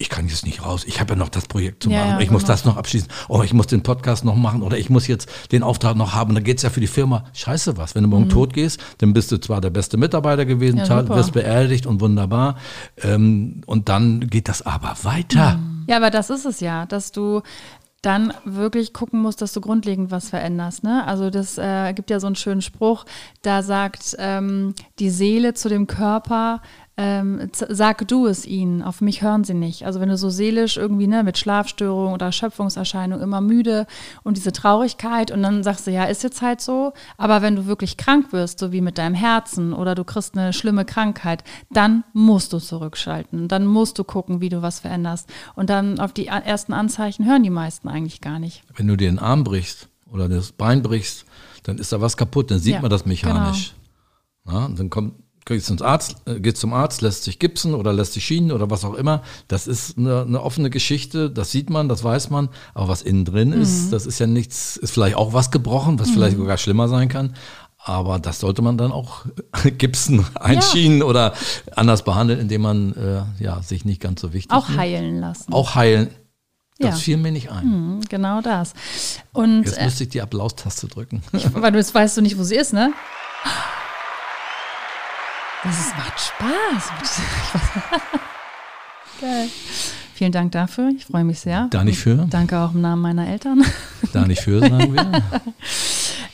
ich 0.00 0.08
kann 0.08 0.26
jetzt 0.28 0.46
nicht 0.46 0.64
raus, 0.64 0.84
ich 0.86 0.98
habe 0.98 1.12
ja 1.12 1.16
noch 1.18 1.28
das 1.28 1.46
Projekt 1.46 1.82
zu 1.82 1.90
Ja, 1.90 1.98
machen, 1.98 2.10
ja, 2.12 2.20
ich 2.20 2.30
muss 2.30 2.42
genau. 2.42 2.52
das 2.54 2.64
noch 2.64 2.78
abschließen, 2.78 3.08
oh, 3.28 3.42
ich 3.42 3.52
muss 3.52 3.66
den 3.66 3.82
Podcast 3.82 4.24
noch 4.24 4.34
machen 4.34 4.62
oder 4.62 4.78
ich 4.78 4.88
muss 4.88 5.06
jetzt 5.06 5.28
den 5.52 5.62
Auftrag 5.62 5.94
noch 5.94 6.14
haben 6.14 6.30
und 6.30 6.36
dann 6.36 6.44
geht's 6.44 6.62
ja 6.62 6.70
für 6.70 6.80
die 6.80 6.86
Firma, 6.86 7.24
scheiße 7.34 7.76
was, 7.76 7.94
wenn 7.94 8.04
du 8.04 8.08
morgen 8.08 8.30
tot 8.30 8.54
gehst, 8.54 8.80
dann 8.98 9.12
bist 9.12 9.30
du 9.30 9.38
zwar 9.38 9.60
der 9.60 9.68
beste 9.68 9.98
Mitarbeiter 9.98 10.46
gewesen, 10.46 10.78
Mhm. 10.80 10.84
Ja, 10.86 11.08
wirst 11.08 11.32
beerdigt 11.32 11.84
und 11.86 12.00
wunderbar 12.00 12.56
ähm, 13.02 13.60
und 13.66 13.88
dann 13.90 14.28
geht 14.28 14.48
das 14.48 14.62
aber 14.62 14.96
weiter. 15.02 15.58
Ja, 15.86 15.96
aber 15.98 16.10
das 16.10 16.30
ist 16.30 16.46
es 16.46 16.60
ja, 16.60 16.86
dass 16.86 17.12
du 17.12 17.42
dann 18.02 18.32
wirklich 18.44 18.94
gucken 18.94 19.20
musst, 19.20 19.42
dass 19.42 19.52
du 19.52 19.60
grundlegend 19.60 20.10
was 20.10 20.30
veränderst. 20.30 20.82
Ne? 20.82 21.06
Also 21.06 21.28
das 21.28 21.58
äh, 21.58 21.92
gibt 21.92 22.08
ja 22.08 22.18
so 22.18 22.26
einen 22.26 22.36
schönen 22.36 22.62
Spruch, 22.62 23.04
da 23.42 23.62
sagt 23.62 24.16
ähm, 24.18 24.74
die 24.98 25.10
Seele 25.10 25.52
zu 25.52 25.68
dem 25.68 25.86
Körper, 25.86 26.62
ähm, 27.00 27.48
sag 27.52 28.06
du 28.08 28.26
es 28.26 28.46
ihnen, 28.46 28.82
auf 28.82 29.00
mich 29.00 29.22
hören 29.22 29.42
sie 29.42 29.54
nicht. 29.54 29.86
Also 29.86 30.00
wenn 30.00 30.10
du 30.10 30.18
so 30.18 30.28
seelisch 30.28 30.76
irgendwie 30.76 31.06
ne, 31.06 31.24
mit 31.24 31.38
Schlafstörung 31.38 32.12
oder 32.12 32.26
Erschöpfungserscheinung 32.26 33.22
immer 33.22 33.40
müde 33.40 33.86
und 34.22 34.36
diese 34.36 34.52
Traurigkeit 34.52 35.30
und 35.30 35.42
dann 35.42 35.62
sagst 35.62 35.86
du, 35.86 35.90
ja, 35.92 36.04
ist 36.04 36.22
jetzt 36.22 36.42
halt 36.42 36.60
so, 36.60 36.92
aber 37.16 37.40
wenn 37.40 37.56
du 37.56 37.64
wirklich 37.64 37.96
krank 37.96 38.34
wirst, 38.34 38.58
so 38.58 38.70
wie 38.70 38.82
mit 38.82 38.98
deinem 38.98 39.14
Herzen 39.14 39.72
oder 39.72 39.94
du 39.94 40.04
kriegst 40.04 40.36
eine 40.36 40.52
schlimme 40.52 40.84
Krankheit, 40.84 41.42
dann 41.70 42.04
musst 42.12 42.52
du 42.52 42.58
zurückschalten. 42.58 43.48
Dann 43.48 43.64
musst 43.64 43.98
du 43.98 44.04
gucken, 44.04 44.42
wie 44.42 44.50
du 44.50 44.60
was 44.60 44.80
veränderst. 44.80 45.26
Und 45.54 45.70
dann 45.70 46.00
auf 46.00 46.12
die 46.12 46.26
ersten 46.26 46.74
Anzeichen 46.74 47.24
hören 47.24 47.42
die 47.42 47.48
meisten 47.48 47.88
eigentlich 47.88 48.20
gar 48.20 48.38
nicht. 48.38 48.62
Wenn 48.76 48.86
du 48.86 48.96
dir 48.96 49.08
den 49.08 49.18
Arm 49.18 49.42
brichst 49.42 49.88
oder 50.12 50.28
das 50.28 50.52
Bein 50.52 50.82
brichst, 50.82 51.24
dann 51.62 51.78
ist 51.78 51.92
da 51.92 52.02
was 52.02 52.18
kaputt, 52.18 52.50
dann 52.50 52.58
sieht 52.58 52.74
Ja, 52.74 52.82
man 52.82 52.90
das 52.90 53.06
mechanisch. 53.06 53.74
Ja, 54.46 54.66
und 54.66 54.78
dann 54.78 54.90
kommt 54.90 55.14
gehst 55.46 55.66
zum 55.66 55.80
Arzt, 55.82 56.16
äh, 56.26 56.38
geht 56.40 56.56
zum 56.56 56.72
Arzt, 56.72 57.00
lässt 57.02 57.24
sich 57.24 57.38
gipsen 57.38 57.74
oder 57.74 57.92
lässt 57.92 58.12
sich 58.12 58.24
schienen 58.24 58.52
oder 58.52 58.70
was 58.70 58.84
auch 58.84 58.94
immer. 58.94 59.22
Das 59.48 59.66
ist 59.66 59.98
eine, 59.98 60.22
eine 60.22 60.42
offene 60.42 60.70
Geschichte, 60.70 61.30
das 61.30 61.50
sieht 61.50 61.70
man, 61.70 61.88
das 61.88 62.04
weiß 62.04 62.30
man. 62.30 62.48
Aber 62.74 62.88
was 62.88 63.02
innen 63.02 63.24
drin 63.24 63.52
ist, 63.52 63.90
das 63.92 64.06
ist 64.06 64.18
ja 64.20 64.26
nichts, 64.26 64.76
ist 64.76 64.92
vielleicht 64.92 65.16
auch 65.16 65.32
was 65.32 65.50
gebrochen, 65.50 65.98
was 65.98 66.10
vielleicht 66.10 66.36
sogar 66.36 66.56
schlimmer 66.58 66.88
sein 66.88 67.08
kann. 67.08 67.34
Aber 67.82 68.18
das 68.18 68.40
sollte 68.40 68.60
man 68.60 68.76
dann 68.76 68.92
auch 68.92 69.24
gipsen, 69.78 70.24
einschienen 70.34 71.02
oder 71.02 71.32
anders 71.74 72.04
behandeln, 72.04 72.38
indem 72.38 72.60
man 72.62 72.92
äh, 72.94 73.42
ja, 73.42 73.62
sich 73.62 73.84
nicht 73.86 74.02
ganz 74.02 74.20
so 74.20 74.32
wichtig 74.34 74.52
Auch 74.54 74.68
nimmt. 74.68 74.80
heilen 74.80 75.18
lassen. 75.20 75.52
Auch 75.52 75.74
heilen. 75.74 76.10
Das 76.78 76.90
Ja. 76.96 76.96
fiel 76.96 77.16
mir 77.16 77.32
nicht 77.32 77.50
ein. 77.50 77.66
Mhm, 77.96 78.00
Genau 78.08 78.40
das. 78.42 78.74
Und 79.32 79.64
Jetzt 79.64 79.78
äh, 79.78 79.84
müsste 79.84 80.04
ich 80.04 80.10
die 80.10 80.20
Applaustaste 80.22 80.88
drücken. 80.88 81.22
weil 81.54 81.72
du 81.72 81.78
jetzt 81.78 81.94
weißt 81.94 82.16
du 82.18 82.20
nicht, 82.20 82.38
wo 82.38 82.42
sie 82.42 82.56
ist, 82.56 82.72
ne? 82.74 82.92
Das 85.62 85.78
ist, 85.78 85.96
macht 85.96 86.20
Spaß. 86.20 87.20
Geil. 89.20 89.48
Vielen 90.14 90.32
Dank 90.32 90.52
dafür. 90.52 90.90
Ich 90.96 91.06
freue 91.06 91.24
mich 91.24 91.40
sehr. 91.40 91.68
Da 91.70 91.84
nicht 91.84 91.98
für, 91.98 92.26
Danke 92.30 92.58
auch 92.58 92.72
im 92.72 92.80
Namen 92.80 93.02
meiner 93.02 93.28
Eltern. 93.28 93.64
da 94.12 94.26
nicht 94.26 94.40
für, 94.42 94.60
sagen 94.60 94.94
wir. 94.94 95.22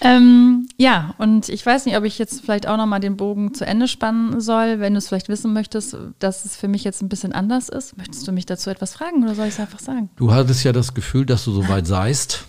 Ähm, 0.00 0.68
ja, 0.76 1.14
und 1.18 1.48
ich 1.48 1.64
weiß 1.64 1.86
nicht, 1.86 1.96
ob 1.96 2.04
ich 2.04 2.18
jetzt 2.18 2.42
vielleicht 2.42 2.68
auch 2.68 2.76
nochmal 2.76 3.00
den 3.00 3.16
Bogen 3.16 3.54
zu 3.54 3.66
Ende 3.66 3.88
spannen 3.88 4.40
soll, 4.40 4.78
wenn 4.78 4.92
du 4.92 4.98
es 4.98 5.08
vielleicht 5.08 5.28
wissen 5.30 5.54
möchtest, 5.54 5.96
dass 6.18 6.44
es 6.44 6.54
für 6.54 6.68
mich 6.68 6.84
jetzt 6.84 7.02
ein 7.02 7.08
bisschen 7.08 7.32
anders 7.32 7.70
ist. 7.70 7.96
Möchtest 7.96 8.28
du 8.28 8.32
mich 8.32 8.44
dazu 8.46 8.68
etwas 8.68 8.92
fragen 8.92 9.24
oder 9.24 9.34
soll 9.34 9.46
ich 9.46 9.54
es 9.54 9.60
einfach 9.60 9.80
sagen? 9.80 10.10
Du 10.16 10.32
hattest 10.32 10.64
ja 10.64 10.72
das 10.72 10.92
Gefühl, 10.92 11.24
dass 11.24 11.44
du 11.44 11.52
so 11.52 11.68
weit 11.68 11.86
seist. 11.86 12.44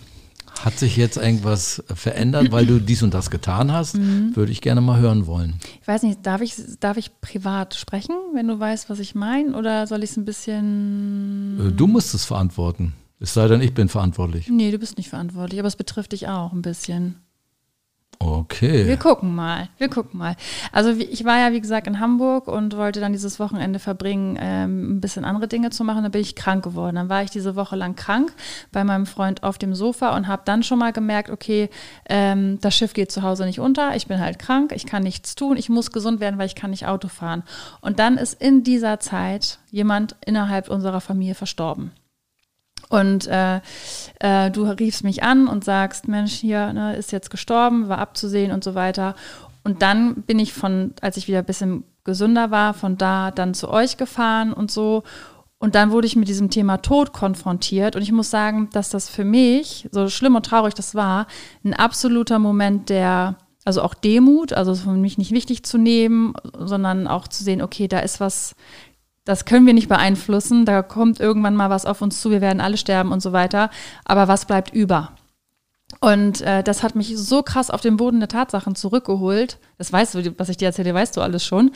Hat 0.64 0.78
sich 0.78 0.96
jetzt 0.96 1.16
irgendwas 1.16 1.82
verändert, 1.92 2.50
weil 2.50 2.66
du 2.66 2.80
dies 2.80 3.02
und 3.02 3.14
das 3.14 3.30
getan 3.30 3.72
hast? 3.72 3.96
Mhm. 3.96 4.34
Würde 4.34 4.52
ich 4.52 4.60
gerne 4.60 4.80
mal 4.80 4.98
hören 4.98 5.26
wollen. 5.26 5.54
Ich 5.80 5.88
weiß 5.88 6.02
nicht, 6.02 6.26
darf 6.26 6.40
ich, 6.40 6.54
darf 6.80 6.96
ich 6.96 7.10
privat 7.20 7.74
sprechen, 7.74 8.14
wenn 8.34 8.48
du 8.48 8.58
weißt, 8.58 8.90
was 8.90 8.98
ich 8.98 9.14
meine? 9.14 9.56
Oder 9.56 9.86
soll 9.86 10.02
ich 10.02 10.10
es 10.10 10.16
ein 10.16 10.24
bisschen. 10.24 11.68
Äh, 11.68 11.72
Du 11.72 11.86
musst 11.86 12.14
es 12.14 12.24
verantworten. 12.24 12.94
Es 13.20 13.34
sei 13.34 13.48
denn, 13.48 13.60
ich 13.60 13.74
bin 13.74 13.88
verantwortlich. 13.88 14.48
Nee, 14.48 14.70
du 14.70 14.78
bist 14.78 14.96
nicht 14.96 15.10
verantwortlich, 15.10 15.58
aber 15.60 15.68
es 15.68 15.76
betrifft 15.76 16.12
dich 16.12 16.28
auch 16.28 16.52
ein 16.52 16.62
bisschen. 16.62 17.16
Wir 18.20 18.26
Okay. 18.28 18.96
gucken 18.96 19.34
mal, 19.34 19.68
wir 19.78 19.88
gucken 19.88 20.18
mal. 20.18 20.34
Also 20.72 20.90
ich 20.90 21.24
war 21.24 21.38
ja, 21.38 21.52
wie 21.52 21.60
gesagt, 21.60 21.86
in 21.86 22.00
Hamburg 22.00 22.48
und 22.48 22.76
wollte 22.76 23.00
dann 23.00 23.12
dieses 23.12 23.38
Wochenende 23.38 23.78
verbringen, 23.78 24.36
ähm, 24.40 24.96
ein 24.96 25.00
bisschen 25.00 25.24
andere 25.24 25.46
Dinge 25.46 25.70
zu 25.70 25.84
machen. 25.84 26.02
Dann 26.02 26.10
bin 26.12 26.20
ich 26.20 26.34
krank 26.34 26.64
geworden. 26.64 26.96
Dann 26.96 27.08
war 27.08 27.22
ich 27.22 27.30
diese 27.30 27.54
Woche 27.56 27.76
lang 27.76 27.94
krank 27.94 28.32
bei 28.72 28.82
meinem 28.84 29.06
Freund 29.06 29.44
auf 29.44 29.58
dem 29.58 29.74
Sofa 29.74 30.16
und 30.16 30.26
habe 30.26 30.42
dann 30.44 30.62
schon 30.62 30.78
mal 30.78 30.92
gemerkt, 30.92 31.30
okay, 31.30 31.70
ähm, 32.08 32.58
das 32.60 32.74
Schiff 32.76 32.92
geht 32.92 33.12
zu 33.12 33.22
Hause 33.22 33.44
nicht 33.44 33.60
unter. 33.60 33.94
Ich 33.94 34.06
bin 34.08 34.18
halt 34.20 34.38
krank, 34.38 34.72
ich 34.74 34.86
kann 34.86 35.02
nichts 35.04 35.34
tun, 35.34 35.56
ich 35.56 35.68
muss 35.68 35.92
gesund 35.92 36.20
werden, 36.20 36.38
weil 36.38 36.46
ich 36.46 36.54
kann 36.56 36.70
nicht 36.70 36.86
Auto 36.86 37.08
fahren. 37.08 37.44
Und 37.80 37.98
dann 37.98 38.16
ist 38.18 38.40
in 38.40 38.64
dieser 38.64 38.98
Zeit 39.00 39.58
jemand 39.70 40.16
innerhalb 40.26 40.68
unserer 40.68 41.00
Familie 41.00 41.34
verstorben. 41.34 41.92
Und 42.88 43.26
äh, 43.26 43.60
äh, 44.20 44.50
du 44.50 44.64
riefst 44.64 45.04
mich 45.04 45.22
an 45.22 45.46
und 45.46 45.64
sagst, 45.64 46.08
Mensch, 46.08 46.32
hier 46.32 46.72
ne, 46.72 46.96
ist 46.96 47.12
jetzt 47.12 47.30
gestorben, 47.30 47.88
war 47.88 47.98
abzusehen 47.98 48.52
und 48.52 48.64
so 48.64 48.74
weiter. 48.74 49.14
Und 49.64 49.82
dann 49.82 50.22
bin 50.22 50.38
ich 50.38 50.52
von, 50.54 50.94
als 51.00 51.16
ich 51.16 51.28
wieder 51.28 51.40
ein 51.40 51.44
bisschen 51.44 51.84
gesünder 52.04 52.50
war, 52.50 52.72
von 52.72 52.96
da 52.96 53.30
dann 53.30 53.52
zu 53.52 53.68
euch 53.68 53.98
gefahren 53.98 54.52
und 54.52 54.70
so. 54.70 55.02
Und 55.58 55.74
dann 55.74 55.90
wurde 55.90 56.06
ich 56.06 56.16
mit 56.16 56.28
diesem 56.28 56.50
Thema 56.50 56.78
Tod 56.78 57.12
konfrontiert. 57.12 57.96
Und 57.96 58.02
ich 58.02 58.12
muss 58.12 58.30
sagen, 58.30 58.70
dass 58.72 58.90
das 58.90 59.08
für 59.08 59.24
mich, 59.24 59.88
so 59.90 60.08
schlimm 60.08 60.36
und 60.36 60.46
traurig 60.46 60.74
das 60.74 60.94
war, 60.94 61.26
ein 61.64 61.74
absoluter 61.74 62.38
Moment 62.38 62.88
der, 62.88 63.36
also 63.64 63.82
auch 63.82 63.94
Demut, 63.94 64.52
also 64.52 64.74
für 64.74 64.90
mich 64.92 65.18
nicht 65.18 65.32
wichtig 65.32 65.64
zu 65.64 65.76
nehmen, 65.76 66.32
sondern 66.58 67.08
auch 67.08 67.28
zu 67.28 67.42
sehen, 67.42 67.60
okay, 67.60 67.88
da 67.88 67.98
ist 67.98 68.20
was, 68.20 68.54
das 69.28 69.44
können 69.44 69.66
wir 69.66 69.74
nicht 69.74 69.90
beeinflussen, 69.90 70.64
da 70.64 70.80
kommt 70.80 71.20
irgendwann 71.20 71.54
mal 71.54 71.68
was 71.68 71.84
auf 71.84 72.00
uns 72.00 72.18
zu, 72.18 72.30
wir 72.30 72.40
werden 72.40 72.62
alle 72.62 72.78
sterben 72.78 73.12
und 73.12 73.20
so 73.20 73.34
weiter. 73.34 73.68
Aber 74.06 74.26
was 74.26 74.46
bleibt 74.46 74.72
über? 74.72 75.12
Und 76.00 76.40
äh, 76.40 76.62
das 76.62 76.82
hat 76.82 76.94
mich 76.94 77.14
so 77.14 77.42
krass 77.42 77.70
auf 77.70 77.82
den 77.82 77.98
Boden 77.98 78.20
der 78.20 78.30
Tatsachen 78.30 78.74
zurückgeholt. 78.74 79.58
Das 79.76 79.92
weißt 79.92 80.14
du, 80.14 80.38
was 80.38 80.48
ich 80.48 80.56
dir 80.56 80.66
erzähle, 80.66 80.94
weißt 80.94 81.14
du 81.14 81.20
alles 81.20 81.44
schon. 81.44 81.72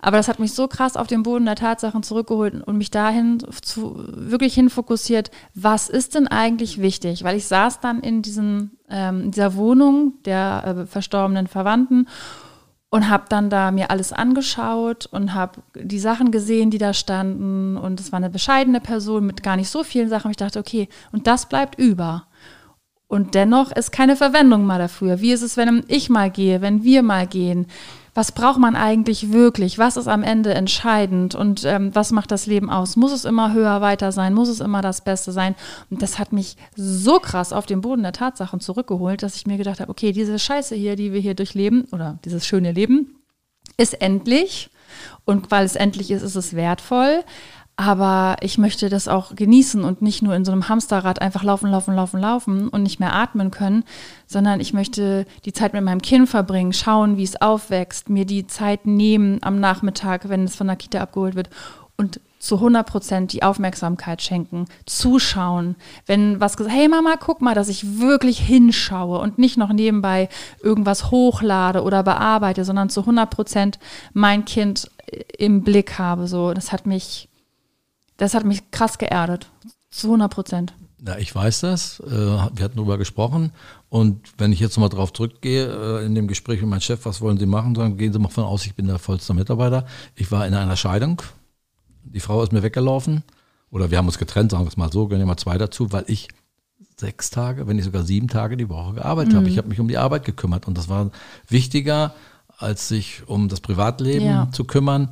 Aber 0.00 0.16
das 0.16 0.28
hat 0.28 0.38
mich 0.38 0.52
so 0.52 0.68
krass 0.68 0.96
auf 0.96 1.08
den 1.08 1.24
Boden 1.24 1.44
der 1.44 1.56
Tatsachen 1.56 2.04
zurückgeholt 2.04 2.62
und 2.62 2.78
mich 2.78 2.92
dahin 2.92 3.42
zu, 3.62 4.04
wirklich 4.06 4.54
hinfokussiert, 4.54 5.32
was 5.54 5.88
ist 5.88 6.14
denn 6.14 6.28
eigentlich 6.28 6.80
wichtig? 6.80 7.24
Weil 7.24 7.36
ich 7.36 7.46
saß 7.48 7.80
dann 7.80 8.00
in, 8.00 8.22
diesen, 8.22 8.78
ähm, 8.88 9.32
dieser 9.32 9.56
Wohnung 9.56 10.14
der 10.24 10.64
äh, 10.64 10.86
verstorbenen 10.86 11.48
Verwandten 11.48 12.06
und 12.92 13.08
habe 13.08 13.24
dann 13.30 13.48
da 13.48 13.70
mir 13.70 13.90
alles 13.90 14.12
angeschaut 14.12 15.06
und 15.06 15.32
habe 15.32 15.62
die 15.74 15.98
Sachen 15.98 16.30
gesehen, 16.30 16.70
die 16.70 16.76
da 16.76 16.92
standen. 16.92 17.78
Und 17.78 17.98
es 17.98 18.12
war 18.12 18.18
eine 18.18 18.28
bescheidene 18.28 18.82
Person 18.82 19.24
mit 19.24 19.42
gar 19.42 19.56
nicht 19.56 19.70
so 19.70 19.82
vielen 19.82 20.10
Sachen. 20.10 20.30
Ich 20.30 20.36
dachte, 20.36 20.58
okay, 20.58 20.90
und 21.10 21.26
das 21.26 21.48
bleibt 21.48 21.78
über. 21.78 22.26
Und 23.08 23.34
dennoch 23.34 23.72
ist 23.72 23.92
keine 23.92 24.14
Verwendung 24.14 24.66
mal 24.66 24.78
dafür. 24.78 25.22
Wie 25.22 25.32
ist 25.32 25.40
es, 25.40 25.56
wenn 25.56 25.84
ich 25.88 26.10
mal 26.10 26.30
gehe, 26.30 26.60
wenn 26.60 26.84
wir 26.84 27.02
mal 27.02 27.26
gehen? 27.26 27.66
Was 28.14 28.32
braucht 28.32 28.58
man 28.58 28.76
eigentlich 28.76 29.32
wirklich? 29.32 29.78
Was 29.78 29.96
ist 29.96 30.06
am 30.06 30.22
Ende 30.22 30.52
entscheidend? 30.52 31.34
Und 31.34 31.64
ähm, 31.64 31.94
was 31.94 32.10
macht 32.10 32.30
das 32.30 32.46
Leben 32.46 32.68
aus? 32.68 32.96
Muss 32.96 33.12
es 33.12 33.24
immer 33.24 33.54
höher, 33.54 33.80
weiter 33.80 34.12
sein? 34.12 34.34
Muss 34.34 34.48
es 34.48 34.60
immer 34.60 34.82
das 34.82 35.02
Beste 35.02 35.32
sein? 35.32 35.54
Und 35.88 36.02
das 36.02 36.18
hat 36.18 36.32
mich 36.32 36.56
so 36.76 37.18
krass 37.20 37.54
auf 37.54 37.64
den 37.64 37.80
Boden 37.80 38.02
der 38.02 38.12
Tatsachen 38.12 38.60
zurückgeholt, 38.60 39.22
dass 39.22 39.36
ich 39.36 39.46
mir 39.46 39.56
gedacht 39.56 39.80
habe, 39.80 39.90
okay, 39.90 40.12
diese 40.12 40.38
Scheiße 40.38 40.74
hier, 40.74 40.94
die 40.94 41.12
wir 41.12 41.20
hier 41.20 41.34
durchleben, 41.34 41.86
oder 41.90 42.18
dieses 42.24 42.46
schöne 42.46 42.72
Leben, 42.72 43.16
ist 43.78 44.00
endlich. 44.02 44.68
Und 45.24 45.50
weil 45.50 45.64
es 45.64 45.76
endlich 45.76 46.10
ist, 46.10 46.22
ist 46.22 46.36
es 46.36 46.54
wertvoll. 46.54 47.24
Aber 47.76 48.36
ich 48.42 48.58
möchte 48.58 48.88
das 48.90 49.08
auch 49.08 49.34
genießen 49.34 49.82
und 49.82 50.02
nicht 50.02 50.22
nur 50.22 50.34
in 50.34 50.44
so 50.44 50.52
einem 50.52 50.68
Hamsterrad 50.68 51.22
einfach 51.22 51.42
laufen, 51.42 51.70
laufen, 51.70 51.94
laufen, 51.94 52.20
laufen 52.20 52.68
und 52.68 52.82
nicht 52.82 53.00
mehr 53.00 53.14
atmen 53.14 53.50
können, 53.50 53.84
sondern 54.26 54.60
ich 54.60 54.74
möchte 54.74 55.26
die 55.46 55.54
Zeit 55.54 55.72
mit 55.72 55.82
meinem 55.82 56.02
Kind 56.02 56.28
verbringen, 56.28 56.74
schauen, 56.74 57.16
wie 57.16 57.24
es 57.24 57.40
aufwächst, 57.40 58.10
mir 58.10 58.26
die 58.26 58.46
Zeit 58.46 58.86
nehmen 58.86 59.38
am 59.42 59.58
Nachmittag, 59.58 60.28
wenn 60.28 60.44
es 60.44 60.54
von 60.54 60.66
der 60.66 60.76
Kita 60.76 61.00
abgeholt 61.00 61.34
wird 61.34 61.48
und 61.96 62.20
zu 62.38 62.56
100 62.56 62.84
Prozent 62.84 63.32
die 63.32 63.44
Aufmerksamkeit 63.44 64.20
schenken, 64.20 64.66
zuschauen. 64.84 65.76
Wenn 66.06 66.40
was 66.40 66.56
gesagt, 66.56 66.74
hey 66.74 66.88
Mama, 66.88 67.14
guck 67.18 67.40
mal, 67.40 67.54
dass 67.54 67.68
ich 67.68 68.00
wirklich 68.00 68.40
hinschaue 68.40 69.18
und 69.20 69.38
nicht 69.38 69.56
noch 69.56 69.72
nebenbei 69.72 70.28
irgendwas 70.60 71.12
hochlade 71.12 71.84
oder 71.84 72.02
bearbeite, 72.02 72.64
sondern 72.64 72.90
zu 72.90 73.00
100 73.00 73.30
Prozent 73.30 73.78
mein 74.12 74.44
Kind 74.44 74.90
im 75.38 75.62
Blick 75.62 75.98
habe. 75.98 76.26
So, 76.26 76.52
das 76.52 76.72
hat 76.72 76.84
mich 76.84 77.28
das 78.16 78.34
hat 78.34 78.44
mich 78.44 78.70
krass 78.70 78.98
geerdet. 78.98 79.50
Zu 79.90 80.08
100 80.08 80.32
Prozent. 80.32 80.74
Ja, 81.06 81.18
ich 81.18 81.34
weiß 81.34 81.60
das. 81.60 82.00
Äh, 82.00 82.10
wir 82.10 82.64
hatten 82.64 82.76
darüber 82.76 82.96
gesprochen. 82.96 83.52
Und 83.88 84.20
wenn 84.38 84.52
ich 84.52 84.60
jetzt 84.60 84.76
nochmal 84.76 84.88
drauf 84.88 85.12
zurückgehe, 85.12 86.00
äh, 86.00 86.06
in 86.06 86.14
dem 86.14 86.28
Gespräch 86.28 86.60
mit 86.60 86.70
meinem 86.70 86.80
Chef, 86.80 87.04
was 87.04 87.20
wollen 87.20 87.38
Sie 87.38 87.46
machen? 87.46 87.74
Sagen, 87.74 87.96
gehen 87.96 88.12
Sie 88.12 88.18
mal 88.18 88.28
von 88.28 88.44
aus, 88.44 88.64
ich 88.64 88.74
bin 88.74 88.86
der 88.86 88.98
vollste 88.98 89.34
Mitarbeiter. 89.34 89.86
Ich 90.14 90.30
war 90.30 90.46
in 90.46 90.54
einer 90.54 90.76
Scheidung. 90.76 91.20
Die 92.04 92.20
Frau 92.20 92.42
ist 92.42 92.52
mir 92.52 92.62
weggelaufen. 92.62 93.24
Oder 93.70 93.90
wir 93.90 93.98
haben 93.98 94.06
uns 94.06 94.18
getrennt, 94.18 94.52
sagen 94.52 94.64
wir 94.64 94.68
es 94.68 94.76
mal 94.76 94.92
so, 94.92 95.08
gehen 95.08 95.18
wir 95.18 95.26
mal 95.26 95.36
zwei 95.36 95.58
dazu, 95.58 95.92
weil 95.92 96.04
ich 96.06 96.28
sechs 96.96 97.30
Tage, 97.30 97.66
wenn 97.66 97.76
nicht 97.76 97.86
sogar 97.86 98.04
sieben 98.04 98.28
Tage 98.28 98.56
die 98.56 98.68
Woche 98.68 98.94
gearbeitet 98.94 99.32
mhm. 99.32 99.38
habe. 99.38 99.48
Ich 99.48 99.58
habe 99.58 99.68
mich 99.68 99.80
um 99.80 99.88
die 99.88 99.98
Arbeit 99.98 100.24
gekümmert. 100.24 100.68
Und 100.68 100.78
das 100.78 100.88
war 100.88 101.10
wichtiger, 101.48 102.14
als 102.58 102.88
sich 102.88 103.22
um 103.26 103.48
das 103.48 103.60
Privatleben 103.60 104.24
ja. 104.24 104.48
zu 104.52 104.64
kümmern. 104.64 105.10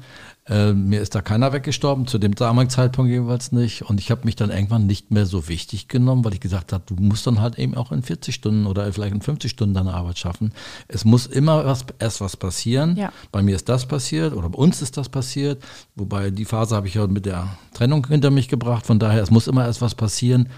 Äh, 0.51 0.73
mir 0.73 1.01
ist 1.01 1.15
da 1.15 1.23
keiner 1.23 1.53
weggestorben, 1.53 2.09
zu 2.09 2.19
dem 2.19 2.35
damaligen 2.35 2.71
Zeitpunkt 2.71 3.09
jeweils 3.09 3.53
nicht. 3.53 3.83
Und 3.83 4.01
ich 4.01 4.11
habe 4.11 4.23
mich 4.25 4.35
dann 4.35 4.51
irgendwann 4.51 4.87
nicht 4.87 5.13
mehr 5.13 5.25
so 5.25 5.47
wichtig 5.47 5.87
genommen, 5.87 6.25
weil 6.25 6.35
ich 6.35 6.41
gesagt 6.41 6.73
habe, 6.73 6.83
du 6.87 6.97
musst 6.97 7.25
dann 7.27 7.41
halt 7.41 7.57
eben 7.57 7.77
auch 7.77 7.93
in 7.93 8.03
40 8.03 8.35
Stunden 8.35 8.67
oder 8.67 8.93
vielleicht 8.93 9.15
in 9.15 9.21
50 9.21 9.49
Stunden 9.49 9.75
deine 9.75 9.95
Arbeit 9.95 10.19
schaffen. 10.19 10.53
Es 10.89 11.05
muss 11.05 11.27
immer 11.27 11.65
was, 11.65 11.85
erst 12.01 12.21
was 12.21 12.37
passieren. 12.37 12.97
Ja. 12.97 13.13
Bei 13.31 13.43
mir 13.43 13.55
ist 13.55 13.69
das 13.69 13.87
passiert 13.87 14.35
oder 14.35 14.49
bei 14.49 14.59
uns 14.59 14.83
ist 14.83 14.97
das 14.97 15.09
passiert. 15.09 15.63
Wobei 15.95 16.31
die 16.31 16.45
Phase 16.45 16.75
habe 16.75 16.89
ich 16.89 16.95
ja 16.95 17.07
mit 17.07 17.27
der 17.27 17.49
Trennung 17.73 18.05
hinter 18.09 18.33
mich 18.33 18.49
gebracht. 18.49 18.87
Von 18.87 18.99
daher, 18.99 19.23
es 19.23 19.31
muss 19.31 19.47
immer 19.47 19.65
erst 19.65 19.81
was 19.81 19.95
passieren, 19.95 20.49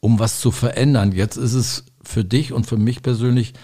um 0.00 0.18
was 0.18 0.40
zu 0.40 0.50
verändern. 0.50 1.12
Jetzt 1.12 1.38
ist 1.38 1.54
es 1.54 1.84
für 2.02 2.22
dich 2.22 2.52
und 2.52 2.66
für 2.66 2.76
mich 2.76 3.02
persönlich 3.02 3.54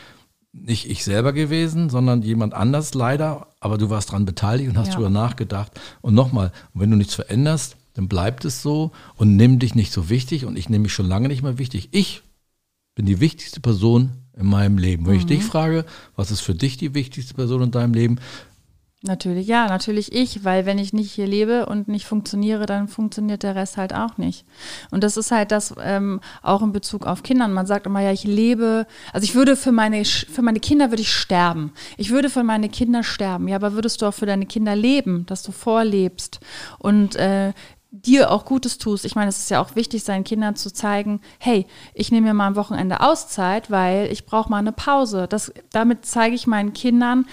nicht 0.54 0.88
ich 0.88 1.04
selber 1.04 1.32
gewesen, 1.32 1.90
sondern 1.90 2.22
jemand 2.22 2.54
anders 2.54 2.94
leider, 2.94 3.48
aber 3.60 3.76
du 3.76 3.90
warst 3.90 4.10
daran 4.10 4.24
beteiligt 4.24 4.70
und 4.70 4.78
hast 4.78 4.88
ja. 4.88 4.92
darüber 4.94 5.10
nachgedacht. 5.10 5.72
Und 6.00 6.14
nochmal, 6.14 6.52
wenn 6.72 6.90
du 6.90 6.96
nichts 6.96 7.14
veränderst, 7.14 7.76
dann 7.94 8.08
bleibt 8.08 8.44
es 8.44 8.62
so 8.62 8.92
und 9.16 9.36
nimm 9.36 9.58
dich 9.58 9.74
nicht 9.74 9.92
so 9.92 10.08
wichtig 10.08 10.46
und 10.46 10.56
ich 10.56 10.68
nehme 10.68 10.84
mich 10.84 10.92
schon 10.92 11.08
lange 11.08 11.28
nicht 11.28 11.42
mehr 11.42 11.58
wichtig. 11.58 11.88
Ich 11.92 12.22
bin 12.94 13.06
die 13.06 13.20
wichtigste 13.20 13.60
Person 13.60 14.12
in 14.36 14.46
meinem 14.46 14.78
Leben. 14.78 15.06
Wenn 15.06 15.14
mhm. 15.14 15.20
ich 15.20 15.26
dich 15.26 15.44
frage, 15.44 15.84
was 16.16 16.30
ist 16.30 16.40
für 16.40 16.54
dich 16.54 16.76
die 16.76 16.94
wichtigste 16.94 17.34
Person 17.34 17.62
in 17.62 17.70
deinem 17.70 17.94
Leben, 17.94 18.18
Natürlich, 19.06 19.46
ja, 19.46 19.66
natürlich 19.66 20.14
ich, 20.14 20.44
weil 20.44 20.64
wenn 20.64 20.78
ich 20.78 20.94
nicht 20.94 21.12
hier 21.12 21.26
lebe 21.26 21.66
und 21.66 21.88
nicht 21.88 22.06
funktioniere, 22.06 22.64
dann 22.64 22.88
funktioniert 22.88 23.42
der 23.42 23.54
Rest 23.54 23.76
halt 23.76 23.94
auch 23.94 24.16
nicht. 24.16 24.46
Und 24.90 25.04
das 25.04 25.18
ist 25.18 25.30
halt 25.30 25.52
das 25.52 25.74
ähm, 25.78 26.22
auch 26.40 26.62
in 26.62 26.72
Bezug 26.72 27.06
auf 27.06 27.22
Kindern. 27.22 27.52
Man 27.52 27.66
sagt 27.66 27.84
immer, 27.84 28.00
ja, 28.00 28.12
ich 28.12 28.24
lebe, 28.24 28.86
also 29.12 29.24
ich 29.24 29.34
würde 29.34 29.56
für 29.56 29.72
meine, 29.72 30.02
für 30.06 30.40
meine 30.40 30.58
Kinder 30.58 30.90
würde 30.90 31.02
ich 31.02 31.12
sterben. 31.12 31.74
Ich 31.98 32.12
würde 32.12 32.30
für 32.30 32.44
meine 32.44 32.70
Kinder 32.70 33.02
sterben. 33.02 33.46
Ja, 33.46 33.56
aber 33.56 33.74
würdest 33.74 34.00
du 34.00 34.06
auch 34.06 34.14
für 34.14 34.24
deine 34.24 34.46
Kinder 34.46 34.74
leben, 34.74 35.26
dass 35.26 35.42
du 35.42 35.52
vorlebst 35.52 36.40
und 36.78 37.14
äh, 37.16 37.52
dir 37.90 38.30
auch 38.30 38.46
Gutes 38.46 38.78
tust. 38.78 39.04
Ich 39.04 39.16
meine, 39.16 39.28
es 39.28 39.38
ist 39.38 39.50
ja 39.50 39.60
auch 39.60 39.76
wichtig, 39.76 40.02
seinen 40.02 40.24
Kindern 40.24 40.56
zu 40.56 40.72
zeigen, 40.72 41.20
hey, 41.38 41.66
ich 41.92 42.10
nehme 42.10 42.28
mir 42.28 42.34
mal 42.34 42.46
am 42.46 42.56
Wochenende 42.56 43.00
Auszeit, 43.00 43.70
weil 43.70 44.10
ich 44.10 44.24
brauche 44.24 44.48
mal 44.50 44.58
eine 44.58 44.72
Pause. 44.72 45.26
Das, 45.28 45.52
damit 45.72 46.06
zeige 46.06 46.34
ich 46.34 46.46
meinen 46.46 46.72
Kindern, 46.72 47.26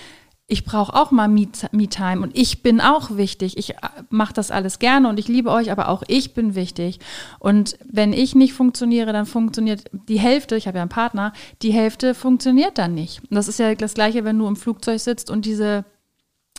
ich 0.52 0.66
brauche 0.66 0.94
auch 0.94 1.12
mal 1.12 1.30
Me-Time 1.30 2.22
und 2.22 2.38
ich 2.38 2.62
bin 2.62 2.82
auch 2.82 3.16
wichtig. 3.16 3.58
Ich 3.58 3.76
äh, 3.76 3.76
mache 4.10 4.34
das 4.34 4.52
alles 4.52 4.80
gerne 4.80 5.08
und 5.08 5.18
ich 5.18 5.30
liebe 5.30 5.50
euch, 5.50 5.72
aber 5.72 5.88
auch 5.88 6.04
ich 6.08 6.34
bin 6.34 6.56
wichtig. 6.56 7.00
Und 7.40 7.78
wenn 7.90 8.12
ich 8.12 8.36
nicht 8.36 8.52
funktioniere, 8.52 9.14
dann 9.14 9.26
funktioniert 9.26 9.86
die 9.94 10.20
Hälfte, 10.20 10.58
ich 10.58 10.68
habe 10.68 10.78
ja 10.78 10.82
einen 10.82 10.90
Partner, 10.90 11.32
die 11.62 11.72
Hälfte 11.72 12.14
funktioniert 12.14 12.78
dann 12.78 12.94
nicht. 12.94 13.22
Und 13.22 13.36
das 13.36 13.48
ist 13.48 13.60
ja 13.60 13.74
das 13.76 13.94
Gleiche, 13.94 14.26
wenn 14.26 14.38
du 14.38 14.46
im 14.46 14.58
Flugzeug 14.58 15.00
sitzt 15.00 15.32
und 15.32 15.46
diese 15.46 15.86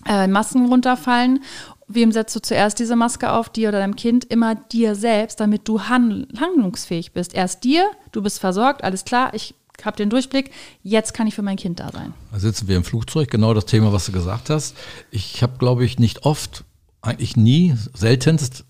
äh, 0.09 0.27
Masken 0.27 0.65
runterfallen. 0.65 1.41
Wem 1.87 2.13
setzt 2.13 2.35
du 2.35 2.41
zuerst 2.41 2.79
diese 2.79 2.97
Maske 2.97 3.31
auf, 3.31 3.51
dir 3.51 3.69
oder 3.69 3.81
deinem 3.81 3.97
Kind? 3.97 4.25
Immer 4.25 4.55
dir 4.55 4.95
selbst, 4.95 5.39
damit 5.39 5.69
du 5.69 5.83
handlungsfähig 5.83 7.13
bist. 7.13 7.35
Erst 7.35 7.63
dir, 7.65 7.91
du 8.11 8.23
bist 8.23 8.41
versorgt, 8.41 8.85
alles 8.85 9.05
klar, 9.05 9.35
ich 9.35 9.55
habe 9.85 9.97
den 9.97 10.11
Durchblick, 10.11 10.51
jetzt 10.83 11.15
kann 11.15 11.27
ich 11.27 11.35
für 11.35 11.43
mein 11.43 11.57
Kind 11.57 11.81
da 11.81 11.91
sein. 11.91 12.15
Da 12.31 12.39
sitzen 12.39 12.69
wir 12.69 12.77
im 12.77 12.85
Flugzeug, 12.85 13.31
genau 13.31 13.55
das 13.55 13.67
Thema, 13.67 13.93
was 13.93 14.07
du 14.07 14.13
gesagt 14.13 14.51
hast. 14.51 14.77
Ich 15.11 15.43
habe, 15.43 15.59
glaube 15.59 15.85
ich, 15.85 15.99
nicht 15.99 16.25
oft, 16.25 16.65
eigentlich 17.01 17.37
nie, 17.37 17.75
seltenst 17.95 18.65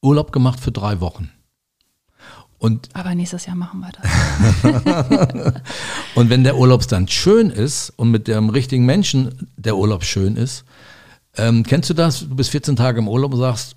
Urlaub 0.00 0.32
gemacht 0.32 0.60
für 0.60 0.72
drei 0.72 1.00
Wochen. 1.00 1.30
Und 2.58 2.90
Aber 2.92 3.14
nächstes 3.14 3.46
Jahr 3.46 3.56
machen 3.56 3.80
wir 3.80 3.90
das. 3.90 5.52
und 6.14 6.30
wenn 6.30 6.44
der 6.44 6.56
Urlaub 6.56 6.86
dann 6.86 7.08
schön 7.08 7.50
ist 7.50 7.90
und 7.90 8.12
mit 8.12 8.28
dem 8.28 8.50
richtigen 8.50 8.86
Menschen 8.86 9.48
der 9.56 9.76
Urlaub 9.76 10.04
schön 10.04 10.36
ist, 10.36 10.64
ähm, 11.36 11.64
kennst 11.64 11.90
du 11.90 11.94
das? 11.94 12.20
Du 12.20 12.36
bist 12.36 12.50
14 12.50 12.76
Tage 12.76 13.00
im 13.00 13.08
Urlaub 13.08 13.32
und 13.32 13.40
sagst, 13.40 13.74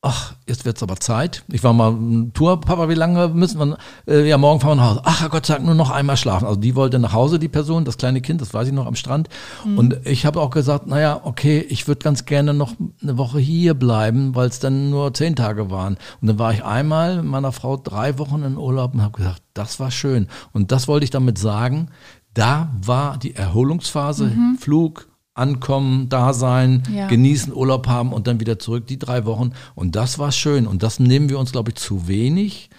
ach, 0.00 0.34
jetzt 0.46 0.64
wird's 0.64 0.82
aber 0.82 0.96
Zeit. 0.96 1.42
Ich 1.48 1.64
war 1.64 1.72
mal 1.72 1.90
ein 1.90 2.32
Tour, 2.32 2.60
Papa, 2.60 2.88
wie 2.88 2.94
lange 2.94 3.28
müssen 3.28 3.58
wir, 3.58 3.78
äh, 4.06 4.28
ja, 4.28 4.38
morgen 4.38 4.60
fahren 4.60 4.78
wir 4.78 4.82
nach 4.82 4.90
Hause. 4.90 5.02
Ach, 5.04 5.30
Gott 5.30 5.46
sei 5.46 5.54
Dank, 5.54 5.66
nur 5.66 5.74
noch 5.74 5.90
einmal 5.90 6.16
schlafen. 6.16 6.46
Also 6.46 6.60
die 6.60 6.76
wollte 6.76 7.00
nach 7.00 7.12
Hause, 7.12 7.38
die 7.40 7.48
Person, 7.48 7.84
das 7.84 7.98
kleine 7.98 8.20
Kind, 8.20 8.40
das 8.40 8.54
weiß 8.54 8.68
ich 8.68 8.72
noch 8.74 8.86
am 8.86 8.94
Strand. 8.94 9.28
Mhm. 9.64 9.78
Und 9.78 10.06
ich 10.06 10.24
habe 10.24 10.40
auch 10.40 10.50
gesagt, 10.50 10.86
naja, 10.86 11.20
okay, 11.24 11.58
ich 11.68 11.88
würde 11.88 12.02
ganz 12.02 12.26
gerne 12.26 12.54
noch 12.54 12.74
eine 13.02 13.18
Woche 13.18 13.40
hier 13.40 13.74
bleiben, 13.74 14.36
weil 14.36 14.48
es 14.48 14.60
dann 14.60 14.90
nur 14.90 15.12
zehn 15.14 15.34
Tage 15.34 15.70
waren. 15.70 15.96
Und 16.20 16.28
dann 16.28 16.38
war 16.38 16.52
ich 16.52 16.64
einmal 16.64 17.16
mit 17.16 17.26
meiner 17.26 17.52
Frau 17.52 17.76
drei 17.76 18.18
Wochen 18.18 18.42
in 18.44 18.56
Urlaub 18.56 18.94
und 18.94 19.02
habe 19.02 19.16
gesagt, 19.16 19.42
das 19.54 19.80
war 19.80 19.90
schön. 19.90 20.28
Und 20.52 20.70
das 20.70 20.86
wollte 20.86 21.04
ich 21.04 21.10
damit 21.10 21.38
sagen, 21.38 21.90
da 22.34 22.70
war 22.80 23.16
die 23.18 23.34
Erholungsphase, 23.34 24.26
mhm. 24.26 24.58
Flug, 24.60 25.07
ankommen, 25.38 26.08
da 26.08 26.32
sein, 26.32 26.82
Ja. 26.92 27.06
genießen, 27.08 27.52
Urlaub 27.54 27.86
haben 27.86 28.12
und 28.12 28.26
dann 28.26 28.40
wieder 28.40 28.58
zurück, 28.58 28.86
die 28.86 28.98
drei 28.98 29.24
Wochen. 29.24 29.52
Und 29.74 29.96
das 29.96 30.18
war 30.18 30.32
schön. 30.32 30.66
Und 30.66 30.82
das 30.82 30.98
nehmen 31.00 31.28
wir 31.28 31.38
uns, 31.38 31.52
glaube 31.52 31.70
ich, 31.70 31.76
zu 31.76 32.08
wenig, 32.08 32.70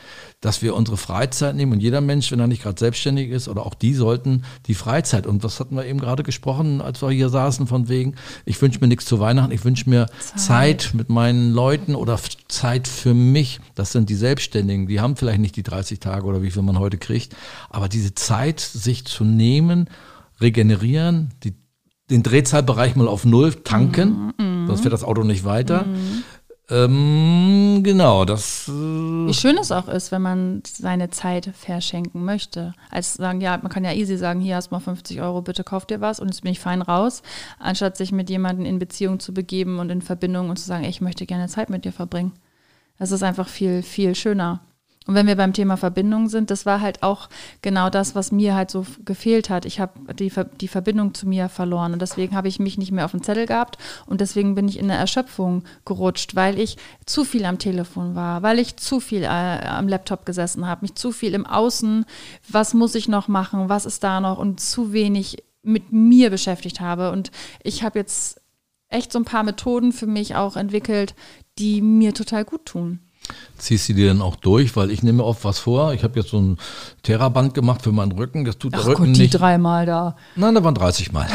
dass 0.42 0.62
wir 0.62 0.74
unsere 0.74 0.96
Freizeit 0.96 1.56
nehmen. 1.56 1.74
Und 1.74 1.82
jeder 1.82 2.00
Mensch, 2.00 2.32
wenn 2.32 2.40
er 2.40 2.48
nicht 2.48 2.64
gerade 2.64 2.80
selbstständig 2.80 3.30
ist, 3.30 3.50
oder 3.50 3.66
auch 3.66 3.74
die 3.74 3.94
sollten 3.94 4.44
die 4.68 4.74
Freizeit. 4.74 5.28
Und 5.28 5.44
was 5.44 5.60
hatten 5.60 5.76
wir 5.76 5.86
eben 5.86 6.00
gerade 6.00 6.24
gesprochen, 6.24 6.80
als 6.80 7.02
wir 7.02 7.10
hier 7.12 7.28
saßen, 7.28 7.68
von 7.68 7.90
wegen, 7.90 8.16
ich 8.46 8.62
wünsche 8.62 8.80
mir 8.80 8.88
nichts 8.88 9.04
zu 9.06 9.20
Weihnachten, 9.20 9.52
ich 9.52 9.66
wünsche 9.66 9.90
mir 9.90 10.06
Zeit. 10.38 10.92
mit 10.94 11.10
meinen 11.10 11.52
Leuten 11.54 11.94
oder 11.94 12.18
Zeit 12.48 12.88
für 12.88 13.14
mich. 13.14 13.60
Das 13.76 13.92
sind 13.92 14.10
die 14.10 14.16
Selbstständigen, 14.16 14.88
die 14.88 15.02
haben 15.02 15.18
vielleicht 15.18 15.40
nicht 15.40 15.56
die 15.58 15.64
30 15.64 16.00
Tage 16.00 16.26
oder 16.26 16.42
wie 16.42 16.52
viel 16.52 16.62
man 16.64 16.80
heute 16.80 16.98
kriegt. 16.98 17.36
Aber 17.70 17.90
diese 17.90 18.16
Zeit, 18.16 18.60
sich 18.62 19.04
zu 19.06 19.26
nehmen, 19.26 19.90
regenerieren, 20.40 21.32
die, 21.44 21.54
den 22.10 22.24
Drehzahlbereich 22.24 22.96
mal 22.96 23.08
auf 23.08 23.26
Null 23.26 23.54
tanken, 23.54 24.34
sonst 24.68 24.82
fährt 24.82 24.94
das 24.94 25.04
Auto 25.04 25.24
nicht 25.24 25.46
weiter. 25.46 25.86
Ähm, 26.72 27.82
genau, 27.84 28.26
das 28.26 28.68
äh, 28.68 28.72
Wie 28.72 29.34
schön 29.34 29.58
es 29.58 29.72
auch 29.72 29.88
ist, 29.88 30.12
wenn 30.12 30.22
man 30.22 30.62
seine 30.68 31.10
Zeit 31.10 31.50
verschenken 31.56 32.24
möchte. 32.24 32.76
Als 32.92 33.16
sagen, 33.16 33.42
ja, 33.42 33.58
man 33.58 33.72
kann 33.72 33.84
ja 33.84 33.94
easy 33.94 34.18
sagen, 34.18 34.40
hier 34.40 34.56
hast 34.56 34.68
du 34.68 34.76
mal 34.76 34.80
50 34.80 35.20
Euro, 35.22 35.42
bitte 35.42 35.64
kauf 35.64 35.88
dir 35.88 36.00
was 36.00 36.20
und 36.20 36.28
jetzt 36.28 36.44
bin 36.44 36.52
ich 36.52 36.60
fein 36.60 36.84
raus, 36.84 37.24
anstatt 37.58 37.98
sich 37.98 38.12
mit 38.12 38.30
jemandem 38.30 38.66
in 38.66 38.78
Beziehung 38.78 39.20
zu 39.20 39.34
begeben 39.34 39.80
und 39.80 39.90
in 39.90 40.04
Verbindung 40.04 40.50
und 40.50 40.60
zu 40.60 40.66
sagen, 40.66 40.84
ey, 40.84 40.92
ich 40.92 41.02
möchte 41.02 41.26
gerne 41.26 41.48
Zeit 41.48 41.72
mit 41.72 41.86
dir 41.86 41.92
verbringen. 41.92 42.34
Das 43.00 43.12
ist 43.12 43.24
einfach 43.24 43.48
viel, 43.48 43.82
viel 43.82 44.14
schöner. 44.14 44.62
Und 45.10 45.16
wenn 45.16 45.26
wir 45.26 45.38
beim 45.38 45.54
Thema 45.54 45.76
Verbindung 45.76 46.30
sind, 46.30 46.52
das 46.52 46.68
war 46.68 46.82
halt 46.82 47.02
auch 47.02 47.30
genau 47.64 47.90
das, 47.90 48.14
was 48.14 48.32
mir 48.32 48.54
halt 48.54 48.70
so 48.70 48.86
gefehlt 49.06 49.50
hat. 49.50 49.66
Ich 49.66 49.80
habe 49.80 50.14
die, 50.14 50.30
Ver- 50.30 50.44
die 50.44 50.68
Verbindung 50.68 51.16
zu 51.16 51.28
mir 51.28 51.50
verloren 51.50 51.94
und 51.94 52.00
deswegen 52.04 52.36
habe 52.36 52.48
ich 52.48 52.60
mich 52.60 52.78
nicht 52.78 52.92
mehr 52.92 53.06
auf 53.06 53.10
dem 53.10 53.24
Zettel 53.24 53.48
gehabt 53.48 53.80
und 54.06 54.22
deswegen 54.22 54.54
bin 54.54 54.68
ich 54.68 54.78
in 54.78 54.86
eine 54.86 55.00
Erschöpfung 55.00 55.64
gerutscht, 55.84 56.36
weil 56.36 56.60
ich 56.60 56.78
zu 57.08 57.26
viel 57.26 57.46
am 57.46 57.58
Telefon 57.58 58.14
war, 58.14 58.44
weil 58.44 58.60
ich 58.60 58.78
zu 58.78 59.00
viel 59.00 59.24
äh, 59.24 59.26
am 59.26 59.88
Laptop 59.88 60.28
gesessen 60.28 60.68
habe, 60.68 60.84
mich 60.84 60.94
zu 60.94 61.12
viel 61.12 61.34
im 61.34 61.48
Außen, 61.48 62.06
was 62.48 62.76
muss 62.76 62.94
ich 62.94 63.08
noch 63.08 63.28
machen, 63.28 63.68
was 63.68 63.88
ist 63.88 64.04
da 64.04 64.20
noch 64.22 64.38
und 64.38 64.60
zu 64.60 64.94
wenig 64.94 65.44
mit 65.64 65.92
mir 65.92 66.30
beschäftigt 66.30 66.82
habe. 66.82 67.10
Und 67.10 67.32
ich 67.64 67.82
habe 67.82 67.98
jetzt 67.98 68.40
echt 68.90 69.12
so 69.12 69.18
ein 69.18 69.26
paar 69.26 69.42
Methoden 69.42 69.92
für 69.92 70.06
mich 70.06 70.36
auch 70.36 70.56
entwickelt, 70.56 71.16
die 71.58 71.82
mir 71.82 72.14
total 72.14 72.46
gut 72.46 72.68
tun. 72.68 73.00
Ziehst 73.58 73.90
du 73.90 73.94
dir 73.94 74.08
dann 74.08 74.22
auch 74.22 74.36
durch, 74.36 74.76
weil 74.76 74.92
ich 74.92 75.04
nehme 75.04 75.24
oft 75.24 75.44
was 75.44 75.60
vor. 75.60 75.94
Ich 75.94 76.04
habe 76.04 76.20
jetzt 76.20 76.30
so 76.30 76.40
ein 76.40 76.58
Theraband 77.04 77.54
gemacht 77.54 77.82
für 77.82 77.92
meinen 77.92 78.12
Rücken. 78.12 78.46
Das 78.46 78.58
tut 78.58 78.74
der 78.74 78.86
Rücken 78.86 79.12
nicht. 79.12 79.32
dreimal 79.32 79.86
da. 79.86 80.16
Nein, 80.36 80.56
da 80.56 80.64
waren 80.64 80.76
30 80.76 81.12
Mal. 81.12 81.28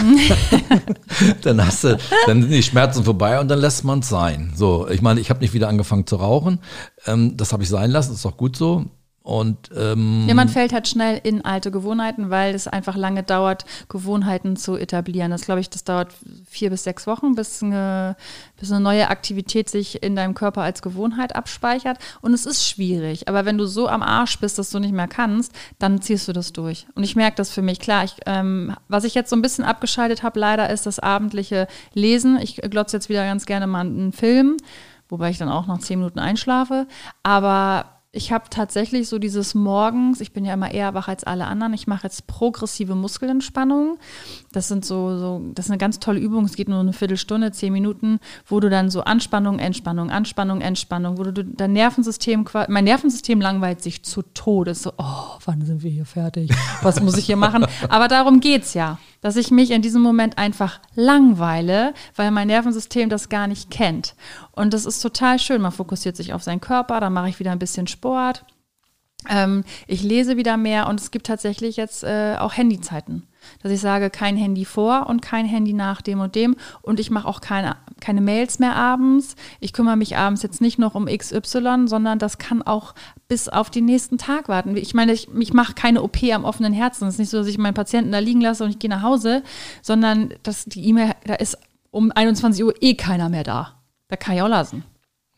dann 1.42 1.64
hast 1.64 1.84
du, 1.84 1.98
dann 2.26 2.42
sind 2.42 2.52
die 2.52 2.62
Schmerzen 2.62 3.04
vorbei 3.04 3.40
und 3.40 3.48
dann 3.48 3.58
lässt 3.58 3.84
man 3.84 4.00
es 4.00 4.08
sein. 4.08 4.52
So, 4.56 4.88
ich 4.88 5.02
meine, 5.02 5.20
ich 5.20 5.30
habe 5.30 5.40
nicht 5.40 5.54
wieder 5.54 5.68
angefangen 5.68 6.06
zu 6.06 6.16
rauchen. 6.16 6.58
Ähm, 7.06 7.36
das 7.36 7.52
habe 7.52 7.62
ich 7.62 7.68
sein 7.68 7.90
lassen, 7.90 8.14
ist 8.14 8.26
auch 8.26 8.36
gut 8.36 8.56
so. 8.56 8.86
Und 9.24 9.70
ähm, 9.74 10.26
Ja, 10.28 10.34
man 10.34 10.50
fällt 10.50 10.74
halt 10.74 10.86
schnell 10.86 11.18
in 11.22 11.46
alte 11.46 11.70
Gewohnheiten, 11.70 12.28
weil 12.28 12.54
es 12.54 12.68
einfach 12.68 12.94
lange 12.94 13.22
dauert, 13.22 13.64
Gewohnheiten 13.88 14.54
zu 14.56 14.76
etablieren. 14.76 15.30
Das 15.30 15.46
glaube 15.46 15.62
ich, 15.62 15.70
das 15.70 15.82
dauert 15.82 16.12
vier 16.46 16.68
bis 16.68 16.84
sechs 16.84 17.06
Wochen, 17.06 17.34
bis 17.34 17.62
eine, 17.62 18.16
bis 18.60 18.70
eine 18.70 18.82
neue 18.82 19.08
Aktivität 19.08 19.70
sich 19.70 20.02
in 20.02 20.14
deinem 20.14 20.34
Körper 20.34 20.60
als 20.60 20.82
Gewohnheit 20.82 21.34
abspeichert. 21.34 21.96
Und 22.20 22.34
es 22.34 22.44
ist 22.44 22.68
schwierig. 22.68 23.26
Aber 23.26 23.46
wenn 23.46 23.56
du 23.56 23.64
so 23.64 23.88
am 23.88 24.02
Arsch 24.02 24.38
bist, 24.40 24.58
dass 24.58 24.68
du 24.68 24.78
nicht 24.78 24.92
mehr 24.92 25.08
kannst, 25.08 25.52
dann 25.78 26.02
ziehst 26.02 26.28
du 26.28 26.34
das 26.34 26.52
durch. 26.52 26.86
Und 26.94 27.02
ich 27.02 27.16
merke 27.16 27.36
das 27.38 27.50
für 27.50 27.62
mich. 27.62 27.80
Klar, 27.80 28.04
ich, 28.04 28.16
ähm, 28.26 28.76
was 28.88 29.04
ich 29.04 29.14
jetzt 29.14 29.30
so 29.30 29.36
ein 29.36 29.42
bisschen 29.42 29.64
abgeschaltet 29.64 30.22
habe, 30.22 30.38
leider, 30.38 30.68
ist 30.68 30.84
das 30.84 30.98
abendliche 30.98 31.66
Lesen. 31.94 32.38
Ich 32.42 32.56
glotze 32.56 32.98
jetzt 32.98 33.08
wieder 33.08 33.24
ganz 33.24 33.46
gerne 33.46 33.66
mal 33.66 33.86
einen 33.86 34.12
Film, 34.12 34.58
wobei 35.08 35.30
ich 35.30 35.38
dann 35.38 35.48
auch 35.48 35.66
noch 35.66 35.78
zehn 35.78 35.98
Minuten 35.98 36.18
einschlafe. 36.18 36.86
Aber 37.22 37.93
ich 38.14 38.32
habe 38.32 38.44
tatsächlich 38.48 39.08
so 39.08 39.18
dieses 39.18 39.54
Morgens, 39.54 40.20
ich 40.20 40.32
bin 40.32 40.44
ja 40.44 40.54
immer 40.54 40.70
eher 40.70 40.94
wach 40.94 41.08
als 41.08 41.24
alle 41.24 41.46
anderen, 41.46 41.74
ich 41.74 41.86
mache 41.86 42.04
jetzt 42.04 42.26
progressive 42.26 42.94
Muskelentspannung. 42.94 43.98
Das 44.52 44.68
sind 44.68 44.84
so, 44.84 45.18
so, 45.18 45.42
das 45.54 45.66
ist 45.66 45.70
eine 45.70 45.78
ganz 45.78 45.98
tolle 45.98 46.20
Übung, 46.20 46.44
es 46.44 46.54
geht 46.54 46.68
nur 46.68 46.78
eine 46.78 46.92
Viertelstunde, 46.92 47.50
zehn 47.50 47.72
Minuten, 47.72 48.20
wo 48.46 48.60
du 48.60 48.70
dann 48.70 48.88
so 48.88 49.02
Anspannung, 49.02 49.58
Entspannung, 49.58 50.10
Anspannung, 50.10 50.60
Entspannung, 50.60 51.18
wo 51.18 51.24
du 51.24 51.44
dein 51.44 51.72
Nervensystem, 51.72 52.46
mein 52.68 52.84
Nervensystem 52.84 53.40
langweilt 53.40 53.82
sich 53.82 54.04
zu 54.04 54.22
Tode. 54.22 54.74
So, 54.74 54.92
oh, 54.96 55.38
wann 55.44 55.62
sind 55.62 55.82
wir 55.82 55.90
hier 55.90 56.06
fertig? 56.06 56.50
Was 56.82 57.00
muss 57.00 57.18
ich 57.18 57.26
hier 57.26 57.36
machen? 57.36 57.66
Aber 57.88 58.08
darum 58.08 58.40
geht's 58.40 58.74
ja, 58.74 58.98
dass 59.24 59.36
ich 59.36 59.50
mich 59.50 59.70
in 59.70 59.80
diesem 59.80 60.02
Moment 60.02 60.36
einfach 60.36 60.80
langweile, 60.94 61.94
weil 62.14 62.30
mein 62.30 62.48
Nervensystem 62.48 63.08
das 63.08 63.30
gar 63.30 63.46
nicht 63.46 63.70
kennt. 63.70 64.16
Und 64.52 64.74
das 64.74 64.84
ist 64.84 65.00
total 65.00 65.38
schön. 65.38 65.62
Man 65.62 65.72
fokussiert 65.72 66.14
sich 66.14 66.34
auf 66.34 66.42
seinen 66.42 66.60
Körper, 66.60 67.00
dann 67.00 67.14
mache 67.14 67.30
ich 67.30 67.38
wieder 67.40 67.50
ein 67.50 67.58
bisschen 67.58 67.86
Sport. 67.86 68.44
Ähm, 69.26 69.64
ich 69.86 70.02
lese 70.02 70.36
wieder 70.36 70.58
mehr 70.58 70.88
und 70.88 71.00
es 71.00 71.10
gibt 71.10 71.26
tatsächlich 71.26 71.78
jetzt 71.78 72.04
äh, 72.04 72.36
auch 72.38 72.54
Handyzeiten. 72.54 73.26
Dass 73.62 73.72
ich 73.72 73.80
sage, 73.80 74.10
kein 74.10 74.36
Handy 74.36 74.66
vor 74.66 75.06
und 75.06 75.22
kein 75.22 75.46
Handy 75.46 75.72
nach 75.72 76.02
dem 76.02 76.20
und 76.20 76.34
dem. 76.34 76.56
Und 76.82 77.00
ich 77.00 77.10
mache 77.10 77.26
auch 77.26 77.40
keine, 77.40 77.76
keine 78.00 78.20
Mails 78.20 78.58
mehr 78.58 78.76
abends. 78.76 79.36
Ich 79.58 79.72
kümmere 79.72 79.96
mich 79.96 80.18
abends 80.18 80.42
jetzt 80.42 80.60
nicht 80.60 80.78
noch 80.78 80.94
um 80.94 81.06
XY, 81.06 81.86
sondern 81.86 82.18
das 82.18 82.36
kann 82.36 82.60
auch 82.60 82.94
bis 83.34 83.48
auf 83.48 83.68
den 83.68 83.84
nächsten 83.84 84.16
Tag 84.16 84.48
warten. 84.48 84.76
Ich 84.76 84.94
meine, 84.94 85.12
ich, 85.12 85.26
ich 85.36 85.52
mache 85.52 85.74
keine 85.74 86.02
OP 86.02 86.22
am 86.32 86.44
offenen 86.44 86.72
Herzen. 86.72 87.08
Es 87.08 87.14
ist 87.14 87.18
nicht 87.18 87.30
so, 87.30 87.38
dass 87.38 87.48
ich 87.48 87.58
meinen 87.58 87.74
Patienten 87.74 88.12
da 88.12 88.20
liegen 88.20 88.40
lasse 88.40 88.62
und 88.62 88.70
ich 88.70 88.78
gehe 88.78 88.88
nach 88.88 89.02
Hause, 89.02 89.42
sondern 89.82 90.32
das, 90.44 90.66
die 90.66 90.86
E-Mail, 90.88 91.14
da 91.26 91.34
ist 91.34 91.58
um 91.90 92.12
21 92.12 92.62
Uhr 92.62 92.74
eh 92.80 92.94
keiner 92.94 93.28
mehr 93.28 93.42
da. 93.42 93.82
Da 94.06 94.14
kann 94.14 94.36
ich 94.36 94.42
auch 94.42 94.48
lassen. 94.48 94.84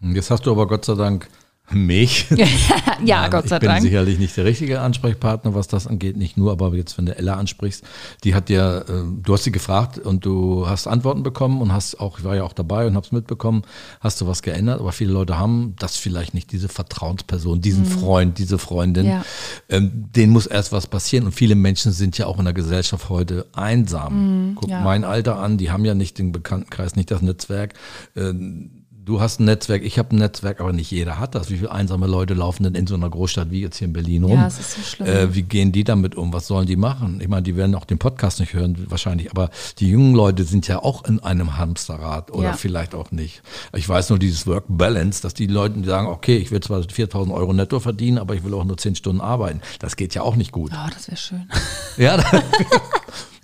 jetzt 0.03 0.31
hast 0.31 0.45
du 0.45 0.51
aber 0.51 0.67
Gott 0.69 0.85
sei 0.85 0.95
Dank 0.95 1.31
mich. 1.73 2.27
ja, 3.05 3.23
Nein, 3.23 3.31
Gott 3.31 3.49
sei 3.49 3.57
ich 3.57 3.61
bin 3.61 3.69
Dank. 3.71 3.83
sicherlich 3.83 4.19
nicht 4.19 4.37
der 4.37 4.45
richtige 4.45 4.81
Ansprechpartner, 4.81 5.55
was 5.55 5.69
das 5.69 5.87
angeht. 5.87 6.17
Nicht 6.17 6.37
nur, 6.37 6.53
aber 6.53 6.75
jetzt, 6.75 6.97
wenn 6.99 7.07
du 7.07 7.17
Ella 7.17 7.35
ansprichst, 7.35 7.83
die 8.25 8.35
hat 8.35 8.51
ja, 8.51 8.79
äh, 8.79 8.85
du 9.23 9.33
hast 9.33 9.45
sie 9.45 9.53
gefragt 9.53 9.99
und 9.99 10.25
du 10.25 10.69
hast 10.69 10.87
Antworten 10.87 11.23
bekommen 11.23 11.61
und 11.61 11.73
hast 11.73 11.99
auch, 12.01 12.19
ich 12.19 12.25
war 12.25 12.37
ja 12.37 12.45
auch 12.45 12.53
dabei 12.53 12.87
und 12.87 12.95
hab's 12.97 13.13
mitbekommen, 13.13 13.63
hast 14.01 14.21
du 14.21 14.27
was 14.27 14.43
geändert, 14.43 14.81
aber 14.81 14.93
viele 14.93 15.13
Leute 15.13 15.39
haben 15.39 15.75
das 15.79 15.97
vielleicht 15.97 16.35
nicht, 16.35 16.53
diese 16.53 16.69
Vertrauensperson, 16.69 17.61
diesen 17.61 17.85
Freund, 17.85 18.39
diese 18.39 18.59
Freundin. 18.59 19.07
Mhm. 19.07 19.11
Ja. 19.13 19.25
Ähm, 19.69 19.91
denen 20.15 20.33
muss 20.33 20.47
erst 20.47 20.73
was 20.73 20.87
passieren 20.87 21.27
und 21.27 21.33
viele 21.33 21.55
Menschen 21.57 21.93
sind 21.93 22.17
ja 22.19 22.27
auch 22.27 22.39
in 22.39 22.45
der 22.45 22.55
Gesellschaft 22.55 23.09
heute 23.09 23.47
einsam. 23.55 24.55
Guck 24.55 24.67
Mhm, 24.67 24.71
ja. 24.71 24.81
mein 24.81 25.05
Alter 25.05 25.37
an, 25.39 25.59
die 25.59 25.71
haben 25.71 25.85
ja 25.85 25.95
nicht 25.95 26.19
den 26.19 26.33
Bekanntenkreis, 26.33 26.97
nicht 26.97 27.11
das 27.11 27.23
Netzwerk. 27.23 27.75
Ähm, 28.17 28.76
du 29.07 29.21
hast 29.21 29.41
ein 29.41 29.45
Netzwerk, 29.45 29.83
ich 29.85 29.99
habe 29.99 30.15
ein 30.15 30.19
Netzwerk, 30.19 30.61
aber 30.61 30.73
nicht 30.73 30.91
jeder 30.91 31.19
hat 31.19 31.35
das. 31.35 31.49
Wie 31.49 31.57
viele 31.57 31.71
einsame 31.71 32.07
Leute 32.07 32.35
laufen 32.35 32.65
denn 32.65 32.75
in 32.75 32.87
so 32.87 32.97
einer 32.97 33.09
Großstadt 33.09 33.51
wie 33.51 33.63
jetzt 33.63 33.79
hier 33.79 33.87
in 33.87 33.93
Berlin 33.93 34.25
rum? 34.25 34.35
Ja, 34.35 34.45
das 34.45 34.59
ist 34.59 34.75
so 34.75 34.83
schlimm. 34.83 35.07
Äh, 35.07 35.35
wie 35.35 35.43
gehen 35.43 35.73
die 35.73 35.85
damit 35.85 36.17
um? 36.17 36.33
Was 36.33 36.49
sollen 36.49 36.67
die 36.67 36.77
machen? 36.77 37.21
Ich 37.23 37.29
meine, 37.29 37.43
die 37.43 37.57
werden 37.57 37.75
auch 37.75 37.85
den 37.85 37.99
Podcast 37.99 38.41
nicht 38.41 38.53
hören, 38.53 38.77
wahrscheinlich, 38.91 39.31
aber 39.31 39.51
die 39.79 39.89
jungen 39.89 40.15
Leute 40.15 40.45
sind 40.45 40.69
ja 40.69 40.83
auch 40.83 41.05
in 41.05 41.21
einem 41.21 41.57
Hamsterrad 41.57 42.33
oder 42.33 42.49
ja. 42.49 42.53
vielleicht 42.53 42.95
auch 42.95 43.13
nicht. 43.13 43.43
Ich 43.73 43.89
weiß 43.89 44.11
nur 44.11 44.19
dieses 44.19 44.47
Work 44.47 44.65
Balance, 44.69 45.23
dass 45.23 45.35
die 45.35 45.47
Leute 45.47 45.83
sagen, 45.85 46.09
okay, 46.09 46.37
ich 46.37 46.51
will 46.51 46.61
zwar 46.61 46.83
4000 46.83 47.35
Euro 47.35 47.53
netto 47.53 47.79
verdienen, 47.81 48.19
aber 48.19 48.35
ich 48.35 48.45
will 48.45 48.55
auch 48.55 48.65
nur 48.65 48.77
10 48.77 48.97
Stunden 48.97 49.21
arbeiten. 49.21 49.61
Das 49.79 49.97
geht 49.97 50.15
ja 50.15 50.23
auch 50.23 50.35
nicht 50.37 50.51
gut. 50.51 50.73
Oh, 50.75 50.91
das 50.93 51.07
wäre 51.07 51.17
schön. 51.17 51.49
ja, 51.97 52.17
das 52.31 52.43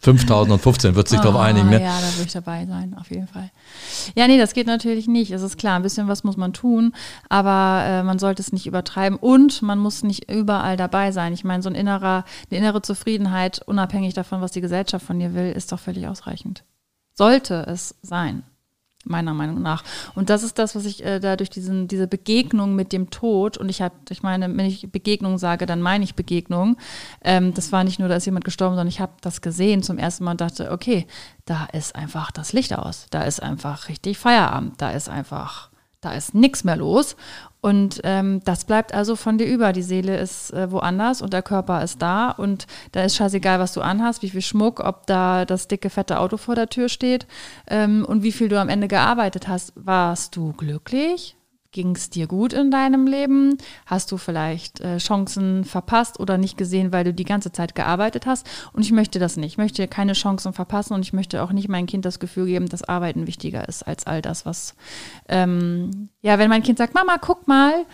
5015 0.03 0.97
wird 0.97 1.09
sich 1.09 1.21
oh, 1.21 1.23
darauf 1.23 1.41
ah, 1.41 1.45
einigen. 1.45 1.71
Ne? 1.71 1.81
Ja, 1.81 2.01
da 2.01 2.17
würde 2.17 2.27
ich 2.27 2.33
dabei 2.33 2.67
sein, 2.67 2.97
auf 2.99 3.11
jeden 3.11 3.29
Fall. 3.29 3.51
Ja, 4.17 4.27
nee, 4.27 4.37
das 4.37 4.53
geht 4.53 4.67
natürlich 4.67 5.07
nicht. 5.07 5.31
Es 5.31 5.43
ist 5.43 5.59
klar, 5.59 5.77
ein 5.77 5.83
bisschen 5.83 6.09
was 6.09 6.25
muss 6.25 6.37
man 6.37 6.53
tun, 6.53 6.93
aber 7.29 7.85
äh, 7.87 8.03
man 8.03 8.19
sollte 8.19 8.43
es 8.43 8.53
nicht 8.53 8.67
übertreiben 8.67 9.17
und 9.17 9.63
man 9.63 9.79
muss 9.79 10.03
nicht 10.03 10.29
überall 10.29 10.77
dabei 10.77 11.13
sein. 11.13 11.33
Ich 11.33 11.45
meine, 11.45 11.63
so 11.63 11.69
ein 11.69 11.77
innerer, 11.77 12.25
eine 12.51 12.59
innere 12.59 12.83
Zufriedenheit, 12.83 13.63
unabhängig 13.65 14.15
davon, 14.15 14.41
was 14.41 14.51
die 14.51 14.61
Gesellschaft 14.61 15.07
von 15.07 15.21
dir 15.21 15.35
will, 15.35 15.53
ist 15.53 15.71
doch 15.71 15.79
völlig 15.79 16.09
ausreichend. 16.09 16.65
Sollte 17.15 17.65
es 17.69 17.95
sein. 18.03 18.43
Meiner 19.05 19.35
Meinung 19.35 19.63
nach. 19.63 19.83
Und 20.15 20.31
das 20.31 20.43
ist 20.43 20.59
das, 20.59 20.77
was 20.77 20.85
ich 20.85 21.05
äh, 21.05 21.19
da 21.19 21.37
durch 21.37 21.51
diesen, 21.51 21.89
diese 21.89 22.07
Begegnung 22.07 22.77
mit 22.77 22.93
dem 22.93 23.11
Tod, 23.11 23.59
und 23.59 23.69
ich 23.69 23.83
hatte, 23.83 23.97
ich 24.11 24.23
meine, 24.23 24.47
wenn 24.57 24.67
ich 24.67 24.91
Begegnung 24.93 25.39
sage, 25.39 25.67
dann 25.67 25.83
meine 25.83 26.05
ich 26.05 26.15
Begegnung. 26.15 26.77
Ähm, 27.23 27.53
das 27.55 27.73
war 27.73 27.83
nicht 27.83 27.99
nur, 27.99 28.09
da 28.09 28.15
ist 28.15 28.27
jemand 28.27 28.45
gestorben, 28.45 28.75
sondern 28.75 28.89
ich 28.89 29.01
habe 29.01 29.13
das 29.21 29.41
gesehen 29.41 29.83
zum 29.83 29.99
ersten 29.99 30.25
Mal 30.25 30.33
und 30.33 30.41
dachte, 30.41 30.71
okay, 30.71 31.07
da 31.45 31.67
ist 31.73 31.97
einfach 31.97 32.31
das 32.31 32.53
Licht 32.53 32.77
aus. 32.79 33.07
Da 33.11 33.23
ist 33.23 33.43
einfach 33.43 33.89
richtig 33.89 34.19
Feierabend. 34.19 34.81
Da 34.81 34.91
ist 34.91 35.09
einfach, 35.09 35.71
da 36.01 36.13
ist 36.13 36.35
nichts 36.35 36.63
mehr 36.63 36.77
los. 36.77 37.17
Und 37.63 38.01
ähm, 38.03 38.41
das 38.45 38.65
bleibt 38.65 38.93
also 38.93 39.15
von 39.15 39.39
dir 39.39 39.47
über. 39.47 39.73
Die 39.73 39.83
Seele 39.83 40.19
ist 40.19 40.53
äh, 40.53 40.73
woanders 40.73 41.23
und 41.23 41.33
der 41.33 41.43
Körper 41.43 41.83
ist 41.83 42.03
da. 42.03 42.33
Und 42.33 42.67
da 42.91 43.05
ist 43.05 43.15
scheißegal, 43.15 43.61
was 43.61 43.73
du 43.73 43.81
anhast, 43.81 44.23
wie 44.23 44.31
viel 44.31 44.43
Schmuck, 44.43 44.81
ob 44.81 45.07
da 45.07 45.45
das 45.45 45.69
dicke, 45.69 45.89
fette 45.89 46.19
Auto 46.19 46.37
vor 46.39 46.57
der 46.57 46.69
Tür 46.69 46.89
steht 46.89 47.29
ähm, 47.69 48.05
und 48.05 48.25
wie 48.25 48.33
viel 48.33 48.49
du 48.49 48.61
am 48.61 48.69
Ende 48.69 48.89
gearbeitet 48.89 49.47
hast. 49.47 49.73
Warst 49.77 50.35
du 50.35 50.53
glücklich? 50.55 51.37
Ging 51.73 51.97
es 51.97 52.11
dir 52.11 52.27
gut 52.27 52.53
in 52.53 52.71
deinem 52.71 53.07
Leben? 53.07 53.57
Hast 53.87 54.13
du 54.13 54.19
vielleicht 54.19 54.81
äh, 54.81 54.99
Chancen 54.99 55.65
verpasst 55.65 56.21
oder 56.21 56.37
nicht 56.37 56.59
gesehen, 56.59 56.93
weil 56.93 57.03
du 57.03 57.15
die 57.15 57.25
ganze 57.25 57.51
Zeit 57.51 57.75
gearbeitet 57.75 58.27
hast? 58.27 58.47
Und 58.75 58.83
ich 58.83 58.93
möchte 58.93 59.19
das 59.19 59.39
nicht. 59.39 59.53
Ich 59.53 59.59
möchte 59.59 59.89
keine 59.89 60.13
Chancen 60.13 60.53
verpassen 60.53 60.93
und 60.93 61.01
ich 61.01 61.15
möchte 61.15 61.43
auch 61.43 61.51
nicht 61.51 61.71
meinem 61.71 61.87
Kind 61.87 62.05
das 62.05 62.21
Gefühl 62.21 62.45
geben, 62.45 62.69
dass 62.69 62.83
Arbeiten 62.83 63.27
wichtiger 63.27 63.67
ist 63.67 63.85
als 63.85 64.07
all 64.07 64.21
das, 64.21 64.45
was, 64.45 64.75
ähm, 65.29 66.11
ja, 66.21 66.39
wenn 66.39 66.51
mein 66.51 66.63
Kind 66.63 66.77
sagt, 66.77 66.93
Mama, 66.93 67.17
guck 67.19 67.49
mal, 67.49 67.87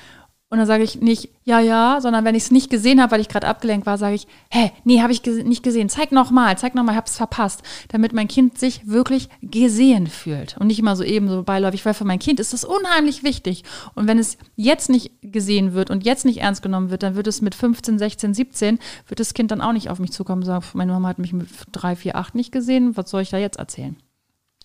und 0.50 0.56
dann 0.56 0.66
sage 0.66 0.82
ich 0.82 0.98
nicht, 1.02 1.28
ja, 1.44 1.60
ja, 1.60 2.00
sondern 2.00 2.24
wenn 2.24 2.34
ich 2.34 2.44
es 2.44 2.50
nicht 2.50 2.70
gesehen 2.70 3.02
habe, 3.02 3.12
weil 3.12 3.20
ich 3.20 3.28
gerade 3.28 3.46
abgelenkt 3.46 3.84
war, 3.84 3.98
sage 3.98 4.14
ich, 4.14 4.26
hä, 4.50 4.72
nee, 4.84 5.02
habe 5.02 5.12
ich 5.12 5.22
ges 5.22 5.44
nicht 5.44 5.62
gesehen. 5.62 5.90
Zeig 5.90 6.10
nochmal, 6.10 6.56
zeig 6.56 6.74
nochmal, 6.74 6.94
ich 6.94 6.96
habe 6.96 7.06
es 7.06 7.18
verpasst. 7.18 7.62
Damit 7.88 8.14
mein 8.14 8.28
Kind 8.28 8.58
sich 8.58 8.88
wirklich 8.88 9.28
gesehen 9.42 10.06
fühlt. 10.06 10.56
Und 10.56 10.68
nicht 10.68 10.78
immer 10.78 10.96
so 10.96 11.04
eben 11.04 11.28
so 11.28 11.42
beiläufig, 11.42 11.84
weil 11.84 11.92
für 11.92 12.06
mein 12.06 12.18
Kind 12.18 12.40
ist 12.40 12.54
das 12.54 12.64
unheimlich 12.64 13.22
wichtig. 13.22 13.62
Und 13.94 14.08
wenn 14.08 14.18
es 14.18 14.38
jetzt 14.56 14.88
nicht 14.88 15.12
gesehen 15.20 15.74
wird 15.74 15.90
und 15.90 16.06
jetzt 16.06 16.24
nicht 16.24 16.40
ernst 16.40 16.62
genommen 16.62 16.88
wird, 16.88 17.02
dann 17.02 17.14
wird 17.14 17.26
es 17.26 17.42
mit 17.42 17.54
15, 17.54 17.98
16, 17.98 18.32
17, 18.32 18.78
wird 19.06 19.20
das 19.20 19.34
Kind 19.34 19.50
dann 19.50 19.60
auch 19.60 19.72
nicht 19.72 19.90
auf 19.90 19.98
mich 19.98 20.12
zukommen 20.12 20.42
und 20.42 20.46
sagen, 20.46 20.64
meine 20.72 20.92
Mama 20.92 21.08
hat 21.08 21.18
mich 21.18 21.34
mit 21.34 21.48
3, 21.72 21.94
4, 21.94 22.16
8 22.16 22.34
nicht 22.34 22.52
gesehen, 22.52 22.96
was 22.96 23.10
soll 23.10 23.20
ich 23.20 23.30
da 23.30 23.36
jetzt 23.36 23.58
erzählen? 23.58 23.96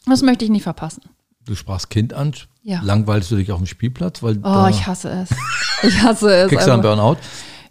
Das 0.05 0.21
möchte 0.21 0.45
ich 0.45 0.51
nicht 0.51 0.63
verpassen. 0.63 1.01
Du 1.45 1.55
sprachst 1.55 1.89
Kind 1.89 2.13
an. 2.13 2.33
Ja. 2.63 2.79
Langweilst 2.83 3.29
du 3.31 3.35
dich 3.35 3.51
auf 3.51 3.57
dem 3.59 3.67
Spielplatz? 3.67 4.23
Weil 4.23 4.39
Oh, 4.43 4.67
ich 4.69 4.87
hasse 4.87 5.09
es. 5.09 5.29
Ich 5.83 6.01
hasse 6.01 6.33
es. 6.43 6.49
kriegst 6.49 6.67
du 6.67 6.71
einen. 6.73 6.81
Burnout. 6.81 7.17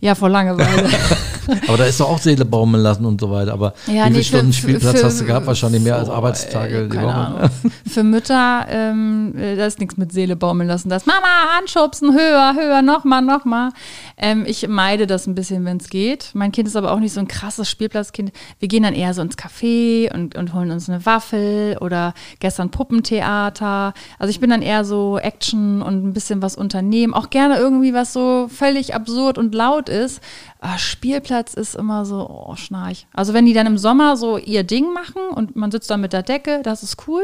Ja, 0.02 0.16
vor 0.16 0.28
Langeweile. 0.28 0.88
Aber 1.68 1.76
da 1.76 1.84
ist 1.84 1.98
doch 2.00 2.08
auch 2.10 2.18
Seele 2.18 2.44
baumeln 2.44 2.82
lassen 2.82 3.04
und 3.04 3.20
so 3.20 3.30
weiter. 3.30 3.52
Aber 3.52 3.72
Ja, 3.86 3.92
wie 3.92 3.92
viele 3.94 4.10
nee, 4.10 4.14
für- 4.18 4.24
Stunden 4.24 4.52
Spielplatz 4.52 4.98
für- 5.00 5.06
hast 5.06 5.20
du 5.20 5.24
gehabt? 5.26 5.46
Wahrscheinlich 5.46 5.80
mehr 5.82 5.96
als 5.96 6.08
Arbeitstage 6.08 6.88
die 6.88 6.96
keine. 6.96 7.14
Ahnung. 7.14 7.50
Für 7.88 8.02
Mütter, 8.02 8.66
ähm, 8.68 9.34
äh, 9.38 9.54
da 9.56 9.66
ist 9.66 9.78
nichts 9.78 9.96
mit 9.96 10.12
Seele 10.12 10.34
baumeln 10.36 10.68
lassen. 10.68 10.88
Das 10.88 11.06
Mama 11.06 11.26
anschubsen, 11.58 12.12
höher, 12.14 12.54
höher, 12.56 12.82
nochmal, 12.82 13.22
nochmal. 13.22 13.70
Ähm, 14.16 14.44
ich 14.46 14.66
meide 14.68 15.06
das 15.06 15.26
ein 15.28 15.34
bisschen, 15.36 15.64
wenn 15.64 15.76
es 15.76 15.88
geht. 15.88 16.30
Mein 16.34 16.50
Kind 16.52 16.66
ist 16.66 16.74
aber 16.76 16.90
auch 16.92 16.98
nicht 17.00 17.12
so 17.12 17.20
ein 17.20 17.28
krasses 17.28 17.70
Spielplatzkind. 17.70 18.32
Wir 18.58 18.66
gehen 18.68 18.82
dann 18.82 18.94
eher 18.94 19.14
so 19.14 19.22
ins 19.22 19.36
Café 19.38 20.12
und, 20.12 20.34
und 20.36 20.52
holen 20.54 20.70
uns 20.72 20.88
eine 20.88 21.06
Waffel 21.06 21.76
oder 21.80 22.14
gestern 22.40 22.70
Puppentheater. 22.70 23.94
Also 24.18 24.30
ich 24.30 24.40
bin 24.40 24.50
dann 24.50 24.62
eher 24.62 24.84
so 24.84 25.18
Action 25.18 25.82
und 25.82 26.04
ein 26.04 26.12
bisschen 26.12 26.42
was 26.42 26.56
unternehmen. 26.56 27.14
Auch 27.14 27.30
gerne 27.30 27.56
irgendwie 27.58 27.94
was 27.94 28.12
so 28.12 28.48
völlig 28.48 28.94
absurd 28.94 29.38
und 29.38 29.54
laut 29.54 29.88
ist. 29.92 30.20
Aber 30.58 30.78
Spielplatz 30.78 31.54
ist 31.54 31.74
immer 31.74 32.04
so, 32.04 32.28
oh, 32.28 32.56
schnarch. 32.56 33.06
Also 33.12 33.34
wenn 33.34 33.46
die 33.46 33.52
dann 33.52 33.66
im 33.66 33.78
Sommer 33.78 34.16
so 34.16 34.38
ihr 34.38 34.64
Ding 34.64 34.92
machen 34.92 35.22
und 35.34 35.54
man 35.56 35.70
sitzt 35.70 35.90
da 35.90 35.96
mit 35.96 36.12
der 36.12 36.22
Decke, 36.22 36.60
das 36.62 36.82
ist 36.82 37.06
cool. 37.06 37.22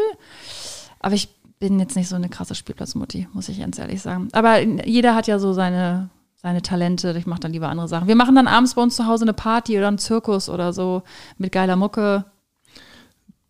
Aber 1.00 1.14
ich 1.14 1.28
bin 1.58 1.78
jetzt 1.80 1.96
nicht 1.96 2.08
so 2.08 2.16
eine 2.16 2.28
krasse 2.28 2.54
Spielplatzmutti, 2.54 3.28
muss 3.32 3.48
ich 3.48 3.58
ganz 3.58 3.78
ehrlich 3.78 4.02
sagen. 4.02 4.28
Aber 4.32 4.60
jeder 4.60 5.14
hat 5.14 5.26
ja 5.26 5.38
so 5.38 5.52
seine, 5.52 6.10
seine 6.36 6.62
Talente. 6.62 7.14
Ich 7.18 7.26
mache 7.26 7.40
dann 7.40 7.52
lieber 7.52 7.68
andere 7.68 7.88
Sachen. 7.88 8.08
Wir 8.08 8.16
machen 8.16 8.34
dann 8.34 8.46
abends 8.46 8.74
bei 8.74 8.82
uns 8.82 8.96
zu 8.96 9.06
Hause 9.06 9.24
eine 9.24 9.32
Party 9.32 9.76
oder 9.76 9.88
einen 9.88 9.98
Zirkus 9.98 10.48
oder 10.48 10.72
so 10.72 11.02
mit 11.36 11.52
geiler 11.52 11.76
Mucke. 11.76 12.24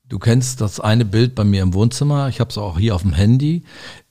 Du 0.08 0.18
kennst 0.18 0.62
das 0.62 0.80
eine 0.80 1.04
Bild 1.04 1.34
bei 1.34 1.44
mir 1.44 1.62
im 1.62 1.74
Wohnzimmer. 1.74 2.28
Ich 2.28 2.40
habe 2.40 2.50
es 2.50 2.56
auch 2.56 2.78
hier 2.78 2.94
auf 2.94 3.02
dem 3.02 3.12
Handy. 3.12 3.64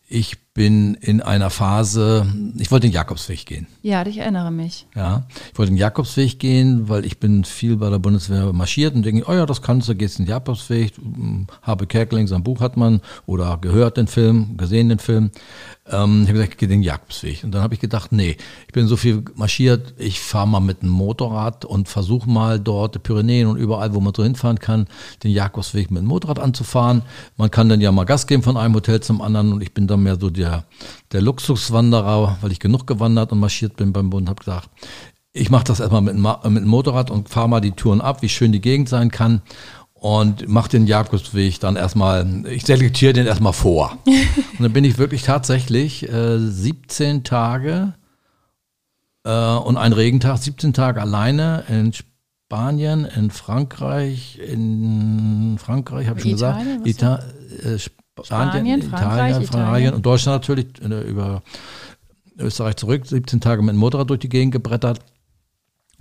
Ich 0.08 0.38
bin 0.58 0.96
in 0.96 1.22
einer 1.22 1.52
Phase, 1.52 2.26
ich 2.58 2.72
wollte 2.72 2.88
den 2.88 2.92
Jakobsweg 2.92 3.46
gehen. 3.46 3.68
Ja, 3.84 4.04
ich 4.08 4.18
erinnere 4.18 4.50
mich. 4.50 4.88
Ja, 4.96 5.28
ich 5.54 5.60
wollte 5.60 5.72
den 5.72 5.78
Jakobsweg 5.78 6.40
gehen, 6.40 6.90
weil 6.90 7.06
ich 7.06 7.20
bin 7.20 7.44
viel 7.44 7.78
bei 7.78 7.92
der 7.92 8.00
Bundeswehr 8.00 8.52
marschiert 8.54 8.96
und 8.96 9.06
denke, 9.06 9.24
oh 9.28 9.34
ja, 9.34 9.46
das 9.46 9.62
kannst 9.62 9.88
du, 9.88 9.94
gehst 9.94 10.18
den 10.18 10.26
Jakobsweg. 10.26 10.94
Habe 11.62 11.86
Kerkeling, 11.86 12.26
sein 12.26 12.44
Buch 12.44 12.60
hat 12.60 12.76
man 12.76 13.02
oder 13.28 13.60
gehört 13.62 13.98
den 13.98 14.08
Film, 14.08 14.58
gesehen 14.58 14.90
den 14.90 14.98
Film. 14.98 15.30
Ähm, 15.90 16.24
ich 16.24 16.30
habe 16.30 16.34
gesagt, 16.34 16.54
ich 16.54 16.58
gehe 16.58 16.68
den 16.68 16.82
Jakobsweg. 16.82 17.44
Und 17.44 17.52
dann 17.52 17.62
habe 17.62 17.76
ich 17.76 17.80
gedacht, 17.80 18.12
nee, 18.12 18.36
ich 18.66 18.74
bin 18.74 18.88
so 18.88 18.98
viel 18.98 19.24
marschiert, 19.36 19.94
ich 20.00 20.20
fahre 20.20 20.48
mal 20.48 20.60
mit 20.60 20.82
einem 20.82 20.92
Motorrad 20.92 21.66
und 21.66 21.88
versuche 21.88 22.28
mal 22.28 22.60
dort 22.60 22.96
die 22.96 23.00
Pyrenäen 23.00 23.48
und 23.48 23.58
überall, 23.58 23.94
wo 23.94 24.00
man 24.00 24.14
so 24.16 24.24
hinfahren 24.24 24.58
kann, 24.58 24.88
den 25.24 25.32
Jakobsweg 25.32 25.92
mit 25.92 26.02
dem 26.02 26.08
Motorrad 26.08 26.40
anzufahren. 26.40 27.04
Man 27.38 27.52
kann 27.52 27.70
dann 27.70 27.80
ja 27.80 27.92
mal 27.92 28.06
Gas 28.06 28.26
geben 28.26 28.42
von 28.42 28.58
einem 28.58 28.74
Hotel 28.74 29.02
zum 29.02 29.22
anderen 29.22 29.54
und 29.54 29.62
ich 29.62 29.74
bin 29.74 29.86
dann 29.86 30.02
mehr 30.02 30.18
so 30.20 30.32
der, 30.32 30.47
der 31.12 31.22
Luxuswanderer, 31.22 32.38
weil 32.42 32.52
ich 32.52 32.60
genug 32.60 32.88
gewandert 32.88 33.32
und 33.32 33.40
marschiert 33.40 33.76
bin 33.76 33.94
beim 33.94 34.10
Bund, 34.10 34.30
habe 34.30 34.40
gesagt, 34.40 34.70
ich 35.34 35.50
mache 35.50 35.66
das 35.66 35.80
erstmal 35.80 36.02
mit, 36.02 36.16
mit 36.16 36.64
dem 36.64 36.68
Motorrad 36.68 37.12
und 37.12 37.30
fahre 37.30 37.50
mal 37.50 37.62
die 37.62 37.72
Touren 37.72 38.02
ab, 38.02 38.22
wie 38.22 38.30
schön 38.30 38.52
die 38.52 38.62
Gegend 38.62 38.90
sein 38.90 39.12
kann 39.12 39.42
und 39.94 40.48
mache 40.48 40.70
den 40.70 40.88
Jakobsweg 40.88 41.60
dann 41.60 41.76
erstmal, 41.76 42.46
ich 42.48 42.66
selektiere 42.66 43.14
den 43.14 43.28
erstmal 43.28 43.54
vor. 43.54 43.98
und 44.06 44.60
dann 44.60 44.74
bin 44.74 44.84
ich 44.84 44.98
wirklich 44.98 45.24
tatsächlich 45.24 46.08
äh, 46.10 46.40
17 46.40 47.24
Tage 47.24 47.94
äh, 49.24 49.56
und 49.56 49.78
ein 49.78 49.94
Regentag, 49.94 50.38
17 50.38 50.74
Tage 50.74 51.02
alleine 51.02 51.64
in 51.68 51.94
Spanien, 51.94 53.06
in 53.06 53.32
Frankreich, 53.32 54.40
in 54.40 55.58
Frankreich, 55.60 56.08
habe 56.08 56.20
ich 56.20 56.24
schon 56.24 56.34
Italien, 56.34 56.84
gesagt, 56.84 57.24
was 57.62 57.64
Ita 57.64 57.76
äh, 57.76 57.80
Spanien, 58.24 58.52
Spanien, 58.52 58.82
Frankreich, 58.84 59.30
Italien, 59.32 59.44
Italien. 59.44 59.94
und 59.94 60.06
Deutschland 60.06 60.42
natürlich 60.42 60.68
äh, 60.82 61.10
über 61.10 61.44
Österreich 62.40 62.76
zurück, 62.76 63.06
17 63.06 63.42
Tage 63.42 63.62
mit 63.62 63.74
dem 63.74 63.80
Motorrad 63.80 64.10
durch 64.10 64.20
die 64.20 64.30
Gegend 64.30 64.52
gebrettert 64.52 65.00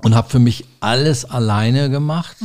und 0.02 0.14
habe 0.14 0.28
für 0.28 0.38
mich 0.38 0.64
alles 0.80 1.24
alleine 1.24 1.90
gemacht 1.90 2.36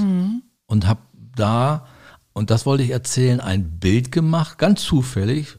und 0.66 0.88
habe 0.88 1.02
da, 1.36 1.86
und 2.34 2.50
das 2.50 2.66
wollte 2.66 2.84
ich 2.84 2.92
erzählen, 2.92 3.40
ein 3.40 3.80
Bild 3.80 4.12
gemacht, 4.12 4.58
ganz 4.58 4.84
zufällig, 4.84 5.58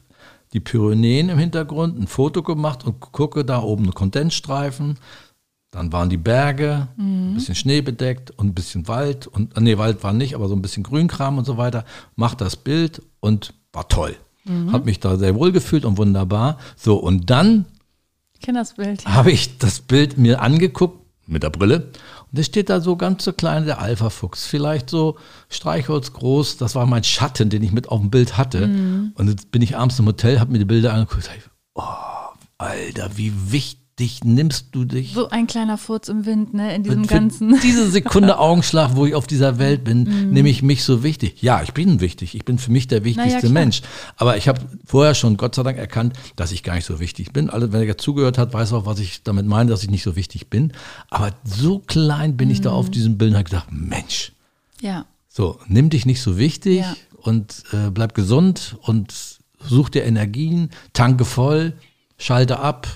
die 0.53 0.59
Pyrenäen 0.59 1.29
im 1.29 1.37
Hintergrund, 1.37 1.99
ein 1.99 2.07
Foto 2.07 2.43
gemacht 2.43 2.83
und 2.85 2.99
gucke 2.99 3.43
da 3.45 3.61
oben 3.61 3.83
eine 3.83 3.93
Kondensstreifen. 3.93 4.99
Dann 5.71 5.91
waren 5.91 6.09
die 6.09 6.17
Berge, 6.17 6.87
ein 6.99 7.33
bisschen 7.33 7.55
Schnee 7.55 7.81
bedeckt 7.81 8.29
und 8.29 8.47
ein 8.47 8.53
bisschen 8.53 8.87
Wald. 8.87 9.25
Und, 9.25 9.59
nee, 9.59 9.79
Wald 9.79 10.03
war 10.03 10.13
nicht, 10.13 10.35
aber 10.35 10.47
so 10.47 10.55
ein 10.55 10.61
bisschen 10.61 10.83
Grünkram 10.83 11.39
und 11.39 11.45
so 11.45 11.57
weiter. 11.57 11.85
Mach 12.15 12.35
das 12.35 12.55
Bild 12.55 13.01
und 13.19 13.55
war 13.73 13.87
toll. 13.89 14.15
Hab 14.71 14.85
mich 14.85 14.99
da 14.99 15.17
sehr 15.17 15.35
wohl 15.35 15.51
gefühlt 15.51 15.83
und 15.85 15.97
wunderbar. 15.97 16.57
So, 16.75 16.95
und 16.95 17.29
dann 17.29 17.65
habe 19.05 19.31
ich 19.31 19.57
das 19.57 19.79
Bild 19.79 20.17
mir 20.17 20.41
angeguckt 20.41 20.99
mit 21.27 21.43
der 21.43 21.49
Brille. 21.49 21.91
Und 22.31 22.39
es 22.39 22.47
steht 22.47 22.69
da 22.69 22.81
so 22.81 22.95
ganz 22.97 23.23
so 23.23 23.31
klein 23.31 23.65
der 23.65 23.79
Alpha-Fuchs, 23.79 24.45
vielleicht 24.45 24.89
so 24.89 25.17
Streichholz 25.49 26.11
groß, 26.13 26.57
das 26.57 26.75
war 26.75 26.85
mein 26.85 27.03
Schatten, 27.03 27.49
den 27.49 27.63
ich 27.63 27.71
mit 27.71 27.87
auf 27.89 28.01
dem 28.01 28.09
Bild 28.09 28.37
hatte. 28.37 28.65
Und 29.15 29.29
jetzt 29.29 29.51
bin 29.51 29.61
ich 29.61 29.77
abends 29.77 29.97
im 29.99 30.07
Hotel, 30.07 30.39
habe 30.39 30.51
mir 30.51 30.59
die 30.59 30.65
Bilder 30.65 30.93
angeguckt, 30.93 31.29
oh, 31.75 31.83
Alter, 32.57 33.11
wie 33.15 33.31
wichtig 33.51 33.82
nimmst 34.23 34.67
du 34.71 34.85
dich? 34.85 35.13
So 35.13 35.29
ein 35.29 35.45
kleiner 35.47 35.77
Furz 35.77 36.07
im 36.09 36.25
Wind, 36.25 36.53
ne, 36.53 36.75
in 36.75 36.83
diesem 36.83 37.05
ganzen. 37.05 37.59
Diese 37.61 37.89
Sekunde 37.89 38.37
Augenschlag, 38.39 38.95
wo 38.95 39.05
ich 39.05 39.13
auf 39.15 39.27
dieser 39.27 39.59
Welt 39.59 39.83
bin, 39.83 40.31
nehme 40.31 40.49
ich 40.49 40.63
mich 40.63 40.83
so 40.83 41.03
wichtig. 41.03 41.41
Ja, 41.41 41.61
ich 41.61 41.73
bin 41.73 41.99
wichtig. 42.01 42.33
Ich 42.35 42.43
bin 42.43 42.57
für 42.57 42.71
mich 42.71 42.87
der 42.87 43.03
wichtigste 43.03 43.39
klar. 43.41 43.51
Mensch. 43.51 43.81
Aber 44.17 44.35
ich 44.37 44.47
habe 44.47 44.61
vorher 44.85 45.13
schon 45.15 45.37
Gott 45.37 45.55
sei 45.55 45.63
Dank 45.63 45.77
erkannt, 45.77 46.13
dass 46.35 46.51
ich 46.51 46.63
gar 46.63 46.75
nicht 46.75 46.85
so 46.85 46.99
wichtig 46.99 47.33
bin. 47.33 47.49
Alle, 47.49 47.71
wer 47.71 47.97
zugehört 47.97 48.37
hat, 48.37 48.53
weiß 48.53 48.73
auch, 48.73 48.85
was 48.85 48.99
ich 48.99 49.23
damit 49.23 49.45
meine, 49.45 49.69
dass 49.69 49.83
ich 49.83 49.89
nicht 49.91 50.03
so 50.03 50.15
wichtig 50.15 50.49
bin. 50.49 50.73
Aber 51.09 51.31
so 51.43 51.79
klein 51.79 52.35
bin 52.35 52.49
ich 52.49 52.61
da 52.61 52.71
auf 52.71 52.89
diesem 52.89 53.17
Bild 53.17 53.31
und 53.31 53.37
habe 53.37 53.45
gedacht, 53.49 53.67
Mensch, 53.71 54.31
Ja. 54.81 55.05
so, 55.29 55.59
nimm 55.67 55.89
dich 55.89 56.05
nicht 56.05 56.21
so 56.21 56.37
wichtig 56.37 56.79
Ja. 56.79 56.95
und 57.21 57.63
äh, 57.73 57.89
bleib 57.91 58.15
gesund 58.15 58.75
und 58.81 59.13
such 59.59 59.89
dir 59.89 60.03
Energien, 60.03 60.71
tanke 60.93 61.25
voll, 61.25 61.73
schalte 62.17 62.59
ab. 62.59 62.87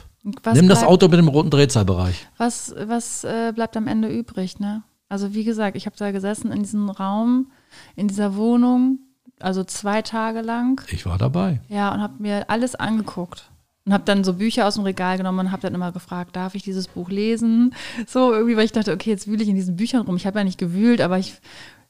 Was 0.43 0.55
nimm 0.55 0.67
das 0.67 0.80
bleibt- 0.80 0.91
Auto 0.91 1.07
mit 1.07 1.19
dem 1.19 1.28
roten 1.28 1.49
Drehzahlbereich. 1.49 2.28
Was, 2.38 2.73
was 2.86 3.23
äh, 3.23 3.51
bleibt 3.55 3.78
am 3.78 3.88
Ende 3.88 4.09
übrig, 4.09 4.59
ne? 4.59 4.84
Also 5.09 5.34
wie 5.34 5.43
gesagt, 5.45 5.78
ich 5.78 5.86
habe 5.86 5.95
da 5.97 6.11
gesessen 6.11 6.51
in 6.51 6.63
diesem 6.63 6.89
Raum, 6.89 7.51
in 7.95 8.07
dieser 8.07 8.36
Wohnung, 8.36 8.99
also 9.39 9.63
zwei 9.63 10.01
Tage 10.01 10.41
lang, 10.41 10.82
Ich 10.91 11.05
war 11.05 11.17
dabei. 11.17 11.61
ja, 11.69 11.93
und 11.93 12.01
habe 12.01 12.15
mir 12.21 12.49
alles 12.49 12.75
angeguckt. 12.75 13.49
Und 13.86 13.93
habe 13.93 14.03
dann 14.03 14.25
so 14.25 14.34
Bücher 14.34 14.67
aus 14.67 14.73
dem 14.75 14.84
Regal 14.84 15.15
genommen 15.17 15.39
und 15.39 15.51
habe 15.53 15.61
dann 15.61 15.73
immer 15.73 15.93
gefragt, 15.93 16.36
darf 16.36 16.55
ich 16.55 16.63
dieses 16.63 16.89
Buch 16.89 17.09
lesen? 17.09 17.73
So 18.05 18.34
irgendwie, 18.34 18.57
weil 18.57 18.65
ich 18.65 18.73
dachte, 18.73 18.91
okay, 18.91 19.09
jetzt 19.11 19.28
wühle 19.28 19.41
ich 19.41 19.47
in 19.47 19.55
diesen 19.55 19.78
Büchern 19.78 20.01
rum. 20.01 20.17
Ich 20.17 20.28
habe 20.28 20.39
ja 20.39 20.43
nicht 20.43 20.57
gewühlt, 20.57 20.99
aber 20.99 21.17
ich, 21.19 21.36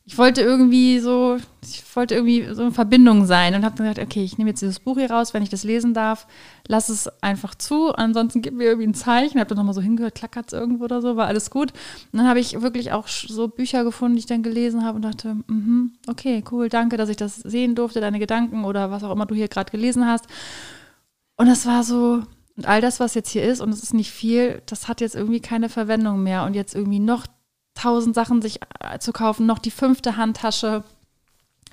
ich 0.08 0.18
wollte 0.18 0.42
irgendwie 0.42 1.00
so, 1.00 1.36
ich 1.62 1.84
wollte 1.94 2.16
irgendwie 2.16 2.48
so 2.54 2.64
in 2.64 2.72
Verbindung 2.72 3.26
sein 3.26 3.54
und 3.54 3.66
habe 3.66 3.76
dann 3.76 3.90
gesagt, 3.90 4.08
okay, 4.08 4.24
ich 4.24 4.38
nehme 4.38 4.52
jetzt 4.52 4.62
dieses 4.62 4.80
Buch 4.80 4.98
hier 4.98 5.12
raus, 5.12 5.34
wenn 5.34 5.44
ich 5.44 5.50
das 5.50 5.66
lesen 5.66 5.94
darf, 5.94 6.28
lass 6.66 6.88
es 6.88 7.10
einfach 7.22 7.56
zu, 7.56 7.94
ansonsten 7.94 8.42
gib 8.42 8.54
mir 8.54 8.64
irgendwie 8.64 8.88
ein 8.88 8.94
Zeichen. 8.94 9.38
Habe 9.38 9.50
dann 9.50 9.58
nochmal 9.58 9.74
so 9.74 9.82
hingehört, 9.82 10.16
klackert 10.16 10.48
es 10.48 10.54
irgendwo 10.54 10.86
oder 10.86 11.02
so, 11.02 11.18
war 11.18 11.28
alles 11.28 11.50
gut. 11.50 11.74
Und 12.14 12.20
dann 12.20 12.28
habe 12.28 12.40
ich 12.40 12.62
wirklich 12.62 12.94
auch 12.94 13.10
so 13.10 13.50
Bücher 13.50 13.84
gefunden, 13.84 14.16
die 14.16 14.22
ich 14.22 14.26
dann 14.28 14.44
gelesen 14.44 14.86
habe 14.86 14.96
und 14.96 15.02
dachte, 15.02 15.36
mhm, 15.48 15.92
okay, 16.08 16.42
cool, 16.52 16.70
danke, 16.70 16.96
dass 16.96 17.10
ich 17.10 17.18
das 17.18 17.36
sehen 17.36 17.76
durfte, 17.76 18.00
deine 18.00 18.20
Gedanken 18.20 18.64
oder 18.64 18.90
was 18.90 19.04
auch 19.04 19.12
immer 19.12 19.26
du 19.26 19.36
hier 19.36 19.50
gerade 19.50 19.72
gelesen 19.72 20.08
hast. 20.08 20.28
Und 21.36 21.50
es 21.50 21.66
war 21.66 21.84
so, 21.84 22.24
und 22.56 22.66
all 22.66 22.80
das, 22.80 23.02
was 23.02 23.14
jetzt 23.14 23.30
hier 23.30 23.44
ist, 23.44 23.60
und 23.60 23.72
es 23.72 23.84
ist 23.84 23.94
nicht 23.94 24.12
viel, 24.12 24.62
das 24.68 24.88
hat 24.88 25.02
jetzt 25.02 25.16
irgendwie 25.16 25.42
keine 25.42 25.68
Verwendung 25.68 26.24
mehr. 26.24 26.46
Und 26.46 26.54
jetzt 26.54 26.76
irgendwie 26.76 27.00
noch 27.00 27.28
tausend 27.78 28.16
Sachen 28.16 28.42
sich 28.42 28.60
äh, 28.80 29.00
zu 29.00 29.14
kaufen, 29.14 29.46
noch 29.46 29.60
die 29.60 29.72
fünfte 29.72 30.18
Handtasche. 30.18 30.84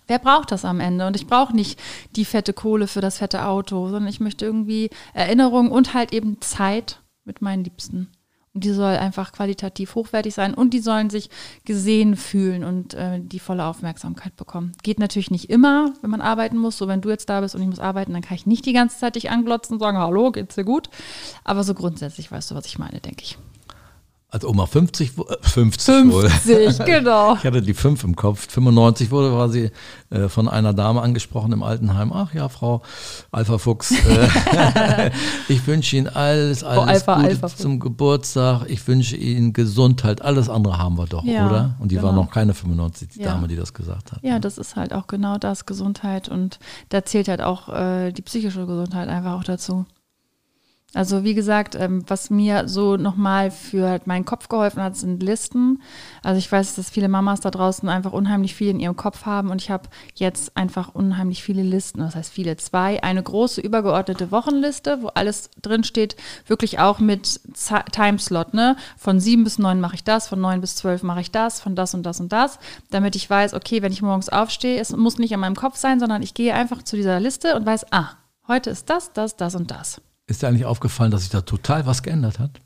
Wer 0.07 0.19
braucht 0.19 0.53
das 0.53 0.65
am 0.65 0.81
Ende? 0.81 1.07
Und 1.07 1.17
ich 1.17 1.27
brauche 1.27 1.57
nicht 1.57 1.81
die 2.15 2.25
fette 2.25 2.53
Kohle 2.53 2.87
für 2.87 3.01
das 3.01 3.19
fette 3.19 3.47
Auto, 3.47 3.87
sondern 3.89 4.09
ich 4.09 4.21
möchte 4.21 4.45
irgendwie 4.45 4.91
Erinnerung 5.15 5.71
und 5.71 5.95
halt 5.95 6.13
eben 6.13 6.41
Zeit 6.41 7.01
mit 7.25 7.41
meinen 7.41 7.65
Liebsten. 7.65 8.11
Und 8.53 8.63
die 8.63 8.71
soll 8.71 8.95
einfach 8.95 9.33
qualitativ 9.33 9.97
hochwertig 9.97 10.33
sein 10.33 10.55
und 10.55 10.75
die 10.75 10.79
sollen 10.79 11.11
sich 11.11 11.29
gesehen 11.65 12.15
fühlen 12.15 12.63
und 12.63 12.95
äh, 12.95 13.19
die 13.21 13.41
volle 13.41 13.65
Aufmerksamkeit 13.65 14.37
bekommen. 14.37 14.73
Geht 14.85 15.01
natürlich 15.01 15.33
nicht 15.33 15.51
immer, 15.51 15.93
wenn 16.03 16.11
man 16.11 16.21
arbeiten 16.21 16.59
muss. 16.59 16.79
So, 16.79 16.87
wenn 16.87 17.01
du 17.01 17.09
jetzt 17.09 17.29
da 17.29 17.41
bist 17.41 17.57
und 17.57 17.63
ich 17.63 17.69
muss 17.69 17.81
arbeiten, 17.81 18.13
dann 18.13 18.23
kann 18.23 18.37
ich 18.37 18.47
nicht 18.47 18.65
die 18.65 18.73
ganze 18.73 18.97
Zeit 18.97 19.17
dich 19.17 19.29
anglotzen 19.31 19.75
und 19.75 19.81
sagen, 19.81 19.99
hallo, 19.99 20.31
geht's 20.31 20.55
dir 20.55 20.65
gut? 20.65 20.89
Aber 21.43 21.65
so 21.65 21.75
grundsätzlich 21.75 22.31
weißt 22.31 22.53
du, 22.53 22.55
was 22.55 22.67
ich 22.67 22.79
meine, 22.79 23.01
denke 23.01 23.25
ich. 23.25 23.39
Als 24.35 24.45
Oma 24.45 24.67
50, 24.67 25.17
wo- 25.17 25.23
äh, 25.29 25.37
50, 25.43 26.11
wohl. 26.13 26.29
50, 26.29 26.85
genau. 26.87 27.37
Ich 27.37 27.45
hatte 27.45 27.63
die 27.63 27.73
5 27.73 28.03
im 28.03 28.17
Kopf. 28.17 28.49
95 28.51 29.13
wurde 29.13 29.33
war 29.33 29.49
sie 29.49 29.71
äh, 30.11 30.29
von 30.29 30.49
einer 30.49 30.73
Dame 30.75 31.03
angesprochen 31.03 31.53
im 31.53 31.63
Altenheim. 31.63 32.13
Ach 32.13 32.35
ja, 32.35 32.49
Frau 32.49 32.83
Alpha 33.31 33.59
Fuchs, 33.59 33.93
äh, 33.93 35.11
ich 35.49 35.65
wünsche 35.69 35.97
Ihnen 35.97 36.09
alles, 36.09 36.65
alles 36.65 36.89
Alpha, 36.89 37.15
Gute 37.15 37.29
Alpha 37.29 37.47
zum 37.47 37.79
Geburtstag. 37.79 38.65
Ich 38.69 38.85
wünsche 38.89 39.15
Ihnen 39.17 39.53
Gesundheit. 39.53 40.21
Alles 40.23 40.49
andere 40.49 40.79
haben 40.79 40.99
wir 40.99 41.07
doch, 41.07 41.23
Ja, 41.23 41.47
oder? 41.47 41.77
Und 41.79 41.93
die 41.93 42.03
war 42.03 42.11
genau. 42.11 42.25
noch 42.25 42.33
keine 42.33 42.55
95, 42.55 43.11
die 43.11 43.21
Ja. 43.21 43.35
Dame, 43.35 43.47
die 43.47 43.55
das 43.55 43.73
gesagt 43.73 44.11
hat. 44.11 44.19
Ja, 44.23 44.41
das 44.41 44.59
ist 44.59 44.75
halt 44.75 44.93
auch 44.93 45.07
genau 45.07 45.39
das, 45.39 45.65
Gesundheit. 45.65 46.29
Und 46.29 46.59
da 46.89 47.05
zählt 47.05 47.29
halt 47.29 47.41
auch 47.41 47.69
äh, 47.69 48.11
die 48.11 48.23
psychische 48.23 48.67
Gesundheit 48.67 49.09
einfach 49.09 49.35
auch 49.35 49.45
dazu. 49.45 49.87
Also 50.95 51.25
wie 51.25 51.35
gesagt, 51.35 51.75
ähm, 51.75 52.05
was 52.07 52.31
mir 52.31 52.69
so 52.69 52.97
nochmal 52.97 53.51
für 53.51 54.01
meinen 54.05 54.25
Kopf 54.25 54.49
geholfen 54.49 54.81
hat, 54.81 54.97
sind 54.97 55.23
Listen. 55.25 55.83
Also 56.23 56.39
ich 56.39 56.51
weiß, 56.51 56.77
dass 56.77 56.89
viele 56.89 57.09
Mamas 57.09 57.41
da 57.41 57.51
draußen 57.51 57.89
einfach 57.89 58.13
unheimlich 58.13 58.55
viel 58.55 58.69
in 58.69 58.79
ihrem 58.79 58.95
Kopf 58.95 59.27
haben 59.27 59.51
und 59.51 59.61
ich 59.61 59.71
habe 59.71 59.89
jetzt 60.15 60.57
einfach 60.57 60.95
unheimlich 60.95 61.43
viele 61.43 61.63
Listen. 61.63 61.99
Das 61.99 62.15
heißt 62.15 62.33
viele 62.33 62.57
zwei. 62.59 63.03
Eine 63.03 63.25
große 63.25 63.61
übergeordnete 63.61 64.31
Wochenliste, 64.31 65.03
wo 65.03 65.09
alles 65.09 65.51
drin 65.61 65.83
steht, 65.83 66.15
wirklich 66.47 66.79
auch 66.79 67.01
mit 67.01 67.27
Ze- 67.55 67.85
Timeslot. 67.91 68.55
Ne? 68.55 68.77
Von 68.97 69.19
sieben 69.19 69.43
bis 69.43 69.59
neun 69.59 69.81
mache 69.81 69.97
ich 69.97 70.05
das, 70.05 70.29
von 70.29 70.41
neun 70.41 70.61
bis 70.61 70.77
zwölf 70.77 71.03
mache 71.03 71.21
ich 71.23 71.33
das, 71.33 71.61
von 71.61 71.75
das 71.75 71.95
und 71.95 72.05
das 72.05 72.21
und 72.21 72.33
das, 72.33 72.61
damit 72.91 73.17
ich 73.17 73.29
weiß, 73.29 73.55
okay, 73.55 73.83
wenn 73.83 73.93
ich 73.93 74.01
morgens 74.01 74.29
aufstehe, 74.29 74.79
es 74.81 74.95
muss 74.97 75.19
nicht 75.19 75.33
in 75.33 75.41
meinem 75.41 75.57
Kopf 75.57 75.77
sein, 75.77 75.99
sondern 75.99 76.23
ich 76.23 76.35
gehe 76.35 76.55
einfach 76.55 76.83
zu 76.85 76.95
dieser 76.95 77.19
Liste 77.19 77.57
und 77.57 77.67
weiß, 77.67 77.87
ah, 77.93 78.11
heute 78.47 78.71
ist 78.71 78.89
das, 78.91 79.13
das, 79.13 79.37
das 79.37 79.57
und 79.57 79.73
das. 79.73 80.01
Ist 80.27 80.43
dir 80.43 80.49
eigentlich 80.49 80.65
aufgefallen, 80.65 81.11
dass 81.11 81.23
sich 81.23 81.31
da 81.31 81.43
total 81.43 81.87
was 81.87 82.03
geändert 82.03 82.39
hat? 82.39 82.61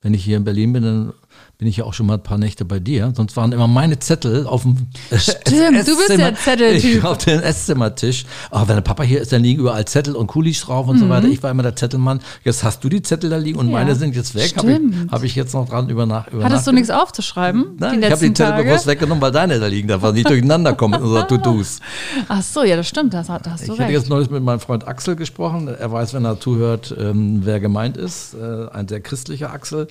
Wenn 0.00 0.14
ich 0.14 0.24
hier 0.24 0.36
in 0.36 0.44
Berlin 0.44 0.72
bin, 0.72 0.82
dann 0.84 1.12
bin 1.58 1.66
ich 1.66 1.78
ja 1.78 1.84
auch 1.84 1.92
schon 1.92 2.06
mal 2.06 2.14
ein 2.14 2.22
paar 2.22 2.38
Nächte 2.38 2.64
bei 2.64 2.78
dir. 2.78 3.12
Sonst 3.16 3.36
waren 3.36 3.50
immer 3.50 3.66
meine 3.66 3.98
Zettel 3.98 4.46
auf 4.46 4.62
dem 4.62 4.76
Stimmt, 5.16 5.88
du 5.88 5.96
bist 5.96 6.10
der 6.16 6.32
Zetteltyp. 6.36 6.98
Ich 6.98 7.04
auf 7.04 7.18
dem 7.18 7.40
Esszimmertisch. 7.40 8.26
Aber 8.52 8.68
wenn 8.68 8.76
der 8.76 8.82
Papa 8.82 9.02
hier 9.02 9.20
ist, 9.20 9.32
dann 9.32 9.42
liegen 9.42 9.58
überall 9.62 9.84
Zettel 9.84 10.14
und 10.14 10.28
Kulis 10.28 10.60
drauf 10.60 10.86
und 10.86 10.98
so 11.00 11.08
weiter. 11.08 11.26
Ich 11.26 11.42
war 11.42 11.50
immer 11.50 11.64
der 11.64 11.74
Zettelmann. 11.74 12.20
Jetzt 12.44 12.62
hast 12.62 12.84
du 12.84 12.88
die 12.88 13.02
Zettel 13.02 13.28
da 13.30 13.36
liegen 13.38 13.58
und 13.58 13.66
Mhm. 13.66 13.72
Ja, 13.72 13.78
meine 13.80 13.96
sind 13.96 14.14
jetzt 14.14 14.36
weg. 14.36 14.54
Habe 14.56 14.70
ich, 14.72 14.80
hab 15.10 15.22
ich 15.24 15.34
jetzt 15.34 15.52
noch 15.52 15.68
dran 15.68 15.88
über 15.88 16.06
Nacht. 16.06 16.28
Hattest 16.40 16.64
du 16.68 16.70
nichts 16.70 16.90
aufzuschreiben? 16.90 17.76
Nein, 17.76 18.04
ich 18.04 18.10
habe 18.12 18.20
die 18.20 18.32
Zettel 18.32 18.52
Tage? 18.52 18.62
bewusst 18.68 18.86
weggenommen, 18.86 19.20
weil 19.20 19.32
deine 19.32 19.58
da 19.58 19.66
liegen, 19.66 19.88
da 19.88 20.00
wir 20.00 20.12
nicht 20.12 20.28
durcheinander 20.28 20.74
kommen 20.74 20.92
mit 20.92 21.00
unseren 21.02 21.26
To-Dos. 21.28 21.80
Ach 22.28 22.40
so, 22.40 22.62
ja, 22.62 22.76
das 22.76 22.86
stimmt, 22.86 23.14
das, 23.14 23.28
hat- 23.28 23.46
da 23.46 23.50
hast 23.50 23.62
du 23.62 23.64
Ich 23.64 23.70
hatte 23.80 23.88
recht. 23.88 23.98
jetzt 23.98 24.08
neulich 24.08 24.30
mit 24.30 24.44
meinem 24.44 24.60
Freund 24.60 24.86
Axel 24.86 25.16
gesprochen. 25.16 25.66
Er 25.66 25.90
weiß, 25.90 26.14
wenn 26.14 26.24
er 26.24 26.38
zuhört, 26.38 26.94
ähm, 26.96 27.40
wer 27.42 27.58
gemeint 27.58 27.96
ist. 27.96 28.34
Äh, 28.34 28.68
ein 28.72 28.86
sehr 28.86 29.00
christlicher 29.00 29.52
Axel. 29.52 29.88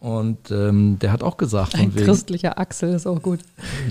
Und 0.00 0.50
ähm, 0.50 0.98
der 0.98 1.12
hat 1.12 1.22
auch 1.22 1.36
gesagt, 1.36 1.74
Ein 1.74 1.94
wegen, 1.94 2.06
christlicher 2.06 2.58
Axel 2.58 2.94
ist 2.94 3.06
auch 3.06 3.20
gut. 3.20 3.40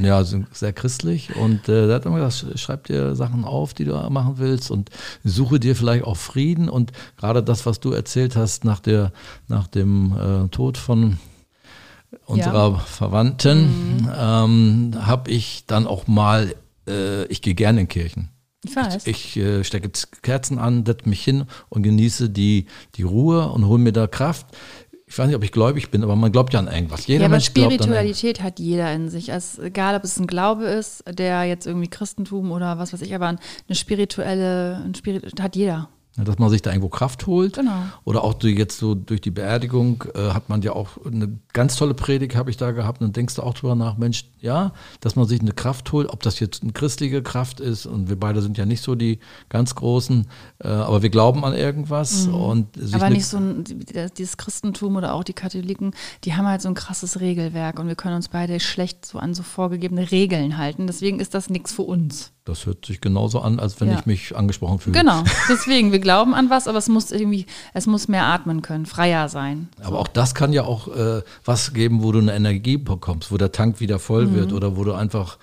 ja, 0.02 0.24
sehr 0.24 0.74
christlich. 0.74 1.36
Und 1.36 1.70
äh, 1.70 1.86
der 1.86 1.96
hat 1.96 2.06
immer 2.08 2.26
gesagt, 2.26 2.60
schreib 2.60 2.86
dir 2.86 3.16
Sachen 3.16 3.46
auf, 3.46 3.76
die 3.76 3.86
du 3.86 3.94
machen 4.10 4.34
willst 4.38 4.72
und 4.72 4.90
suche 5.24 5.60
dir 5.60 5.76
vielleicht 5.76 6.04
auch 6.04 6.18
Frieden. 6.18 6.68
Und 6.68 6.94
gerade 7.16 7.44
das, 7.44 7.68
was 7.68 7.80
du 7.80 7.92
erzählt 7.92 8.36
hast 8.36 8.66
nach, 8.66 8.80
der, 8.80 9.12
nach 9.48 9.68
dem 9.68 10.16
äh, 10.18 10.48
Tod 10.50 10.80
von 10.80 11.20
unserer 12.26 12.80
Verwandten, 12.80 14.10
ähm, 14.18 14.96
habe 15.00 15.30
ich 15.30 15.66
dann 15.68 15.86
auch 15.86 16.08
mal, 16.08 16.56
äh, 16.88 17.26
ich 17.26 17.44
gehe 17.44 17.54
gerne 17.54 17.82
in 17.82 17.88
Kirchen. 17.88 18.30
Ich 18.66 18.76
weiß. 18.76 19.08
Ich 19.08 19.38
äh, 19.38 19.64
stecke 19.64 19.92
Kerzen 20.22 20.58
an, 20.58 20.86
setze 20.86 21.08
mich 21.08 21.24
hin 21.24 21.46
und 21.70 21.84
genieße 21.84 22.30
die, 22.30 22.66
die 22.96 23.04
Ruhe 23.04 23.48
und 23.50 23.68
hole 23.68 23.80
mir 23.80 23.94
da 23.94 24.08
Kraft. 24.08 24.48
Ich 25.10 25.18
weiß 25.18 25.26
nicht, 25.26 25.36
ob 25.36 25.44
ich 25.44 25.52
gläubig 25.52 25.90
bin, 25.90 26.04
aber 26.04 26.16
man 26.16 26.32
glaubt 26.32 26.54
ja 26.54 26.60
an 26.60 26.68
irgendwas. 26.68 27.08
Jeder 27.08 27.22
ja, 27.22 27.26
aber 27.26 27.32
Mensch 27.32 27.52
glaubt 27.52 27.66
an 27.66 27.72
irgendwas. 27.72 27.88
Spiritualität 27.88 28.44
hat 28.44 28.60
jeder 28.60 28.94
in 28.94 29.10
sich. 29.10 29.32
Also, 29.34 29.64
egal, 29.64 29.96
ob 29.96 30.04
es 30.04 30.20
ein 30.20 30.28
Glaube 30.28 30.66
ist, 30.66 31.04
der 31.10 31.46
jetzt 31.46 31.66
irgendwie 31.66 31.88
Christentum 31.88 32.52
oder 32.52 32.78
was 32.78 32.94
weiß 32.94 33.02
ich, 33.02 33.16
aber 33.16 33.28
eine 33.28 33.40
spirituelle, 33.72 34.84
ein 34.86 34.94
Spirit 34.94 35.42
hat 35.42 35.56
jeder. 35.56 35.90
Ja, 36.20 36.26
dass 36.26 36.38
man 36.38 36.50
sich 36.50 36.62
da 36.62 36.72
irgendwo 36.72 36.90
Kraft 36.90 37.26
holt. 37.28 37.54
Genau. 37.56 37.72
Oder 38.04 38.24
auch 38.26 38.34
durch, 38.34 38.58
jetzt 38.58 38.78
so 38.78 38.94
durch 38.94 39.22
die 39.22 39.32
Beerdigung 39.32 40.04
äh, 40.14 40.32
hat 40.34 40.50
man 40.50 40.62
ja 40.62 40.74
auch 40.74 40.90
eine 41.06 41.40
ganz 41.54 41.78
tolle 41.78 41.94
Predigt, 41.94 42.36
habe 42.36 42.50
ich 42.50 42.58
da 42.58 42.72
gehabt. 42.72 43.00
Und 43.00 43.08
dann 43.08 43.14
denkst 43.14 43.36
du 43.36 43.42
auch 43.44 43.54
drüber 43.54 43.76
nach, 43.76 43.98
Mensch, 43.98 44.26
ja, 44.42 44.74
dass 45.00 45.16
man 45.16 45.26
sich 45.28 45.40
eine 45.40 45.54
Kraft 45.54 45.92
holt, 45.94 46.10
ob 46.10 46.22
das 46.24 46.40
jetzt 46.42 46.62
eine 46.62 46.74
christliche 46.74 47.24
Kraft 47.24 47.62
ist. 47.62 47.86
Und 47.86 48.10
wir 48.10 48.20
beide 48.20 48.42
sind 48.42 48.58
ja 48.58 48.66
nicht 48.66 48.84
so 48.84 48.96
die 48.96 49.20
ganz 49.48 49.76
Großen, 49.76 50.28
äh, 50.60 50.68
aber 50.68 51.02
wir 51.02 51.10
glauben 51.10 51.46
an 51.46 51.54
irgendwas. 51.54 52.28
Und 52.28 52.76
Mhm. 52.76 52.94
Aber 52.94 53.06
eine- 53.06 53.16
nicht 53.16 53.26
so 53.28 53.38
ein, 53.38 53.64
dieses 54.18 54.36
Christentum 54.38 54.98
oder 54.98 55.14
auch 55.14 55.24
die 55.24 55.34
Katholiken, 55.34 55.94
die 56.26 56.36
haben 56.36 56.48
halt 56.48 56.62
so 56.62 56.68
ein 56.68 56.74
krasses 56.76 57.22
Regelwerk 57.22 57.80
und 57.80 57.88
wir 57.88 57.96
können 57.96 58.16
uns 58.16 58.28
beide 58.28 58.60
schlecht 58.60 59.06
so 59.06 59.20
an 59.20 59.34
so 59.34 59.44
vorgegebene 59.44 60.12
Regeln 60.12 60.58
halten. 60.58 60.86
Deswegen 60.88 61.20
ist 61.22 61.34
das 61.34 61.50
nichts 61.50 61.72
für 61.72 61.84
uns. 61.84 62.32
Das 62.50 62.66
hört 62.66 62.86
sich 62.86 63.00
genauso 63.02 63.40
an, 63.40 63.60
als 63.60 63.80
wenn 63.80 63.90
Ja. 63.90 64.00
ich 64.00 64.06
mich 64.06 64.36
angesprochen 64.36 64.80
fühle. 64.80 64.98
Genau. 65.00 65.24
Deswegen, 65.50 65.92
wir 65.92 66.00
glauben 66.00 66.34
an 66.34 66.50
was, 66.50 66.68
aber 66.68 66.78
es 66.80 66.90
muss 66.90 67.12
irgendwie, 67.12 67.46
es 67.74 67.88
muss 67.88 68.08
mehr 68.08 68.26
atmen 68.26 68.62
können, 68.62 68.86
freier 68.86 69.30
sein. 69.30 69.70
Aber 69.84 70.00
auch 70.00 70.08
das 70.08 70.36
kann 70.36 70.52
ja 70.54 70.64
auch 70.64 70.88
äh, 70.96 71.22
was 71.46 71.74
geben, 71.74 72.04
wo 72.04 72.12
du 72.12 72.20
eine 72.20 72.34
Energie 72.36 72.78
bekommst, 72.78 73.32
wo 73.32 73.38
der 73.38 73.52
Tank 73.52 73.80
wieder 73.80 74.00
voll 74.00 74.26
Mhm. 74.28 74.36
wird 74.36 74.54
oder 74.54 74.76
wo 74.76 74.84
du 74.84 74.94
einfach, 74.94 75.38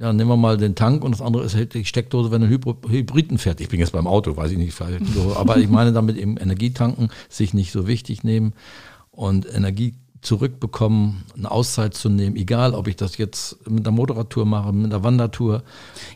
ja, 0.00 0.12
nehmen 0.12 0.30
wir 0.30 0.36
mal 0.36 0.56
den 0.56 0.74
Tank 0.74 1.04
und 1.04 1.12
das 1.12 1.20
andere 1.22 1.44
ist 1.44 1.54
halt 1.54 1.74
die 1.74 1.84
Steckdose, 1.84 2.30
wenn 2.30 2.40
du 2.40 2.48
Hybr 2.48 2.76
Hybriden 2.88 3.38
fährt. 3.38 3.60
Ich 3.60 3.68
bin 3.68 3.80
jetzt 3.80 3.92
beim 3.92 4.06
Auto, 4.06 4.36
weiß 4.36 4.50
ich 4.52 4.58
nicht, 4.58 4.74
aber 5.36 5.56
ich 5.58 5.68
meine 5.68 5.92
damit 5.92 6.16
eben 6.16 6.36
Energietanken, 6.36 7.10
sich 7.28 7.54
nicht 7.54 7.70
so 7.72 7.86
wichtig 7.86 8.24
nehmen 8.24 8.52
und 9.10 9.46
Energie 9.52 9.94
zurückbekommen, 10.24 11.24
eine 11.36 11.50
Auszeit 11.50 11.94
zu 11.94 12.08
nehmen, 12.08 12.36
egal 12.36 12.74
ob 12.74 12.88
ich 12.88 12.96
das 12.96 13.18
jetzt 13.18 13.68
mit 13.68 13.86
einer 13.86 13.94
Motorradtour 13.94 14.46
mache, 14.46 14.72
mit 14.72 14.92
einer 14.92 15.04
Wandertour. 15.04 15.62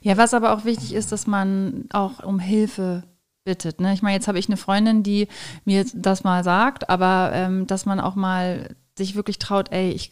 Ja, 0.01 0.17
was 0.17 0.35
aber 0.35 0.53
auch 0.53 0.65
wichtig 0.65 0.95
ist, 0.95 1.13
dass 1.13 1.27
man 1.27 1.85
auch 1.93 2.23
um 2.25 2.39
Hilfe 2.39 3.05
bittet. 3.45 3.81
Ne? 3.81 3.93
Ich 3.95 4.03
meine, 4.03 4.15
jetzt 4.15 4.29
habe 4.29 4.39
ich 4.39 4.49
eine 4.49 4.57
Freundin, 4.57 5.03
die 5.03 5.29
mir 5.65 5.85
das 5.95 6.25
mal 6.25 6.45
sagt, 6.45 6.91
aber 6.91 7.31
ähm, 7.33 7.67
dass 7.67 7.87
man 7.87 8.01
auch 8.01 8.15
mal 8.15 8.77
sich 8.97 9.15
wirklich 9.15 9.39
traut, 9.39 9.73
ey, 9.73 9.91
ich 9.91 10.11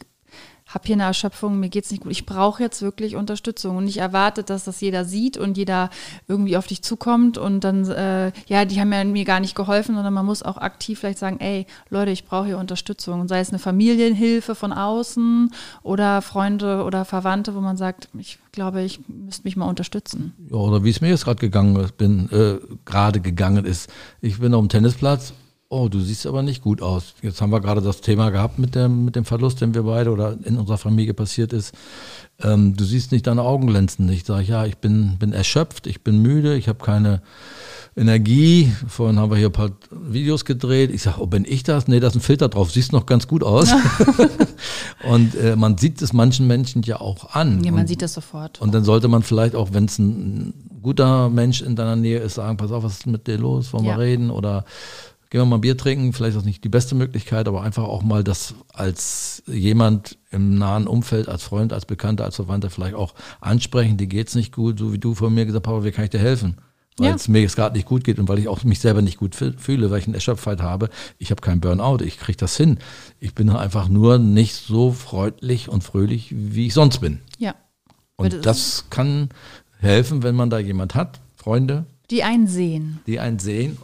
habe 0.67 0.85
hier 0.85 0.95
eine 0.95 1.03
Erschöpfung, 1.03 1.59
mir 1.59 1.69
geht's 1.69 1.91
nicht 1.91 2.03
gut, 2.03 2.11
ich 2.11 2.25
brauche 2.25 2.61
jetzt 2.61 2.81
wirklich 2.81 3.15
Unterstützung 3.15 3.77
und 3.77 3.85
nicht 3.85 3.97
erwartet, 3.97 4.49
dass 4.49 4.65
das 4.65 4.81
jeder 4.81 5.05
sieht 5.05 5.37
und 5.37 5.57
jeder 5.57 5.89
irgendwie 6.27 6.57
auf 6.57 6.67
dich 6.67 6.81
zukommt 6.81 7.37
und 7.37 7.63
dann, 7.63 7.89
äh, 7.89 8.31
ja, 8.47 8.65
die 8.65 8.79
haben 8.79 8.91
ja 8.91 9.03
mir 9.03 9.25
gar 9.25 9.39
nicht 9.39 9.55
geholfen, 9.55 9.95
sondern 9.95 10.13
man 10.13 10.25
muss 10.25 10.43
auch 10.43 10.57
aktiv 10.57 10.99
vielleicht 10.99 11.19
sagen, 11.19 11.39
ey, 11.39 11.65
Leute, 11.89 12.11
ich 12.11 12.25
brauche 12.25 12.47
hier 12.47 12.57
Unterstützung 12.57 13.21
und 13.21 13.27
sei 13.27 13.39
es 13.39 13.49
eine 13.49 13.59
Familienhilfe 13.59 14.55
von 14.55 14.73
außen 14.73 15.51
oder 15.83 16.21
Freunde 16.21 16.83
oder 16.83 17.05
Verwandte, 17.05 17.55
wo 17.55 17.61
man 17.61 17.77
sagt, 17.77 18.09
ich 18.17 18.39
glaube, 18.51 18.81
ich 18.81 18.99
müsste 19.07 19.43
mich 19.43 19.55
mal 19.55 19.69
unterstützen. 19.69 20.33
Ja, 20.49 20.57
oder 20.57 20.83
wie 20.83 20.89
es 20.89 21.01
mir 21.01 21.09
jetzt 21.09 21.25
gerade 21.25 21.39
gegangen 21.39 21.77
äh, 22.31 22.55
gerade 22.85 23.21
gegangen 23.21 23.65
ist. 23.65 23.89
Ich 24.21 24.39
bin 24.39 24.53
auf 24.53 24.61
dem 24.61 24.69
Tennisplatz. 24.69 25.33
Oh, 25.69 25.89
du 25.89 25.99
siehst 25.99 26.25
aber 26.25 26.43
nicht 26.43 26.61
gut 26.61 26.81
aus. 26.81 27.13
Jetzt 27.21 27.41
haben 27.41 27.49
wir 27.51 27.59
gerade 27.59 27.81
das 27.81 27.99
Thema 27.99 28.29
gehabt 28.29 28.57
mit 28.57 28.73
dem, 28.73 29.03
mit 29.03 29.17
dem 29.17 29.25
Verlust, 29.25 29.59
den 29.59 29.73
wir 29.75 29.83
beide 29.83 30.11
oder 30.11 30.37
in 30.45 30.55
unserer 30.57 30.77
Familie 30.77 31.13
passiert 31.13 31.51
ist. 31.51 31.73
Ähm, 32.41 32.77
du 32.77 32.85
siehst 32.85 33.11
nicht, 33.11 33.27
deine 33.27 33.41
Augen 33.41 33.67
glänzen 33.67 34.05
nicht. 34.05 34.25
Sag 34.27 34.43
ich, 34.43 34.47
ja, 34.47 34.65
ich 34.65 34.77
bin, 34.77 35.17
bin 35.19 35.33
erschöpft, 35.33 35.85
ich 35.87 36.03
bin 36.05 36.21
müde, 36.21 36.55
ich 36.55 36.69
habe 36.69 36.81
keine 36.81 37.21
Energie. 37.97 38.71
Vorhin 38.87 39.19
haben 39.19 39.29
wir 39.29 39.37
hier 39.37 39.47
ein 39.49 39.51
paar 39.51 39.71
Videos 39.91 40.45
gedreht. 40.45 40.89
Ich 40.93 41.01
sage, 41.01 41.19
oh, 41.19 41.25
bin 41.27 41.43
ich 41.45 41.63
das? 41.63 41.89
Nee, 41.89 41.99
da 41.99 42.07
ist 42.07 42.15
ein 42.15 42.21
Filter 42.21 42.47
drauf. 42.47 42.71
Siehst 42.71 42.93
noch 42.93 43.05
ganz 43.05 43.27
gut 43.27 43.43
aus. 43.43 43.69
Und 45.09 45.35
äh, 45.35 45.57
man 45.57 45.77
sieht 45.77 46.01
es 46.01 46.13
manchen 46.13 46.47
Menschen 46.47 46.81
ja 46.83 47.01
auch 47.01 47.33
an. 47.35 47.61
Ja, 47.65 47.71
man 47.71 47.81
Und- 47.81 47.87
sieht 47.87 48.01
das 48.01 48.13
sofort. 48.13 48.61
und 48.61 48.73
dann 48.73 48.83
sollte 48.83 49.07
man 49.09 49.21
vielleicht 49.21 49.55
auch, 49.55 49.69
wenn 49.73 49.85
es 49.85 49.99
ein 49.99 50.53
guter 50.81 51.29
Mensch 51.29 51.61
in 51.61 51.75
deiner 51.75 51.95
Nähe 51.95 52.19
ist, 52.19 52.35
sagen, 52.35 52.55
pass 52.57 52.71
auf, 52.71 52.83
was 52.83 52.93
ist 52.99 53.07
mit 53.07 53.27
dir 53.27 53.37
los, 53.37 53.73
wollen 53.73 53.85
Ja. 53.85 53.97
wir 53.97 54.03
reden 54.05 54.29
oder 54.31 54.63
gehen 55.29 55.41
wir 55.41 55.45
mal 55.45 55.57
ein 55.57 55.61
Bier 55.61 55.77
trinken, 55.77 56.13
vielleicht 56.13 56.37
das 56.37 56.45
nicht 56.45 56.63
die 56.63 56.69
beste 56.69 56.95
Möglichkeit, 56.95 57.47
aber 57.47 57.61
einfach 57.61 57.83
auch 57.83 58.01
mal 58.03 58.23
das 58.23 58.53
als 58.73 59.43
jemand 59.47 60.17
im 60.31 60.57
nahen 60.57 60.87
Umfeld, 60.87 61.27
als 61.29 61.43
Freund, 61.43 61.73
als 61.73 61.85
Bekannter, 61.85 62.23
als 62.25 62.35
Verwandter 62.37 62.69
vielleicht 62.69 62.95
auch 62.95 63.13
ansprechen, 63.41 63.97
dir 63.97 64.07
geht's 64.07 64.35
nicht 64.35 64.53
gut, 64.53 64.79
so 64.79 64.93
wie 64.93 64.99
du 64.99 65.13
von 65.15 65.33
mir 65.33 65.45
gesagt 65.45 65.65
hast, 65.67 65.71
Papa, 65.73 65.83
wie 65.85 65.91
kann 65.91 66.05
ich 66.05 66.09
dir 66.11 66.19
helfen? 66.19 66.57
Weil 66.99 67.09
Ja. 67.09 67.15
es 67.15 67.27
mir 67.27 67.41
jetzt 67.41 67.55
gerade 67.55 67.75
nicht 67.75 67.85
gut 67.87 68.03
geht 68.03 68.17
und 68.17 68.27
weil 68.27 68.39
ich 68.39 68.47
auch 68.47 68.63
mich 68.63 68.79
selber 68.79 69.03
nicht 69.03 69.17
gut 69.17 69.35
fühl- 69.35 69.55
fühle, 69.57 69.91
weil 69.91 69.99
ich 69.99 70.07
eine 70.07 70.15
Erschöpfheit 70.15 70.61
habe. 70.61 70.89
Ich 71.19 71.29
habe 71.29 71.41
keinen 71.41 71.61
Burnout, 71.61 72.03
ich 72.03 72.17
kriege 72.17 72.37
das 72.37 72.57
hin. 72.57 72.79
Ich 73.19 73.35
bin 73.35 73.49
einfach 73.51 73.87
nur 73.87 74.17
nicht 74.17 74.55
so 74.55 74.91
freundlich 74.91 75.69
und 75.69 75.83
fröhlich, 75.83 76.33
wie 76.35 76.65
ich 76.67 76.73
sonst 76.73 76.99
bin. 76.99 77.19
Ja. 77.37 77.53
Und 78.15 78.45
das 78.47 78.85
kann 78.89 79.29
helfen, 79.79 80.23
wenn 80.23 80.33
man 80.33 80.49
da 80.49 80.57
jemand 80.57 80.95
hat, 80.95 81.19
Freunde, 81.35 81.85
Die 82.09 82.23
einen 82.23 82.47
sehen. 82.47 82.99
die 83.05 83.19
einen 83.19 83.37
sehen. 83.37 83.77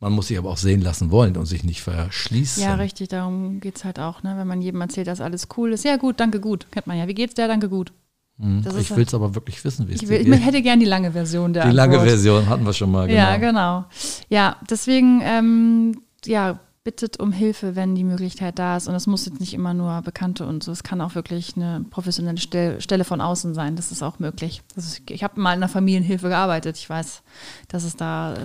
Man 0.00 0.12
muss 0.12 0.28
sich 0.28 0.36
aber 0.38 0.50
auch 0.50 0.58
sehen 0.58 0.82
lassen 0.82 1.10
wollen 1.10 1.36
und 1.36 1.46
sich 1.46 1.64
nicht 1.64 1.80
verschließen. 1.82 2.62
Ja, 2.62 2.74
richtig, 2.74 3.08
darum 3.08 3.60
geht 3.60 3.76
es 3.76 3.84
halt 3.84 3.98
auch, 3.98 4.22
ne? 4.22 4.34
Wenn 4.36 4.46
man 4.46 4.60
jedem 4.60 4.80
erzählt, 4.82 5.06
dass 5.06 5.20
alles 5.22 5.48
cool 5.56 5.72
ist. 5.72 5.84
Ja, 5.84 5.96
gut, 5.96 6.20
danke, 6.20 6.38
gut. 6.40 6.66
Kennt 6.70 6.86
man 6.86 6.98
ja. 6.98 7.08
Wie 7.08 7.14
geht's 7.14 7.34
dir? 7.34 7.48
Danke, 7.48 7.68
gut. 7.68 7.92
Ist 8.38 8.76
ich 8.78 8.94
will 8.94 9.04
es 9.06 9.14
aber 9.14 9.34
wirklich 9.34 9.64
wissen, 9.64 9.88
wie 9.88 9.92
es 9.94 10.02
Ich, 10.02 10.08
dir 10.08 10.08
will, 10.10 10.24
geht. 10.24 10.34
ich 10.34 10.44
hätte 10.44 10.60
gern 10.60 10.78
die 10.78 10.84
lange 10.84 11.12
Version 11.12 11.54
der 11.54 11.64
Die 11.64 11.72
lange 11.72 11.94
Antwort. 11.94 12.10
Version 12.10 12.46
hatten 12.46 12.66
wir 12.66 12.74
schon 12.74 12.90
mal. 12.90 13.06
Genau. 13.06 13.18
Ja, 13.18 13.36
genau. 13.38 13.84
Ja, 14.28 14.56
deswegen, 14.68 15.22
ähm, 15.24 16.02
ja, 16.26 16.60
bittet 16.84 17.18
um 17.18 17.32
Hilfe, 17.32 17.74
wenn 17.76 17.94
die 17.94 18.04
Möglichkeit 18.04 18.58
da 18.58 18.76
ist. 18.76 18.88
Und 18.88 18.94
es 18.94 19.06
muss 19.06 19.24
jetzt 19.24 19.40
nicht 19.40 19.54
immer 19.54 19.72
nur 19.72 20.02
Bekannte 20.02 20.46
und 20.46 20.62
so. 20.62 20.70
Es 20.70 20.82
kann 20.82 21.00
auch 21.00 21.14
wirklich 21.14 21.56
eine 21.56 21.84
professionelle 21.88 22.36
Stelle, 22.38 22.82
Stelle 22.82 23.04
von 23.04 23.22
außen 23.22 23.54
sein. 23.54 23.74
Das 23.74 23.90
ist 23.90 24.02
auch 24.02 24.18
möglich. 24.18 24.62
Ist, 24.76 25.00
ich 25.08 25.24
habe 25.24 25.40
mal 25.40 25.54
in 25.54 25.60
der 25.60 25.70
Familienhilfe 25.70 26.28
gearbeitet. 26.28 26.76
Ich 26.76 26.88
weiß, 26.90 27.22
dass 27.68 27.84
es 27.84 27.96
da 27.96 28.34
äh, 28.34 28.36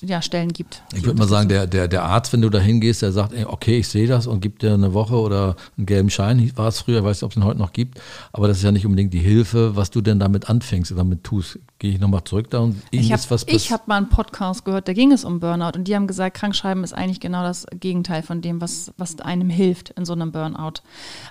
ja, 0.00 0.22
Stellen 0.22 0.52
gibt. 0.52 0.82
Ich 0.94 1.04
würde 1.04 1.18
mal 1.18 1.28
sagen, 1.28 1.48
der, 1.48 1.66
der, 1.66 1.88
der 1.88 2.04
Arzt, 2.04 2.32
wenn 2.32 2.42
du 2.42 2.50
da 2.50 2.58
hingehst, 2.58 3.02
der 3.02 3.12
sagt, 3.12 3.32
ey, 3.32 3.44
okay, 3.44 3.78
ich 3.78 3.88
sehe 3.88 4.06
das 4.06 4.26
und 4.26 4.40
gibt 4.40 4.62
dir 4.62 4.74
eine 4.74 4.94
Woche 4.94 5.16
oder 5.16 5.56
einen 5.76 5.86
gelben 5.86 6.10
Schein, 6.10 6.50
war 6.56 6.68
es 6.68 6.80
früher, 6.80 7.04
weiß 7.04 7.18
nicht, 7.18 7.22
ob 7.24 7.30
es 7.32 7.36
ihn 7.36 7.44
heute 7.44 7.58
noch 7.58 7.72
gibt, 7.72 8.00
aber 8.32 8.48
das 8.48 8.58
ist 8.58 8.62
ja 8.62 8.72
nicht 8.72 8.86
unbedingt 8.86 9.12
die 9.12 9.18
Hilfe, 9.18 9.76
was 9.76 9.90
du 9.90 10.00
denn 10.00 10.18
damit 10.18 10.48
anfängst 10.48 10.92
oder 10.92 10.98
damit 10.98 11.24
tust. 11.24 11.58
Gehe 11.78 11.92
ich 11.92 12.00
nochmal 12.00 12.24
zurück 12.24 12.50
da 12.50 12.60
und 12.60 12.76
Ich 12.90 13.10
ist 13.10 13.30
was 13.30 13.46
habe 13.46 13.58
hab 13.58 13.88
mal 13.88 13.96
einen 13.96 14.08
Podcast 14.08 14.64
gehört, 14.64 14.88
da 14.88 14.92
ging 14.92 15.12
es 15.12 15.24
um 15.24 15.40
Burnout 15.40 15.76
und 15.76 15.84
die 15.84 15.94
haben 15.94 16.06
gesagt, 16.06 16.36
Krankschreiben 16.36 16.84
ist 16.84 16.92
eigentlich 16.92 17.20
genau 17.20 17.42
das 17.42 17.66
Gegenteil 17.78 18.22
von 18.22 18.40
dem, 18.40 18.60
was, 18.60 18.92
was 18.96 19.20
einem 19.20 19.50
hilft 19.50 19.90
in 19.90 20.04
so 20.04 20.12
einem 20.12 20.32
Burnout. 20.32 20.80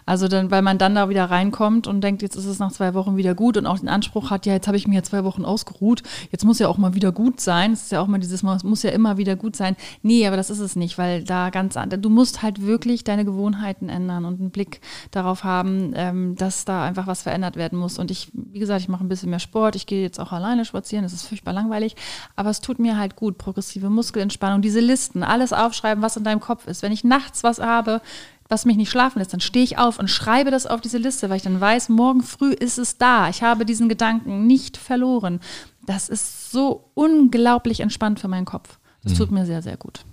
Also 0.06 0.28
dann, 0.28 0.52
weil 0.52 0.62
man 0.62 0.78
dann 0.78 0.96
da 0.96 1.10
wieder 1.10 1.26
reinkommt 1.26 1.88
und 1.88 2.02
denkt, 2.02 2.22
jetzt 2.22 2.36
ist 2.36 2.46
es 2.46 2.60
nach 2.60 2.72
zwei 2.72 2.94
Wochen 2.94 3.18
wieder 3.18 3.36
gut 3.36 3.58
und 3.58 3.66
auch 3.66 3.80
den 3.80 3.90
Anspruch 3.90 4.30
hat, 4.30 4.46
ja, 4.46 4.54
jetzt 4.54 4.68
habe 4.68 4.78
ich 4.78 4.88
mir 4.88 4.96
ja 4.96 5.04
zwei 5.04 5.24
Wochen 5.24 5.46
ausgeruht, 5.46 6.04
jetzt 6.32 6.46
muss 6.46 6.60
ja 6.60 6.68
auch 6.68 6.78
mal 6.78 6.94
wieder 6.94 7.12
gut 7.12 7.42
sein. 7.42 7.74
Es 7.74 7.84
ist 7.84 7.92
ja 7.92 8.02
auch 8.02 8.08
mal 8.08 8.20
dieses 8.20 8.37
Mal, 8.44 8.56
es 8.56 8.64
muss 8.64 8.84
ja 8.84 8.92
immer 8.92 9.18
wieder 9.18 9.36
gut 9.36 9.56
sein. 9.56 9.76
Nee, 10.02 10.28
aber 10.28 10.38
das 10.38 10.50
ist 10.50 10.60
es 10.60 10.76
nicht, 10.76 10.98
weil 10.98 11.24
da 11.24 11.50
ganz 11.50 11.78
du 11.88 12.10
musst 12.10 12.42
halt 12.42 12.62
wirklich 12.66 13.04
deine 13.04 13.26
Gewohnheiten 13.26 13.90
ändern 13.90 14.26
und 14.26 14.40
einen 14.40 14.52
Blick 14.52 14.82
darauf 15.12 15.44
haben, 15.44 15.94
ähm, 15.96 16.36
dass 16.36 16.66
da 16.66 16.84
einfach 16.84 17.08
was 17.08 17.22
verändert 17.22 17.56
werden 17.56 17.78
muss. 17.78 18.00
Und 18.00 18.12
ich, 18.12 18.32
wie 18.34 18.60
gesagt, 18.60 18.82
ich 18.82 18.90
mache 18.90 19.04
ein 19.04 19.10
bisschen 19.10 19.30
mehr 19.30 19.40
Sport, 19.40 19.76
ich 19.76 19.86
gehe 19.86 20.02
jetzt 20.02 20.20
auch 20.20 20.32
alleine 20.32 20.66
spazieren, 20.66 21.04
das 21.04 21.14
ist 21.14 21.28
furchtbar 21.28 21.54
langweilig, 21.54 21.96
aber 22.36 22.50
es 22.50 22.62
tut 22.62 22.80
mir 22.80 22.98
halt 22.98 23.16
gut, 23.16 23.38
progressive 23.38 23.90
Muskelentspannung, 23.90 24.62
diese 24.62 24.80
Listen, 24.80 25.24
alles 25.24 25.54
aufschreiben, 25.54 26.04
was 26.04 26.18
in 26.18 26.24
deinem 26.24 26.40
Kopf 26.40 26.68
ist. 26.68 26.82
Wenn 26.82 26.92
ich 26.92 27.04
nachts 27.04 27.44
was 27.44 27.60
habe, 27.60 28.02
was 28.50 28.66
mich 28.66 28.78
nicht 28.78 28.90
schlafen 28.90 29.20
lässt, 29.20 29.34
dann 29.34 29.40
stehe 29.40 29.64
ich 29.66 29.78
auf 29.78 30.00
und 30.00 30.10
schreibe 30.10 30.52
das 30.52 30.66
auf 30.66 30.82
diese 30.82 30.98
Liste, 30.98 31.30
weil 31.30 31.38
ich 31.38 31.44
dann 31.44 31.60
weiß, 31.60 31.90
morgen 31.90 32.22
früh 32.24 32.54
ist 32.54 32.78
es 32.78 32.98
da. 32.98 33.30
Ich 33.30 33.44
habe 33.44 33.66
diesen 33.66 33.90
Gedanken 33.90 34.48
nicht 34.48 34.78
verloren. 34.78 35.42
Das 35.88 36.10
ist 36.10 36.52
so 36.52 36.92
unglaublich 36.94 37.80
entspannt 37.80 38.20
für 38.20 38.28
meinen 38.28 38.46
Kopf. 38.46 38.78
Das 39.04 39.14
tut 39.18 39.32
mir 39.32 39.46
sehr, 39.46 39.62
sehr 39.62 39.78
gut. 39.78 40.06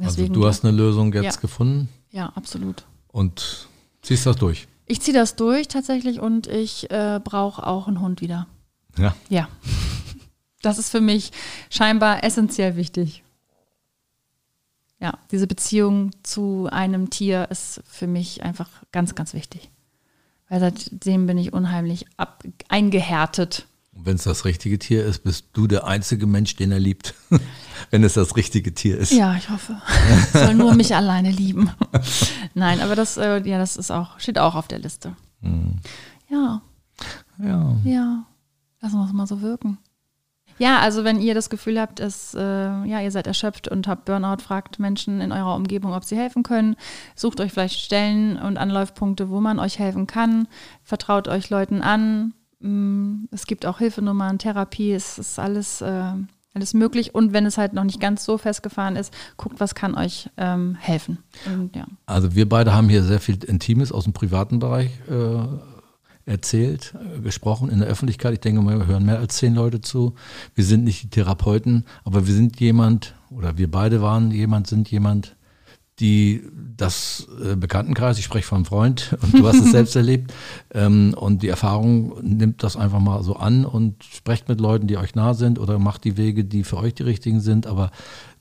Also 0.00 0.26
du 0.28 0.46
hast 0.46 0.64
eine 0.64 0.74
Lösung 0.76 1.12
jetzt 1.12 1.34
Ja. 1.36 1.40
gefunden 1.40 1.88
ja, 2.10 2.26
absolut. 2.36 2.84
und 3.08 3.68
ziehst 4.02 4.24
das 4.24 4.36
durch. 4.36 4.68
Ich 4.86 5.02
ziehe 5.02 5.16
das 5.16 5.36
durch 5.36 5.68
tatsächlich 5.68 6.20
und 6.20 6.46
ich 6.46 6.90
äh, 6.90 7.20
brauche 7.22 7.66
auch 7.66 7.88
einen 7.88 8.00
Hund 8.00 8.20
wieder. 8.20 8.46
Ja. 8.96 9.14
Ja. 9.28 9.48
Das 10.62 10.78
ist 10.78 10.90
für 10.90 11.00
mich 11.00 11.30
scheinbar 11.70 12.24
essentiell 12.24 12.76
wichtig. 12.76 13.22
Ja, 15.00 15.16
diese 15.30 15.46
Beziehung 15.46 16.10
zu 16.24 16.68
einem 16.70 17.10
Tier 17.10 17.48
ist 17.50 17.80
für 17.86 18.08
mich 18.08 18.42
einfach 18.42 18.68
ganz, 18.90 19.14
ganz 19.14 19.34
wichtig. 19.34 19.70
Weil 20.48 20.58
seitdem 20.60 21.26
bin 21.26 21.38
ich 21.38 21.52
unheimlich 21.52 22.06
ab, 22.16 22.42
eingehärtet. 22.68 23.67
Und 23.98 24.06
wenn 24.06 24.14
es 24.14 24.22
das 24.22 24.44
richtige 24.44 24.78
Tier 24.78 25.04
ist, 25.04 25.24
bist 25.24 25.46
du 25.54 25.66
der 25.66 25.84
einzige 25.84 26.26
Mensch, 26.26 26.54
den 26.54 26.70
er 26.70 26.78
liebt. 26.78 27.14
wenn 27.90 28.04
es 28.04 28.14
das 28.14 28.36
richtige 28.36 28.72
Tier 28.72 28.96
ist. 28.96 29.12
Ja, 29.12 29.34
ich 29.36 29.50
hoffe. 29.50 29.80
Soll 30.32 30.54
nur 30.54 30.74
mich 30.74 30.94
alleine 30.94 31.30
lieben. 31.30 31.70
Nein, 32.54 32.80
aber 32.80 32.94
das, 32.94 33.16
äh, 33.16 33.42
ja, 33.46 33.58
das 33.58 33.76
ist 33.76 33.90
auch, 33.90 34.20
steht 34.20 34.38
auch 34.38 34.54
auf 34.54 34.68
der 34.68 34.78
Liste. 34.78 35.16
Ja, 36.28 36.62
Ja. 37.38 37.76
Ja, 37.84 38.24
lassen 38.80 38.98
wir 38.98 39.06
es 39.06 39.12
mal 39.12 39.26
so 39.26 39.40
wirken. 39.40 39.78
Ja, 40.58 40.80
also 40.80 41.04
wenn 41.04 41.20
ihr 41.20 41.34
das 41.34 41.50
Gefühl 41.50 41.80
habt, 41.80 42.00
dass, 42.00 42.34
äh, 42.34 42.40
ja, 42.40 43.00
ihr 43.00 43.12
seid 43.12 43.28
erschöpft 43.28 43.68
und 43.68 43.86
habt 43.86 44.06
Burnout, 44.06 44.42
fragt 44.42 44.80
Menschen 44.80 45.20
in 45.20 45.30
eurer 45.30 45.54
Umgebung, 45.54 45.92
ob 45.92 46.04
sie 46.04 46.16
helfen 46.16 46.42
können. 46.42 46.74
Sucht 47.14 47.40
euch 47.40 47.52
vielleicht 47.52 47.78
Stellen 47.78 48.36
und 48.36 48.58
Anlaufpunkte, 48.58 49.30
wo 49.30 49.40
man 49.40 49.60
euch 49.60 49.78
helfen 49.78 50.08
kann. 50.08 50.48
Vertraut 50.82 51.28
euch 51.28 51.48
Leuten 51.50 51.80
an. 51.82 52.34
Mm, 52.60 53.24
Es 53.30 53.46
gibt 53.46 53.66
auch 53.66 53.78
Hilfenummern, 53.78 54.38
Therapie, 54.38 54.92
es 54.92 55.18
ist 55.18 55.38
alles, 55.38 55.80
äh, 55.80 56.12
alles 56.54 56.74
möglich. 56.74 57.14
Und 57.14 57.32
wenn 57.32 57.46
es 57.46 57.58
halt 57.58 57.72
noch 57.72 57.84
nicht 57.84 58.00
ganz 58.00 58.24
so 58.24 58.38
festgefahren 58.38 58.96
ist, 58.96 59.12
guckt, 59.36 59.60
was 59.60 59.74
kann 59.74 59.94
euch 59.94 60.28
ähm, 60.36 60.74
helfen. 60.74 61.18
Und, 61.46 61.76
ja. 61.76 61.86
Also 62.06 62.34
wir 62.34 62.48
beide 62.48 62.74
haben 62.74 62.88
hier 62.88 63.04
sehr 63.04 63.20
viel 63.20 63.42
Intimes 63.44 63.92
aus 63.92 64.04
dem 64.04 64.12
privaten 64.12 64.58
Bereich 64.58 64.90
äh, 65.08 66.30
erzählt, 66.30 66.94
äh, 66.94 67.20
gesprochen 67.20 67.70
in 67.70 67.78
der 67.78 67.88
Öffentlichkeit. 67.88 68.34
Ich 68.34 68.40
denke 68.40 68.62
wir 68.62 68.86
hören 68.86 69.06
mehr 69.06 69.18
als 69.18 69.36
zehn 69.36 69.54
Leute 69.54 69.80
zu. 69.80 70.14
Wir 70.54 70.64
sind 70.64 70.84
nicht 70.84 71.02
die 71.02 71.10
Therapeuten, 71.10 71.84
aber 72.04 72.26
wir 72.26 72.34
sind 72.34 72.60
jemand, 72.60 73.14
oder 73.30 73.56
wir 73.56 73.70
beide 73.70 74.02
waren 74.02 74.30
jemand, 74.30 74.66
sind 74.66 74.90
jemand, 74.90 75.36
die 76.00 76.42
das 76.76 77.26
äh, 77.44 77.56
Bekanntenkreis, 77.56 78.18
ich 78.18 78.24
spreche 78.24 78.46
von 78.46 78.64
Freund 78.64 79.16
und 79.22 79.38
du 79.38 79.46
hast 79.46 79.60
es 79.60 79.72
selbst 79.72 79.96
erlebt, 79.96 80.32
ähm, 80.72 81.14
und 81.16 81.42
die 81.42 81.48
Erfahrung 81.48 82.14
nimmt 82.22 82.62
das 82.62 82.76
einfach 82.76 83.00
mal 83.00 83.22
so 83.22 83.36
an 83.36 83.64
und 83.64 84.04
sprecht 84.04 84.48
mit 84.48 84.60
Leuten, 84.60 84.86
die 84.86 84.96
euch 84.96 85.14
nah 85.14 85.34
sind 85.34 85.58
oder 85.58 85.78
macht 85.78 86.04
die 86.04 86.16
Wege, 86.16 86.44
die 86.44 86.64
für 86.64 86.76
euch 86.76 86.94
die 86.94 87.02
richtigen 87.02 87.40
sind, 87.40 87.66
aber 87.66 87.90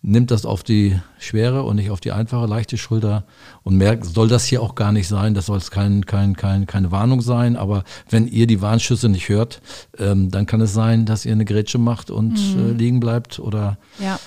nimmt 0.07 0.31
das 0.31 0.45
auf 0.45 0.63
die 0.63 0.99
schwere 1.19 1.63
und 1.63 1.75
nicht 1.75 1.91
auf 1.91 1.99
die 1.99 2.13
einfache, 2.13 2.45
leichte 2.47 2.77
Schulter 2.77 3.25
und 3.63 3.75
merkt, 3.75 4.05
soll 4.05 4.29
das 4.29 4.45
hier 4.45 4.61
auch 4.61 4.73
gar 4.73 4.93
nicht 4.93 5.07
sein, 5.07 5.33
das 5.33 5.47
soll 5.47 5.57
es 5.57 5.69
kein, 5.69 6.05
kein, 6.05 6.35
kein, 6.37 6.65
keine 6.65 6.91
Warnung 6.91 7.21
sein, 7.21 7.57
aber 7.57 7.83
wenn 8.09 8.25
ihr 8.25 8.47
die 8.47 8.61
Warnschüsse 8.61 9.09
nicht 9.09 9.27
hört, 9.27 9.61
ähm, 9.99 10.31
dann 10.31 10.45
kann 10.45 10.61
es 10.61 10.73
sein, 10.73 11.05
dass 11.05 11.25
ihr 11.25 11.33
eine 11.33 11.43
Grätsche 11.43 11.77
macht 11.77 12.09
und 12.09 12.37
äh, 12.37 12.71
liegen 12.71 13.01
bleibt 13.01 13.39
oder 13.39 13.77
Ja, 13.99 14.17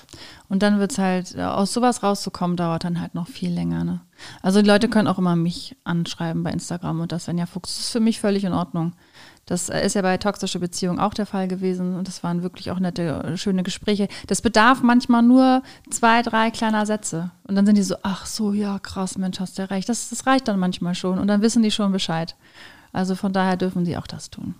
und 0.51 0.63
dann 0.63 0.81
wird 0.81 0.91
es 0.91 0.99
halt, 0.99 1.35
äh, 1.35 1.43
aus 1.43 1.73
sowas 1.73 2.03
rauszukommen, 2.03 2.57
dauert 2.57 2.85
dann 2.85 3.01
halt 3.01 3.15
noch 3.15 3.29
viel 3.29 3.51
länger. 3.51 3.85
Ne? 3.85 4.01
Also 4.43 4.61
die 4.61 4.69
Leute 4.69 4.89
können 4.89 5.09
auch 5.09 5.19
immer 5.19 5.37
mich 5.37 5.77
anschreiben 5.85 6.43
bei 6.43 6.51
Instagram 6.51 7.01
und 7.01 7.13
das 7.13 7.25
Svenja 7.25 7.47
Fuchs. 7.47 7.77
Das 7.77 7.87
ist 7.87 7.93
für 7.93 8.01
mich 8.01 8.21
völlig 8.21 8.45
in 8.45 8.53
Ordnung. 8.53 8.93
Das 9.51 9.69
äh, 9.69 9.85
ist 9.85 9.95
ja 9.95 10.03
bei 10.03 10.17
toxische 10.17 10.61
Beziehungen 10.61 11.01
auch 11.01 11.13
der 11.13 11.27
Fall 11.27 11.49
gewesen 11.49 11.97
und 11.97 12.07
das 12.07 12.23
waren 12.23 12.45
wirklich 12.45 12.71
auch 12.71 12.79
nette, 12.79 13.03
äh, 13.03 13.37
schöne 13.37 13.65
Gespräche. 13.65 14.07
Das 14.29 14.43
bedarf 14.43 14.81
manchmal 14.81 15.25
nur 15.25 15.65
zwei, 15.91 16.23
drei 16.23 16.53
kleiner 16.53 16.87
Sätze. 16.87 17.33
Und 17.49 17.57
dann 17.57 17.67
sind 17.67 17.77
die 17.77 17.83
so, 17.83 17.97
ach 18.05 18.27
so, 18.27 18.53
ja, 18.53 18.79
krass, 18.79 19.19
Mensch, 19.19 19.41
hast 19.41 19.59
du 19.59 19.63
ja 19.63 19.67
recht. 19.67 19.89
Das, 19.89 20.09
das 20.09 20.25
reicht 20.25 20.47
dann 20.47 20.61
manchmal 20.61 20.95
schon 20.95 21.19
und 21.19 21.27
dann 21.27 21.43
wissen 21.43 21.65
die 21.65 21.73
schon 21.73 21.91
Bescheid. 21.91 22.37
Also 22.93 23.17
von 23.17 23.33
daher 23.33 23.57
dürfen 23.57 23.85
sie 23.85 23.97
auch 23.97 24.07
das 24.07 24.31
tun. 24.31 24.55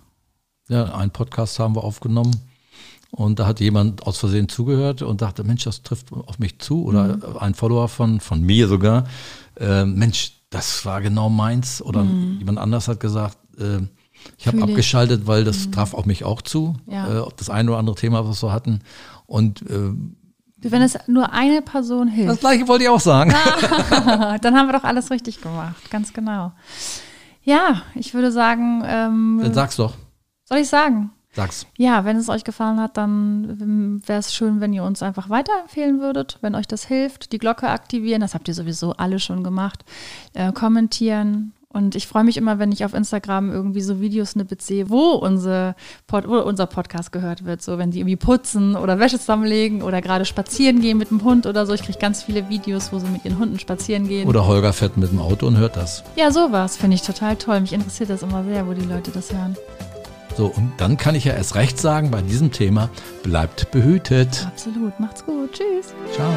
Ja, 0.67 0.93
einen 0.93 1.11
Podcast 1.11 1.57
haben 1.57 1.73
wir 1.77 1.85
aufgenommen 1.85 2.35
und 3.11 3.39
da 3.39 3.47
hat 3.47 3.61
jemand 3.61 4.05
aus 4.05 4.17
Versehen 4.17 4.49
zugehört 4.49 5.03
und 5.03 5.21
dachte, 5.21 5.45
Mensch, 5.45 5.63
das 5.63 5.83
trifft 5.83 6.11
auf 6.11 6.37
mich 6.37 6.59
zu 6.59 6.83
oder 6.83 7.17
ein 7.39 7.53
Follower 7.53 7.87
von, 7.87 8.19
von 8.19 8.41
mir 8.41 8.67
sogar, 8.67 9.05
äh, 9.57 9.85
Mensch, 9.85 10.33
das 10.49 10.85
war 10.85 10.99
genau 10.99 11.29
meins 11.29 11.81
oder 11.81 12.03
jemand 12.39 12.57
anders 12.57 12.89
hat 12.89 12.99
gesagt, 12.99 13.37
äh, 13.57 13.79
ich 14.37 14.47
habe 14.47 14.61
abgeschaltet, 14.63 15.27
weil 15.27 15.43
das 15.43 15.69
traf 15.71 15.93
auf 15.93 16.05
mich 16.05 16.23
auch 16.23 16.41
zu, 16.41 16.75
Ja. 16.87 17.23
äh, 17.23 17.27
das 17.37 17.49
eine 17.49 17.69
oder 17.71 17.79
andere 17.79 17.95
Thema, 17.95 18.27
was 18.27 18.41
wir 18.43 18.51
hatten 18.51 18.79
und 19.27 19.61
äh, 19.69 19.91
Wenn 20.57 20.81
es 20.81 20.97
nur 21.07 21.31
eine 21.33 21.61
Person 21.61 22.07
hilft. 22.07 22.29
das 22.31 22.39
gleiche 22.39 22.67
wollte 22.67 22.83
ich 22.85 22.89
auch 22.89 22.99
sagen. 22.99 23.31
Dann 24.41 24.55
haben 24.55 24.67
wir 24.67 24.73
doch 24.73 24.83
alles 24.83 25.09
richtig 25.11 25.41
gemacht, 25.41 25.89
ganz 25.89 26.13
genau. 26.13 26.51
Ja, 27.43 27.81
ich 27.95 28.13
würde 28.13 28.31
sagen, 28.31 28.83
ähm, 28.85 29.39
Dann 29.41 29.53
sag's 29.53 29.75
doch, 29.77 29.93
soll 30.45 30.59
ich 30.59 30.67
sagen? 30.69 31.11
sag's. 31.33 31.65
Ja, 31.77 32.03
wenn 32.05 32.17
es 32.17 32.27
euch 32.29 32.43
gefallen 32.43 32.79
hat, 32.79 32.97
dann 32.97 34.01
wäre 34.05 34.19
es 34.19 34.33
schön, 34.35 34.59
wenn 34.59 34.73
ihr 34.73 34.83
uns 34.83 35.01
einfach 35.01 35.29
weiterempfehlen 35.29 36.01
würdet, 36.01 36.37
wenn 36.41 36.55
euch 36.55 36.67
das 36.67 36.83
hilft. 36.83 37.31
Die 37.31 37.37
Glocke 37.37 37.69
aktivieren, 37.69 38.19
das 38.19 38.33
habt 38.33 38.49
ihr 38.49 38.53
sowieso 38.53 38.91
alle 38.93 39.17
schon 39.19 39.41
gemacht. 39.43 39.85
Äh, 40.33 40.51
kommentieren. 40.51 41.53
Und 41.73 41.95
ich 41.95 42.07
freue 42.07 42.23
mich 42.23 42.37
immer, 42.37 42.59
wenn 42.59 42.71
ich 42.71 42.83
auf 42.83 42.93
Instagram 42.93 43.51
irgendwie 43.51 43.81
so 43.81 44.01
Videosnippets 44.01 44.67
sehe, 44.67 44.89
wo, 44.89 45.11
unsere 45.11 45.75
Pod 46.07 46.27
wo 46.27 46.37
unser 46.39 46.65
Podcast 46.65 47.11
gehört 47.11 47.45
wird. 47.45 47.61
So, 47.61 47.77
wenn 47.77 47.91
die 47.91 47.99
irgendwie 47.99 48.17
putzen 48.17 48.75
oder 48.75 48.99
Wäsche 48.99 49.19
zusammenlegen 49.19 49.81
oder 49.81 50.01
gerade 50.01 50.25
spazieren 50.25 50.81
gehen 50.81 50.97
mit 50.97 51.11
dem 51.11 51.23
Hund 51.23 51.45
oder 51.45 51.65
so. 51.65 51.73
Ich 51.73 51.83
kriege 51.83 51.99
ganz 51.99 52.23
viele 52.23 52.49
Videos, 52.49 52.91
wo 52.91 52.99
sie 52.99 53.07
mit 53.07 53.23
ihren 53.23 53.39
Hunden 53.39 53.59
spazieren 53.59 54.07
gehen. 54.07 54.27
Oder 54.27 54.45
Holger 54.45 54.73
fährt 54.73 54.97
mit 54.97 55.11
dem 55.11 55.19
Auto 55.19 55.47
und 55.47 55.57
hört 55.57 55.77
das. 55.77 56.03
Ja, 56.15 56.31
sowas 56.31 56.77
finde 56.77 56.95
ich 56.95 57.03
total 57.03 57.35
toll. 57.37 57.61
Mich 57.61 57.73
interessiert 57.73 58.09
das 58.09 58.23
immer 58.23 58.43
sehr, 58.43 58.67
wo 58.67 58.73
die 58.73 58.85
Leute 58.85 59.11
das 59.11 59.31
hören. 59.31 59.55
So, 60.37 60.47
und 60.47 60.71
dann 60.77 60.97
kann 60.97 61.15
ich 61.15 61.25
ja 61.25 61.33
erst 61.33 61.55
recht 61.55 61.79
sagen, 61.79 62.11
bei 62.11 62.21
diesem 62.21 62.51
Thema, 62.51 62.89
bleibt 63.23 63.71
behütet. 63.71 64.47
Absolut. 64.47 64.99
Macht's 64.99 65.25
gut. 65.25 65.51
Tschüss. 65.51 65.93
Ciao. 66.13 66.31